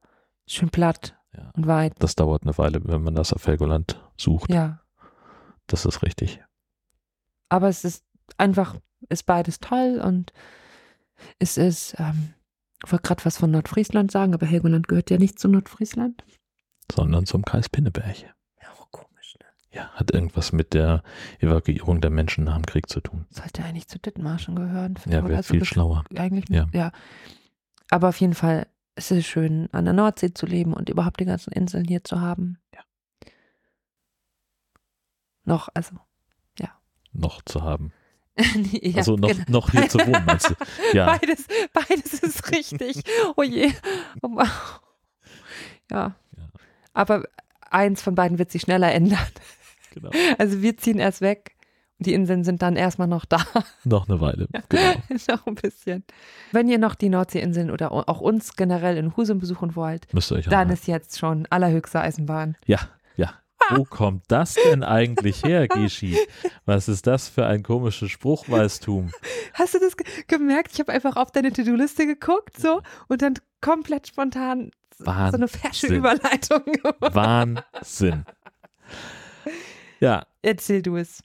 Schön 0.45 0.69
platt 0.69 1.15
Ja. 1.35 1.51
und 1.55 1.67
weit. 1.67 1.93
Das 1.99 2.15
dauert 2.15 2.43
eine 2.43 2.57
Weile, 2.57 2.79
wenn 2.83 3.01
man 3.03 3.15
das 3.15 3.33
auf 3.33 3.45
Helgoland 3.47 3.99
sucht. 4.17 4.51
Ja. 4.53 4.81
Das 5.67 5.85
ist 5.85 6.01
richtig. 6.03 6.41
Aber 7.49 7.67
es 7.69 7.83
ist 7.83 8.03
einfach, 8.37 8.75
ist 9.09 9.25
beides 9.25 9.59
toll 9.59 9.99
und 10.03 10.31
es 11.39 11.57
ist, 11.57 11.95
ähm, 11.99 12.33
ich 12.85 12.91
wollte 12.91 13.07
gerade 13.07 13.25
was 13.25 13.37
von 13.37 13.51
Nordfriesland 13.51 14.11
sagen, 14.11 14.33
aber 14.33 14.45
Helgoland 14.45 14.87
gehört 14.87 15.09
ja 15.09 15.17
nicht 15.17 15.39
zu 15.39 15.47
Nordfriesland. 15.47 16.23
Sondern 16.91 17.25
zum 17.25 17.43
Kreis 17.43 17.69
Pinneberg. 17.69 18.21
Ja, 18.21 18.69
auch 18.73 18.89
komisch, 18.91 19.35
ne? 19.39 19.45
Ja, 19.71 19.89
hat 19.89 20.11
irgendwas 20.11 20.51
mit 20.51 20.73
der 20.73 21.03
Evakuierung 21.39 22.01
der 22.01 22.09
Menschen 22.09 22.45
nach 22.45 22.55
dem 22.55 22.65
Krieg 22.65 22.89
zu 22.89 23.01
tun. 23.01 23.25
Sollte 23.29 23.63
eigentlich 23.63 23.87
zu 23.87 23.99
Dithmarschen 23.99 24.55
gehören. 24.55 24.97
Ja, 25.05 25.23
wäre 25.25 25.37
also 25.37 25.53
viel 25.53 25.65
schlauer. 25.65 26.03
Eigentlich, 26.15 26.49
Ja. 26.49 26.67
ja. 26.73 26.91
Aber 27.91 28.09
auf 28.09 28.19
jeden 28.19 28.35
Fall, 28.35 28.67
es 28.95 29.11
ist 29.11 29.25
schön, 29.25 29.67
an 29.71 29.85
der 29.85 29.93
Nordsee 29.93 30.33
zu 30.33 30.45
leben 30.45 30.73
und 30.73 30.89
überhaupt 30.89 31.19
die 31.19 31.25
ganzen 31.25 31.51
Inseln 31.51 31.85
hier 31.85 32.03
zu 32.03 32.21
haben. 32.21 32.59
Ja. 32.73 32.81
Noch, 35.43 35.69
also. 35.73 35.95
Noch 37.11 37.41
zu 37.41 37.63
haben. 37.63 37.91
ja, 38.71 38.97
also 38.97 39.15
noch, 39.15 39.29
genau. 39.29 39.43
noch 39.47 39.71
hier 39.71 39.89
zu 39.89 39.99
wohnen, 39.99 40.23
meinst 40.25 40.49
du? 40.49 40.53
Ja, 40.93 41.05
Beides, 41.17 41.45
beides 41.73 42.13
ist 42.13 42.51
richtig. 42.51 43.01
Oh 43.35 43.43
je. 43.43 43.71
Oh. 44.21 44.41
Ja. 45.91 46.15
Aber 46.93 47.23
eins 47.69 48.01
von 48.01 48.15
beiden 48.15 48.39
wird 48.39 48.51
sich 48.51 48.61
schneller 48.63 48.91
ändern. 48.93 49.19
genau. 49.93 50.09
Also 50.37 50.61
wir 50.61 50.77
ziehen 50.77 50.99
erst 50.99 51.21
weg 51.21 51.55
und 51.99 52.05
die 52.07 52.13
Inseln 52.13 52.43
sind 52.43 52.61
dann 52.61 52.75
erstmal 52.75 53.07
noch 53.07 53.25
da. 53.25 53.43
Noch 53.83 54.07
eine 54.07 54.21
Weile. 54.21 54.47
Genau. 54.69 54.93
noch 55.29 55.47
ein 55.47 55.55
bisschen. 55.55 56.03
Wenn 56.51 56.69
ihr 56.69 56.77
noch 56.79 56.95
die 56.95 57.09
Nordseeinseln 57.09 57.71
oder 57.71 57.91
auch 57.91 58.21
uns 58.21 58.55
generell 58.55 58.97
in 58.97 59.15
Husum 59.17 59.39
besuchen 59.39 59.75
wollt, 59.75 60.11
Müsst 60.13 60.31
ihr 60.31 60.37
euch 60.37 60.45
dann 60.45 60.53
anhören. 60.53 60.73
ist 60.73 60.87
jetzt 60.87 61.19
schon 61.19 61.45
allerhöchste 61.49 61.99
Eisenbahn. 62.01 62.55
Ja. 62.65 62.79
Wo 63.71 63.83
kommt 63.83 64.23
das 64.27 64.55
denn 64.55 64.83
eigentlich 64.83 65.43
her, 65.43 65.67
Geschi? 65.67 66.17
Was 66.65 66.87
ist 66.87 67.07
das 67.07 67.29
für 67.29 67.45
ein 67.45 67.63
komisches 67.63 68.11
Spruchweistum? 68.11 69.11
Hast 69.53 69.73
du 69.75 69.79
das 69.79 69.95
ge 69.97 70.05
gemerkt? 70.27 70.71
Ich 70.73 70.79
habe 70.79 70.91
einfach 70.91 71.15
auf 71.15 71.31
deine 71.31 71.51
To-Do-Liste 71.53 72.05
geguckt 72.07 72.59
so 72.59 72.81
und 73.07 73.21
dann 73.21 73.35
komplett 73.61 74.07
spontan 74.07 74.71
so 74.97 75.05
eine 75.05 75.47
fesche 75.47 75.87
Wahnsinn. 75.89 75.95
Überleitung 75.95 76.63
gemacht. 76.65 77.15
Wahnsinn. 77.15 78.25
Ja, 79.99 80.25
Erzähl 80.41 80.81
du 80.81 80.95
es. 80.97 81.23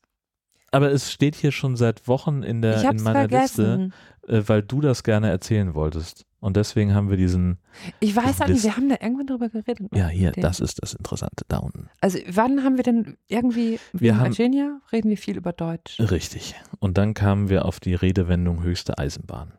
aber 0.73 0.91
es 0.91 1.13
steht 1.13 1.37
hier 1.37 1.53
schon 1.53 1.77
seit 1.77 2.09
Wochen 2.09 2.43
in, 2.43 2.63
der, 2.63 2.83
in 2.91 3.03
meiner 3.03 3.21
vergessen. 3.21 3.81
Liste, 3.85 3.97
äh, 4.29 4.43
weil 4.47 4.63
du 4.63 4.81
das 4.81 5.03
gerne 5.03 5.29
erzählen 5.31 5.75
wolltest. 5.75 6.25
Und 6.41 6.59
deswegen 6.59 6.95
haben 6.95 7.09
wir 7.09 7.17
diesen, 7.17 7.59
Ich 8.01 8.15
weiß 8.15 8.43
auch 8.43 8.49
nicht, 8.49 8.63
wir 8.65 8.77
haben 8.77 8.91
da 8.91 8.97
irgendwann 9.01 9.27
drüber 9.27 9.49
geredet. 9.49 9.89
ja 9.95 10.09
hier, 10.09 10.33
das 10.33 10.61
ist 10.61 10.83
das 10.83 10.93
Interessante, 10.93 11.45
da 11.49 11.57
unten. 11.59 11.89
Also 12.03 12.19
wann 12.29 12.63
haben 12.63 12.77
wir 12.77 12.83
denn 12.85 13.17
irgendwie, 13.29 13.79
Wir 13.95 14.19
haben- 14.19 14.27
Eugenia 14.31 14.79
reden 14.93 15.09
wir 15.09 15.17
viel 15.17 15.39
über 15.39 15.53
Deutsch. 15.55 15.99
Richtig. 16.01 16.55
Und 16.81 16.99
dann 16.99 17.15
kamen 17.15 17.49
wir 17.49 17.65
auf 17.65 17.81
die 17.81 17.95
Redewendung 17.95 18.63
höchste 18.63 18.99
Eisenbahn. 18.99 19.53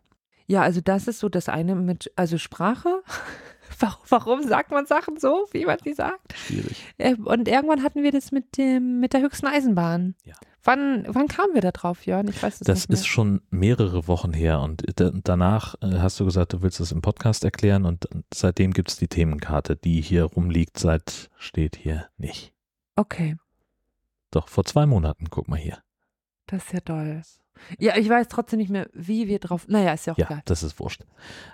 Ja, 0.48 0.62
also 0.62 0.80
das 0.80 1.08
ist 1.08 1.18
so 1.20 1.28
das 1.28 1.50
eine 1.50 1.74
mit, 1.74 2.12
also 2.16 2.38
Sprache. 2.38 3.02
Warum, 4.10 4.44
sagt 4.44 4.72
man 4.72 4.86
Sachen 4.86 5.18
so, 5.20 5.48
wie 5.52 5.66
man 5.66 5.78
sie 5.84 5.94
sagt? 5.94 6.34
Schwierig. 6.36 6.84
Äh, 6.98 7.16
Und 7.16 7.48
irgendwann 7.48 7.84
hatten 7.84 8.04
wir 8.04 8.12
das 8.12 8.32
mit 8.32 8.58
dem, 8.58 9.00
mit 9.00 9.14
der 9.14 9.22
höchsten 9.22 9.48
Eisenbahn. 9.48 10.16
Ja. 10.24 10.36
Wann, 10.64 11.06
wann 11.10 11.28
kamen 11.28 11.54
wir 11.54 11.62
da 11.62 11.72
drauf, 11.72 12.06
Jörn? 12.06 12.28
Ich 12.28 12.42
weiß 12.42 12.56
es 12.56 12.60
Das 12.62 12.80
nicht 12.80 12.90
mehr. 12.90 12.96
ist 12.98 13.06
schon 13.08 13.42
mehrere 13.52 14.08
Wochen 14.08 14.34
her 14.34 14.62
und 14.62 14.84
da- 15.00 15.12
danach 15.14 15.76
äh, 15.82 16.00
hast 16.00 16.20
du 16.20 16.26
gesagt, 16.26 16.54
du 16.54 16.62
willst 16.64 16.80
es 16.80 16.92
im 16.92 17.02
Podcast 17.02 17.44
erklären 17.44 17.86
und 17.86 18.08
seitdem 18.34 18.72
gibt 18.74 18.90
es 18.90 18.98
die 18.98 19.08
Themenkarte, 19.08 19.76
die 19.76 20.02
hier 20.02 20.24
rumliegt, 20.24 20.80
seit 20.80 21.30
steht 21.38 21.76
hier 21.76 22.08
nicht. 22.18 22.54
Okay, 22.96 23.36
Doch, 24.32 24.48
vor 24.50 24.66
zwei 24.66 24.86
Monaten, 24.86 25.30
guck 25.30 25.48
mal 25.48 25.60
hier. 25.60 25.78
Das 26.48 26.66
ist 26.66 26.74
ja 26.74 26.80
toll. 26.82 27.22
Ja, 27.80 27.96
ich 27.96 28.10
weiß 28.10 28.28
trotzdem 28.28 28.60
nicht 28.60 28.70
mehr, 28.70 28.90
wie 28.94 29.28
wir 29.30 29.40
drauf. 29.40 29.66
Naja, 29.70 29.94
ist 29.94 30.06
ja 30.08 30.14
auch 30.14 30.18
Ja, 30.18 30.26
egal. 30.26 30.42
das 30.46 30.62
ist 30.62 30.78
wurscht. 30.80 31.04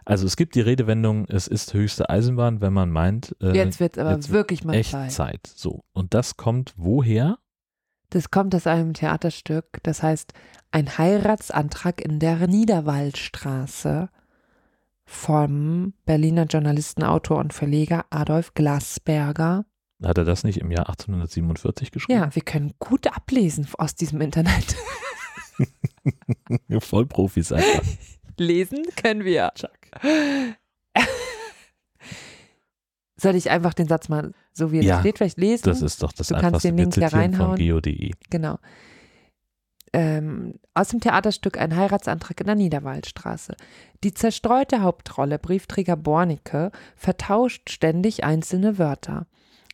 Also 0.04 0.26
es 0.26 0.36
gibt 0.36 0.56
die 0.56 0.62
Redewendung, 0.62 1.26
es 1.28 1.48
ist 1.48 1.74
höchste 1.76 2.10
Eisenbahn, 2.10 2.60
wenn 2.60 2.74
man 2.74 2.90
meint, 2.90 3.36
äh, 3.40 3.52
Jetzt 3.56 3.80
wird 3.80 3.94
es 3.94 4.00
aber 4.00 4.14
jetzt 4.14 4.32
wirklich 4.32 4.64
mal 4.64 4.74
echt 4.74 4.92
Zeit. 4.92 5.12
Zeit. 5.12 5.48
So, 5.56 5.84
und 5.94 6.14
das 6.16 6.38
kommt 6.38 6.74
woher? 6.76 7.38
Das 8.10 8.32
kommt 8.32 8.56
aus 8.56 8.66
einem 8.68 8.94
Theaterstück, 8.94 9.78
das 9.84 10.02
heißt 10.04 10.34
Ein 10.72 10.98
Heiratsantrag 10.98 12.02
in 12.02 12.20
der 12.20 12.48
Niederwaldstraße 12.48 14.10
vom 15.06 15.94
Berliner 16.06 16.46
Journalisten, 16.46 17.04
Autor 17.04 17.40
und 17.40 17.54
Verleger 17.54 18.06
Adolf 18.10 18.54
Glasberger. 18.54 19.66
Hat 20.04 20.18
er 20.18 20.26
das 20.26 20.44
nicht 20.44 20.58
im 20.58 20.72
Jahr 20.72 20.90
1847 20.90 21.92
geschrieben? 21.92 22.20
Ja, 22.20 22.34
wir 22.34 22.42
können 22.42 22.74
gut 22.80 23.08
ablesen 23.08 23.68
aus 23.78 23.96
diesem 23.96 24.22
Internet. 24.22 24.76
Vollprofis 26.80 27.52
einfach. 27.52 27.84
Lesen 28.38 28.84
können 28.96 29.24
wir. 29.24 29.52
Chuck. 29.56 29.70
Soll 33.16 33.36
ich 33.36 33.52
einfach 33.52 33.76
den 33.76 33.88
Satz 33.88 34.10
mal 34.10 34.32
so 34.52 34.72
wie 34.72 34.80
er 34.80 34.84
Ja, 34.84 35.00
steht 35.00 35.20
vielleicht 35.20 35.38
lesen? 35.38 35.66
Das 35.66 35.82
ist 35.84 36.02
doch 36.02 36.12
das 36.12 36.28
Du 36.28 36.36
kannst 36.36 36.64
den 36.64 36.76
Link 36.76 36.96
hier 36.96 37.08
zitieren 37.08 37.34
von 37.34 37.42
reinhauen. 37.42 37.58
geo.de. 37.58 38.12
Genau. 38.32 38.58
Ähm, 39.94 40.56
aus 40.74 40.88
dem 40.88 41.02
Theaterstück 41.02 41.58
Ein 41.58 41.76
Heiratsantrag 41.76 42.40
in 42.40 42.48
der 42.48 42.56
Niederwaldstraße. 42.56 43.56
Die 44.04 44.14
zerstreute 44.14 44.82
Hauptrolle 44.82 45.38
Briefträger 45.38 45.98
Bornicke 45.98 46.72
vertauscht 46.96 47.70
ständig 47.70 48.24
einzelne 48.24 48.80
Wörter. 48.80 49.28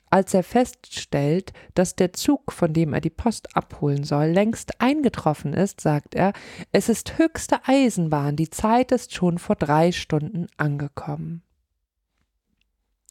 Als 0.09 0.33
er 0.33 0.43
feststellt, 0.43 1.51
dass 1.73 1.95
der 1.95 2.13
Zug, 2.13 2.51
von 2.53 2.73
dem 2.73 2.93
er 2.93 3.01
die 3.01 3.09
Post 3.09 3.55
abholen 3.57 4.03
soll, 4.05 4.27
längst 4.27 4.79
eingetroffen 4.79 5.53
ist, 5.53 5.81
sagt 5.81 6.15
er, 6.15 6.31
es 6.71 6.87
ist 6.89 7.17
höchste 7.17 7.57
Eisenbahn, 7.65 8.35
die 8.37 8.49
Zeit 8.49 8.91
ist 8.93 9.13
schon 9.13 9.37
vor 9.37 9.55
drei 9.57 9.91
Stunden 9.91 10.47
angekommen. 10.55 11.43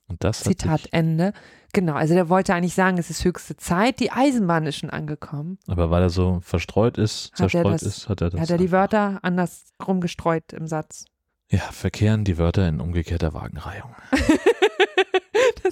Und 0.08 0.22
das 0.22 0.40
Zitat 0.44 0.88
Ende. 0.92 1.32
Genau, 1.72 1.94
also 1.94 2.14
der 2.14 2.28
wollte 2.28 2.54
eigentlich 2.54 2.74
sagen, 2.74 2.96
es 2.96 3.10
ist 3.10 3.24
höchste 3.24 3.56
Zeit, 3.56 3.98
die 4.00 4.12
Eisenbahn 4.12 4.64
ist 4.64 4.76
schon 4.76 4.88
angekommen. 4.90 5.58
aber 5.66 5.90
weil 5.90 6.02
er 6.02 6.10
so 6.10 6.38
verstreut 6.42 6.96
ist, 6.96 7.32
Hat 7.32 7.40
er 7.40 7.48
zerstreut 7.48 7.74
das- 7.74 7.82
ist, 7.82 8.08
hat 8.08 8.20
er 8.20 8.30
das. 8.30 8.40
Hat 8.40 8.50
er 8.50 8.56
die 8.58 8.70
Wörter 8.72 9.18
anders 9.22 9.64
rumgestreut 9.86 10.52
im 10.52 10.66
Satz. 10.68 11.04
Ja, 11.48 11.58
verkehren 11.60 12.24
die 12.24 12.38
Wörter 12.38 12.66
in 12.68 12.80
umgekehrter 12.80 13.34
Wagenreihung. 13.34 13.94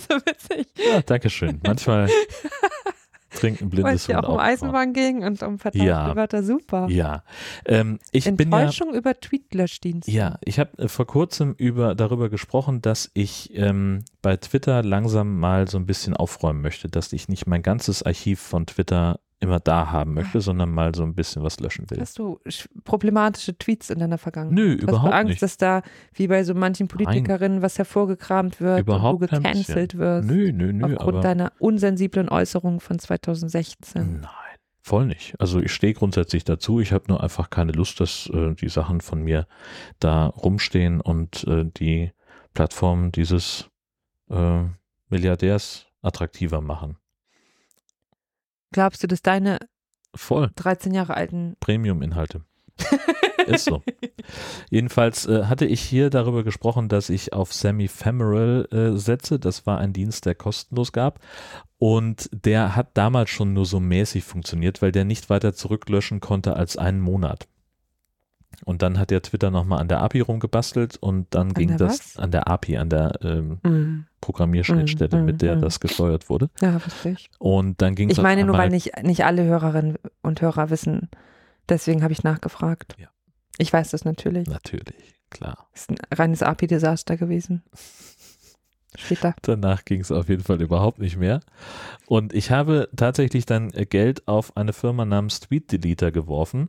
so 0.08 0.14
witzig. 0.16 0.66
Ja, 0.76 1.02
danke 1.02 1.30
schön. 1.30 1.60
Manchmal 1.66 2.08
trinken 3.30 3.64
Weil 3.72 3.82
blindes 3.82 4.08
Huhn 4.08 4.16
auch 4.16 4.34
um. 4.34 4.38
Eisenbahn 4.38 4.92
ging 4.92 5.24
und 5.24 5.42
um 5.42 5.58
vertauschte 5.58 5.86
Ja. 5.86 6.14
Wörter. 6.14 6.42
Super. 6.44 6.86
Ja, 6.88 7.24
ähm, 7.66 7.98
ich 8.12 8.24
bin 8.24 8.50
ja, 8.50 8.58
Enttäuschung 8.60 8.94
über 8.94 9.18
Tweetlöschdienste. 9.18 10.10
ja, 10.10 10.38
ich 10.44 10.58
habe 10.60 10.78
äh, 10.78 10.88
vor 10.88 11.06
kurzem 11.06 11.54
über 11.58 11.94
darüber 11.96 12.28
gesprochen, 12.28 12.80
dass 12.80 13.10
ich 13.14 13.50
ähm, 13.56 14.04
bei 14.22 14.36
Twitter 14.36 14.82
langsam 14.84 15.38
mal 15.40 15.68
so 15.68 15.78
ein 15.78 15.86
bisschen 15.86 16.14
aufräumen 16.16 16.60
möchte, 16.62 16.88
dass 16.88 17.12
ich 17.12 17.28
nicht 17.28 17.46
mein 17.46 17.62
ganzes 17.62 18.02
Archiv 18.04 18.40
von 18.40 18.66
Twitter 18.66 19.18
immer 19.40 19.60
da 19.60 19.90
haben 19.90 20.14
möchte, 20.14 20.40
sondern 20.40 20.70
mal 20.70 20.94
so 20.94 21.02
ein 21.02 21.14
bisschen 21.14 21.42
was 21.42 21.60
löschen 21.60 21.90
will. 21.90 22.00
Hast 22.00 22.18
du 22.18 22.38
sch- 22.46 22.66
problematische 22.84 23.56
Tweets 23.58 23.90
in 23.90 23.98
deiner 23.98 24.16
Vergangenheit? 24.18 24.54
Nö, 24.56 24.72
Hast 24.72 24.80
du 24.82 24.86
überhaupt 24.88 25.12
Angst, 25.12 25.28
nicht. 25.30 25.42
dass 25.42 25.56
da 25.58 25.82
wie 26.14 26.28
bei 26.28 26.44
so 26.44 26.54
manchen 26.54 26.88
Politikerinnen 26.88 27.60
was 27.60 27.76
hervorgekramt 27.78 28.60
wird 28.60 28.80
Überhaupt 28.80 29.20
und 29.22 29.32
du 29.32 29.36
gecancelt 29.36 29.98
wirst 29.98 30.28
Nö, 30.28 30.50
nö, 30.52 30.72
nö, 30.72 30.94
aufgrund 30.96 31.24
deiner 31.24 31.52
unsensiblen 31.58 32.28
Äußerung 32.28 32.80
von 32.80 32.98
2016. 32.98 34.20
Nein, 34.20 34.30
voll 34.80 35.06
nicht. 35.06 35.34
Also 35.40 35.60
ich 35.60 35.72
stehe 35.72 35.92
grundsätzlich 35.94 36.44
dazu. 36.44 36.80
Ich 36.80 36.92
habe 36.92 37.04
nur 37.08 37.22
einfach 37.22 37.50
keine 37.50 37.72
Lust, 37.72 38.00
dass 38.00 38.30
äh, 38.32 38.54
die 38.54 38.68
Sachen 38.68 39.00
von 39.02 39.20
mir 39.22 39.46
da 39.98 40.26
rumstehen 40.26 41.00
und 41.00 41.44
äh, 41.46 41.64
die 41.66 42.12
Plattform 42.54 43.12
dieses 43.12 43.68
äh, 44.30 44.62
Milliardärs 45.10 45.86
attraktiver 46.02 46.60
machen. 46.60 46.96
Glaubst 48.74 49.04
du, 49.04 49.06
dass 49.06 49.22
deine 49.22 49.58
Voll. 50.16 50.50
13 50.56 50.92
Jahre 50.92 51.16
alten 51.16 51.56
Premium-Inhalte. 51.60 52.42
Ist 53.46 53.66
so. 53.66 53.84
Jedenfalls 54.68 55.26
äh, 55.26 55.44
hatte 55.44 55.64
ich 55.64 55.80
hier 55.80 56.10
darüber 56.10 56.42
gesprochen, 56.42 56.88
dass 56.88 57.08
ich 57.08 57.32
auf 57.32 57.52
Semi-Femoral 57.52 58.66
äh, 58.72 58.98
setze. 58.98 59.38
Das 59.38 59.64
war 59.64 59.78
ein 59.78 59.92
Dienst, 59.92 60.26
der 60.26 60.34
kostenlos 60.34 60.90
gab. 60.90 61.20
Und 61.78 62.28
der 62.32 62.74
hat 62.74 62.96
damals 62.96 63.30
schon 63.30 63.52
nur 63.52 63.64
so 63.64 63.78
mäßig 63.78 64.24
funktioniert, 64.24 64.82
weil 64.82 64.90
der 64.90 65.04
nicht 65.04 65.30
weiter 65.30 65.54
zurücklöschen 65.54 66.18
konnte 66.18 66.56
als 66.56 66.76
einen 66.76 67.00
Monat. 67.00 67.46
Und 68.64 68.82
dann 68.82 68.98
hat 68.98 69.10
der 69.10 69.22
Twitter 69.22 69.50
nochmal 69.50 69.80
an 69.80 69.88
der 69.88 70.00
API 70.00 70.20
rumgebastelt 70.20 70.96
und 70.96 71.26
dann 71.34 71.54
ging 71.54 71.68
der 71.68 71.78
das 71.78 71.98
was? 71.98 72.16
an 72.16 72.30
der 72.30 72.48
API, 72.48 72.78
an 72.78 72.90
der 72.90 73.18
ähm, 73.22 73.58
Mm, 73.62 74.06
Programmierschnittstelle, 74.20 75.22
Mm, 75.22 75.24
mit 75.24 75.42
der 75.42 75.56
mm, 75.56 75.60
das 75.60 75.80
gesteuert 75.80 76.28
wurde. 76.30 76.50
Ja, 76.60 76.76
richtig. 76.76 77.30
Und 77.38 77.80
dann 77.82 77.94
ging 77.94 78.10
es 78.10 78.18
Ich 78.18 78.22
meine 78.22 78.44
nur, 78.44 78.56
weil 78.56 78.70
nicht, 78.70 79.02
nicht 79.02 79.24
alle 79.24 79.44
Hörerinnen 79.44 79.96
und 80.22 80.40
Hörer 80.40 80.70
wissen. 80.70 81.08
Deswegen 81.68 82.02
habe 82.02 82.12
ich 82.12 82.22
nachgefragt. 82.22 82.96
Ja. 82.98 83.08
Ich 83.58 83.72
weiß 83.72 83.90
das 83.90 84.04
natürlich. 84.04 84.48
Natürlich, 84.48 85.14
klar. 85.30 85.68
ist 85.74 85.90
ein 85.90 85.96
reines 86.12 86.42
API-Desaster 86.42 87.16
gewesen. 87.16 87.62
Da. 89.20 89.34
Danach 89.42 89.84
ging 89.84 90.00
es 90.00 90.12
auf 90.12 90.28
jeden 90.28 90.44
Fall 90.44 90.62
überhaupt 90.62 90.98
nicht 91.00 91.16
mehr. 91.16 91.40
Und 92.06 92.32
ich 92.32 92.50
habe 92.50 92.88
tatsächlich 92.94 93.44
dann 93.44 93.72
äh, 93.72 93.86
Geld 93.86 94.28
auf 94.28 94.56
eine 94.56 94.72
Firma 94.72 95.04
namens 95.04 95.40
Tweet 95.40 95.72
Deleter 95.72 96.12
geworfen. 96.12 96.68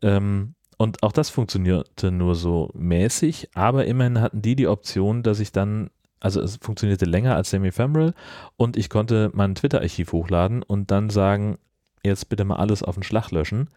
Ähm, 0.00 0.54
und 0.78 1.02
auch 1.02 1.12
das 1.12 1.28
funktionierte 1.28 2.12
nur 2.12 2.36
so 2.36 2.70
mäßig, 2.72 3.50
aber 3.54 3.84
immerhin 3.86 4.20
hatten 4.20 4.40
die 4.40 4.56
die 4.56 4.68
Option, 4.68 5.24
dass 5.24 5.40
ich 5.40 5.52
dann, 5.52 5.90
also 6.20 6.40
es 6.40 6.56
funktionierte 6.62 7.04
länger 7.04 7.34
als 7.34 7.50
Semi-Femoral 7.50 8.14
und 8.56 8.76
ich 8.76 8.88
konnte 8.88 9.30
mein 9.34 9.56
Twitter-Archiv 9.56 10.12
hochladen 10.12 10.62
und 10.62 10.92
dann 10.92 11.10
sagen, 11.10 11.58
jetzt 12.04 12.28
bitte 12.28 12.44
mal 12.44 12.56
alles 12.56 12.84
auf 12.84 12.94
den 12.94 13.02
Schlag 13.02 13.32
löschen. 13.32 13.70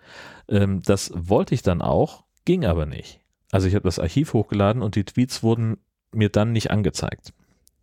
Ähm, 0.48 0.84
das 0.84 1.12
wollte 1.16 1.56
ich 1.56 1.64
dann 1.64 1.82
auch, 1.82 2.24
ging 2.46 2.66
aber 2.66 2.86
nicht. 2.86 3.20
Also 3.52 3.68
ich 3.68 3.74
habe 3.74 3.84
das 3.84 3.98
Archiv 3.98 4.34
hochgeladen 4.34 4.84
und 4.84 4.96
die 4.96 5.04
Tweets 5.04 5.42
wurden 5.42 5.78
mir 6.14 6.30
dann 6.30 6.52
nicht 6.52 6.70
angezeigt. 6.70 7.34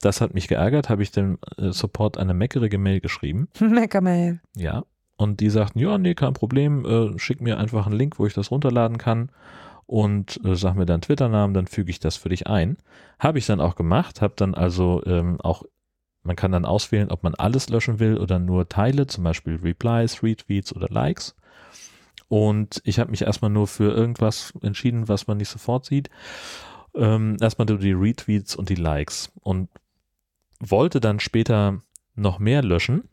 Das 0.00 0.20
hat 0.20 0.32
mich 0.32 0.46
geärgert, 0.46 0.88
habe 0.88 1.02
ich 1.02 1.10
dem 1.10 1.38
äh, 1.56 1.72
Support 1.72 2.18
eine 2.18 2.34
meckerige 2.34 2.78
Mail 2.78 3.00
geschrieben. 3.00 3.48
Meckermail. 3.58 4.40
Ja. 4.54 4.84
Und 5.18 5.40
die 5.40 5.50
sagten, 5.50 5.80
ja, 5.80 5.98
nee, 5.98 6.14
kein 6.14 6.32
Problem, 6.32 6.86
äh, 6.86 7.18
schick 7.18 7.40
mir 7.40 7.58
einfach 7.58 7.86
einen 7.86 7.98
Link, 7.98 8.20
wo 8.20 8.26
ich 8.26 8.34
das 8.34 8.52
runterladen 8.52 8.98
kann 8.98 9.30
und 9.84 10.38
äh, 10.44 10.54
sag 10.54 10.76
mir 10.76 10.86
deinen 10.86 11.00
Twitter-Namen, 11.00 11.54
dann 11.54 11.66
füge 11.66 11.90
ich 11.90 11.98
das 11.98 12.16
für 12.16 12.28
dich 12.28 12.46
ein. 12.46 12.76
Habe 13.18 13.38
ich 13.38 13.46
dann 13.46 13.60
auch 13.60 13.74
gemacht, 13.74 14.22
habe 14.22 14.34
dann 14.36 14.54
also 14.54 15.02
ähm, 15.06 15.40
auch, 15.40 15.64
man 16.22 16.36
kann 16.36 16.52
dann 16.52 16.64
auswählen, 16.64 17.10
ob 17.10 17.24
man 17.24 17.34
alles 17.34 17.68
löschen 17.68 17.98
will 17.98 18.16
oder 18.16 18.38
nur 18.38 18.68
Teile, 18.68 19.08
zum 19.08 19.24
Beispiel 19.24 19.56
Replies, 19.56 20.22
Retweets 20.22 20.72
oder 20.72 20.86
Likes. 20.88 21.34
Und 22.28 22.80
ich 22.84 23.00
habe 23.00 23.10
mich 23.10 23.22
erstmal 23.22 23.50
nur 23.50 23.66
für 23.66 23.92
irgendwas 23.92 24.52
entschieden, 24.62 25.08
was 25.08 25.26
man 25.26 25.38
nicht 25.38 25.48
sofort 25.48 25.84
sieht. 25.84 26.10
Ähm, 26.94 27.38
erstmal 27.40 27.66
nur 27.66 27.78
die 27.78 27.92
Retweets 27.92 28.54
und 28.54 28.68
die 28.68 28.76
Likes 28.76 29.32
und 29.40 29.68
wollte 30.60 31.00
dann 31.00 31.18
später 31.18 31.80
noch 32.14 32.38
mehr 32.38 32.62
löschen 32.62 33.08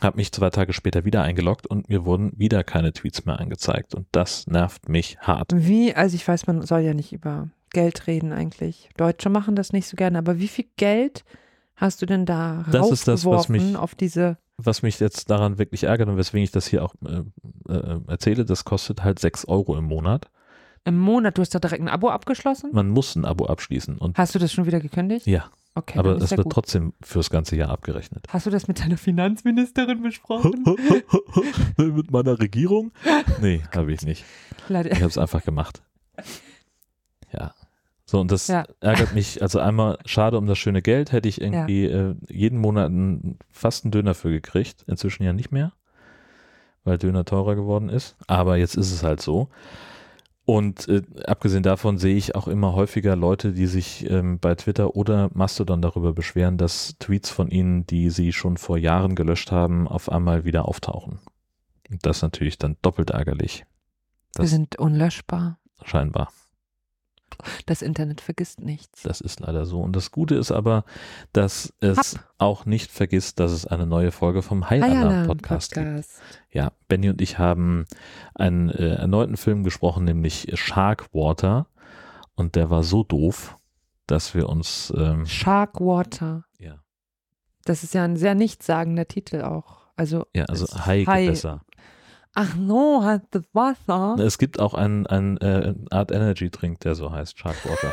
habe 0.00 0.16
mich 0.16 0.32
zwei 0.32 0.50
Tage 0.50 0.72
später 0.72 1.04
wieder 1.04 1.22
eingeloggt 1.22 1.66
und 1.66 1.88
mir 1.88 2.04
wurden 2.04 2.32
wieder 2.36 2.62
keine 2.64 2.92
Tweets 2.92 3.24
mehr 3.24 3.40
angezeigt. 3.40 3.94
Und 3.94 4.06
das 4.12 4.46
nervt 4.46 4.88
mich 4.88 5.18
hart. 5.20 5.52
Wie, 5.54 5.94
also 5.94 6.14
ich 6.14 6.26
weiß, 6.26 6.46
man 6.46 6.62
soll 6.62 6.80
ja 6.80 6.94
nicht 6.94 7.12
über 7.12 7.48
Geld 7.72 8.06
reden 8.06 8.32
eigentlich. 8.32 8.88
Deutsche 8.96 9.30
machen 9.30 9.56
das 9.56 9.72
nicht 9.72 9.86
so 9.88 9.96
gerne, 9.96 10.18
aber 10.18 10.38
wie 10.38 10.48
viel 10.48 10.66
Geld 10.76 11.24
hast 11.76 12.02
du 12.02 12.06
denn 12.06 12.26
da 12.26 12.64
Das 12.70 12.90
ist 12.90 13.08
das, 13.08 13.24
was 13.24 13.48
mich- 13.48 13.76
auf 13.76 13.94
diese 13.94 14.38
Was 14.58 14.82
mich 14.82 15.00
jetzt 15.00 15.30
daran 15.30 15.58
wirklich 15.58 15.84
ärgert 15.84 16.08
und 16.08 16.16
weswegen 16.18 16.44
ich 16.44 16.50
das 16.52 16.66
hier 16.66 16.84
auch 16.84 16.94
äh, 17.06 17.72
äh, 17.72 18.00
erzähle, 18.08 18.44
das 18.44 18.64
kostet 18.64 19.02
halt 19.02 19.18
6 19.18 19.46
Euro 19.46 19.76
im 19.78 19.84
Monat. 19.84 20.30
im 20.84 20.98
Monat? 20.98 21.36
Du 21.38 21.42
hast 21.42 21.54
da 21.54 21.58
direkt 21.58 21.82
ein 21.82 21.88
Abo 21.88 22.10
abgeschlossen? 22.10 22.70
Man 22.72 22.88
muss 22.90 23.16
ein 23.16 23.24
Abo 23.24 23.46
abschließen. 23.46 23.98
Und 23.98 24.18
Hast 24.18 24.34
du 24.34 24.38
das 24.38 24.52
schon 24.52 24.66
wieder 24.66 24.80
gekündigt? 24.80 25.26
ja, 25.26 25.46
Okay, 25.74 25.98
aber 25.98 26.16
es 26.16 26.30
ja 26.30 26.36
wird 26.36 26.46
gut. 26.46 26.52
trotzdem 26.52 26.92
fürs 27.00 27.30
ganze 27.30 27.54
Jahr 27.56 27.70
abgerechnet. 27.70 28.26
Hast 28.28 28.44
du 28.46 28.50
das 28.50 28.66
mit 28.66 28.80
deiner 28.80 28.96
Finanzministerin 28.98 30.02
besprochen? 30.02 30.64
Mit 31.76 32.10
meiner 32.10 32.38
Regierung? 32.40 32.90
Nee, 33.40 33.62
habe 33.74 33.92
ich 33.92 34.02
nicht. 34.02 34.24
Leider. 34.68 34.90
Ich 34.90 34.98
habe 34.98 35.06
es 35.06 35.16
einfach 35.18 35.44
gemacht. 35.44 35.82
Ja. 37.32 37.54
So, 38.04 38.18
und 38.20 38.32
das 38.32 38.48
Ja. 38.48 38.64
ärgert 38.80 39.14
mich. 39.14 39.40
Also 39.42 39.60
einmal 39.60 39.98
schade 40.04 40.36
um 40.38 40.46
das 40.48 40.58
schöne 40.58 40.82
Geld, 40.82 41.12
hätte 41.12 41.28
ich 41.28 41.40
irgendwie 41.40 41.84
äh, 41.86 42.16
jeden 42.28 42.58
Monat 42.58 42.86
einen, 42.86 43.38
fast 43.50 43.84
einen 43.84 43.92
Döner 43.92 44.14
für 44.14 44.30
gekriegt. 44.30 44.82
Inzwischen 44.88 45.22
ja 45.22 45.32
nicht 45.32 45.52
mehr, 45.52 45.72
weil 46.82 46.98
Döner 46.98 47.24
teurer 47.24 47.54
geworden 47.54 47.88
ist. 47.88 48.16
Aber 48.26 48.56
jetzt 48.56 48.74
ist 48.76 48.90
es 48.90 49.04
halt 49.04 49.20
so. 49.22 49.48
Und 50.50 50.88
äh, 50.88 51.02
abgesehen 51.28 51.62
davon 51.62 51.98
sehe 51.98 52.16
ich 52.16 52.34
auch 52.34 52.48
immer 52.48 52.74
häufiger 52.74 53.14
Leute, 53.14 53.52
die 53.52 53.68
sich 53.68 54.10
ähm, 54.10 54.40
bei 54.40 54.56
Twitter 54.56 54.96
oder 54.96 55.30
Mastodon 55.32 55.80
darüber 55.80 56.12
beschweren, 56.12 56.58
dass 56.58 56.96
Tweets 56.98 57.30
von 57.30 57.52
ihnen, 57.52 57.86
die 57.86 58.10
sie 58.10 58.32
schon 58.32 58.56
vor 58.56 58.76
Jahren 58.76 59.14
gelöscht 59.14 59.52
haben, 59.52 59.86
auf 59.86 60.10
einmal 60.10 60.44
wieder 60.44 60.66
auftauchen. 60.66 61.20
Und 61.88 62.04
das 62.04 62.16
ist 62.16 62.22
natürlich 62.22 62.58
dann 62.58 62.76
doppelt 62.82 63.10
ärgerlich. 63.10 63.64
Wir 64.34 64.42
Das 64.42 64.50
sind 64.50 64.76
unlöschbar. 64.76 65.60
scheinbar. 65.84 66.32
Das 67.66 67.82
Internet 67.82 68.20
vergisst 68.20 68.60
nichts. 68.60 69.02
Das 69.02 69.20
ist 69.20 69.40
leider 69.40 69.64
so. 69.66 69.80
Und 69.80 69.94
das 69.96 70.10
Gute 70.10 70.34
ist 70.34 70.50
aber, 70.52 70.84
dass 71.32 71.72
es 71.80 72.14
Hab. 72.16 72.24
auch 72.38 72.66
nicht 72.66 72.90
vergisst, 72.90 73.40
dass 73.40 73.52
es 73.52 73.66
eine 73.66 73.86
neue 73.86 74.10
Folge 74.12 74.42
vom 74.42 74.68
Heilalarm-Podcast 74.70 75.74
gibt. 75.74 76.04
Ja, 76.50 76.72
Benny 76.88 77.08
und 77.10 77.20
ich 77.20 77.38
haben 77.38 77.86
einen 78.34 78.70
äh, 78.70 78.94
erneuten 78.96 79.36
Film 79.36 79.64
gesprochen, 79.64 80.04
nämlich 80.04 80.48
Sharkwater. 80.54 81.66
Und 82.34 82.56
der 82.56 82.70
war 82.70 82.82
so 82.82 83.02
doof, 83.04 83.56
dass 84.06 84.34
wir 84.34 84.48
uns, 84.48 84.92
ähm, 84.96 85.26
Sharkwater. 85.26 86.44
ja, 86.58 86.76
Das 87.64 87.82
ist 87.84 87.94
ja 87.94 88.04
ein 88.04 88.16
sehr 88.16 88.34
nichtssagender 88.34 89.06
Titel 89.06 89.42
auch. 89.42 89.80
Also, 89.96 90.26
ja, 90.34 90.44
also 90.46 90.64
es- 90.64 90.86
Hai-Gewässer. 90.86 91.62
Ach 92.34 92.54
no, 92.56 93.02
hat 93.04 93.22
das 93.32 93.42
Wasser. 93.52 94.16
Es 94.18 94.38
gibt 94.38 94.60
auch 94.60 94.74
einen, 94.74 95.06
einen 95.06 95.36
äh, 95.38 95.74
Art 95.90 96.12
Energy 96.12 96.50
Drink, 96.50 96.80
der 96.80 96.94
so 96.94 97.10
heißt, 97.10 97.38
Sharkwater. 97.38 97.92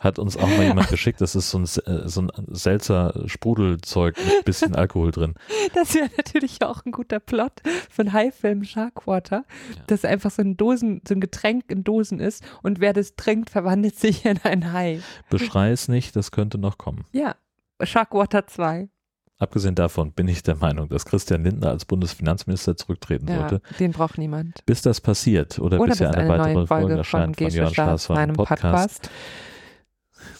Hat 0.00 0.18
uns 0.18 0.36
auch 0.36 0.46
mal 0.48 0.64
jemand 0.64 0.88
geschickt. 0.90 1.22
Das 1.22 1.34
ist 1.34 1.48
so 1.50 1.56
ein, 1.58 1.62
äh, 1.86 2.06
so 2.06 2.20
ein 2.20 2.30
seltser 2.48 3.22
Sprudelzeug 3.24 4.18
mit 4.18 4.26
ein 4.26 4.44
bisschen 4.44 4.74
Alkohol 4.76 5.12
drin. 5.12 5.34
Das 5.74 5.94
wäre 5.94 6.10
natürlich 6.14 6.62
auch 6.62 6.84
ein 6.84 6.92
guter 6.92 7.20
Plot 7.20 7.62
für 7.88 8.02
einen 8.02 8.12
Hai-Film 8.12 8.64
Sharkwater, 8.64 9.44
Ja. 9.74 9.82
dass 9.86 10.04
einfach 10.04 10.30
so 10.30 10.42
ein 10.42 10.58
Dosen, 10.58 11.00
so 11.08 11.14
ein 11.14 11.20
Getränk 11.22 11.64
in 11.70 11.84
Dosen 11.84 12.20
ist 12.20 12.44
und 12.62 12.80
wer 12.80 12.92
das 12.92 13.16
trinkt, 13.16 13.48
verwandelt 13.48 13.96
sich 13.98 14.26
in 14.26 14.38
ein 14.44 14.72
Hai. 14.74 15.00
Beschrei 15.30 15.70
es 15.70 15.88
nicht, 15.88 16.14
das 16.16 16.32
könnte 16.32 16.58
noch 16.58 16.76
kommen. 16.76 17.06
Ja, 17.12 17.34
Sharkwater 17.82 18.46
2. 18.46 18.90
Abgesehen 19.38 19.74
davon 19.74 20.12
bin 20.12 20.28
ich 20.28 20.42
der 20.42 20.54
Meinung, 20.54 20.88
dass 20.88 21.04
Christian 21.04 21.42
Lindner 21.42 21.70
als 21.70 21.84
Bundesfinanzminister 21.84 22.76
zurücktreten 22.76 23.28
Ja, 23.28 23.48
sollte. 23.48 23.62
den 23.78 23.90
braucht 23.92 24.16
niemand. 24.16 24.64
Bis 24.64 24.80
das 24.82 25.00
passiert 25.00 25.58
oder, 25.58 25.80
Oder 25.80 25.90
bis 25.90 25.98
ja 25.98 26.10
eine, 26.10 26.18
eine 26.18 26.28
weitere 26.28 26.52
Folge 26.54 26.66
Folge 26.68 26.88
von 26.88 26.98
erscheint 26.98 27.36
von 27.36 27.46
Gesche 27.46 27.56
Jörn 27.58 27.98
von 27.98 28.16
meinem 28.16 28.36
Podcast. 28.36 28.62
Podcast. 28.62 29.10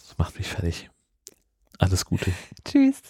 Das 0.08 0.18
macht 0.18 0.38
mich 0.38 0.46
fertig. 0.48 0.90
Alles 1.78 2.04
Gute. 2.04 2.30
Tschüss. 2.64 3.02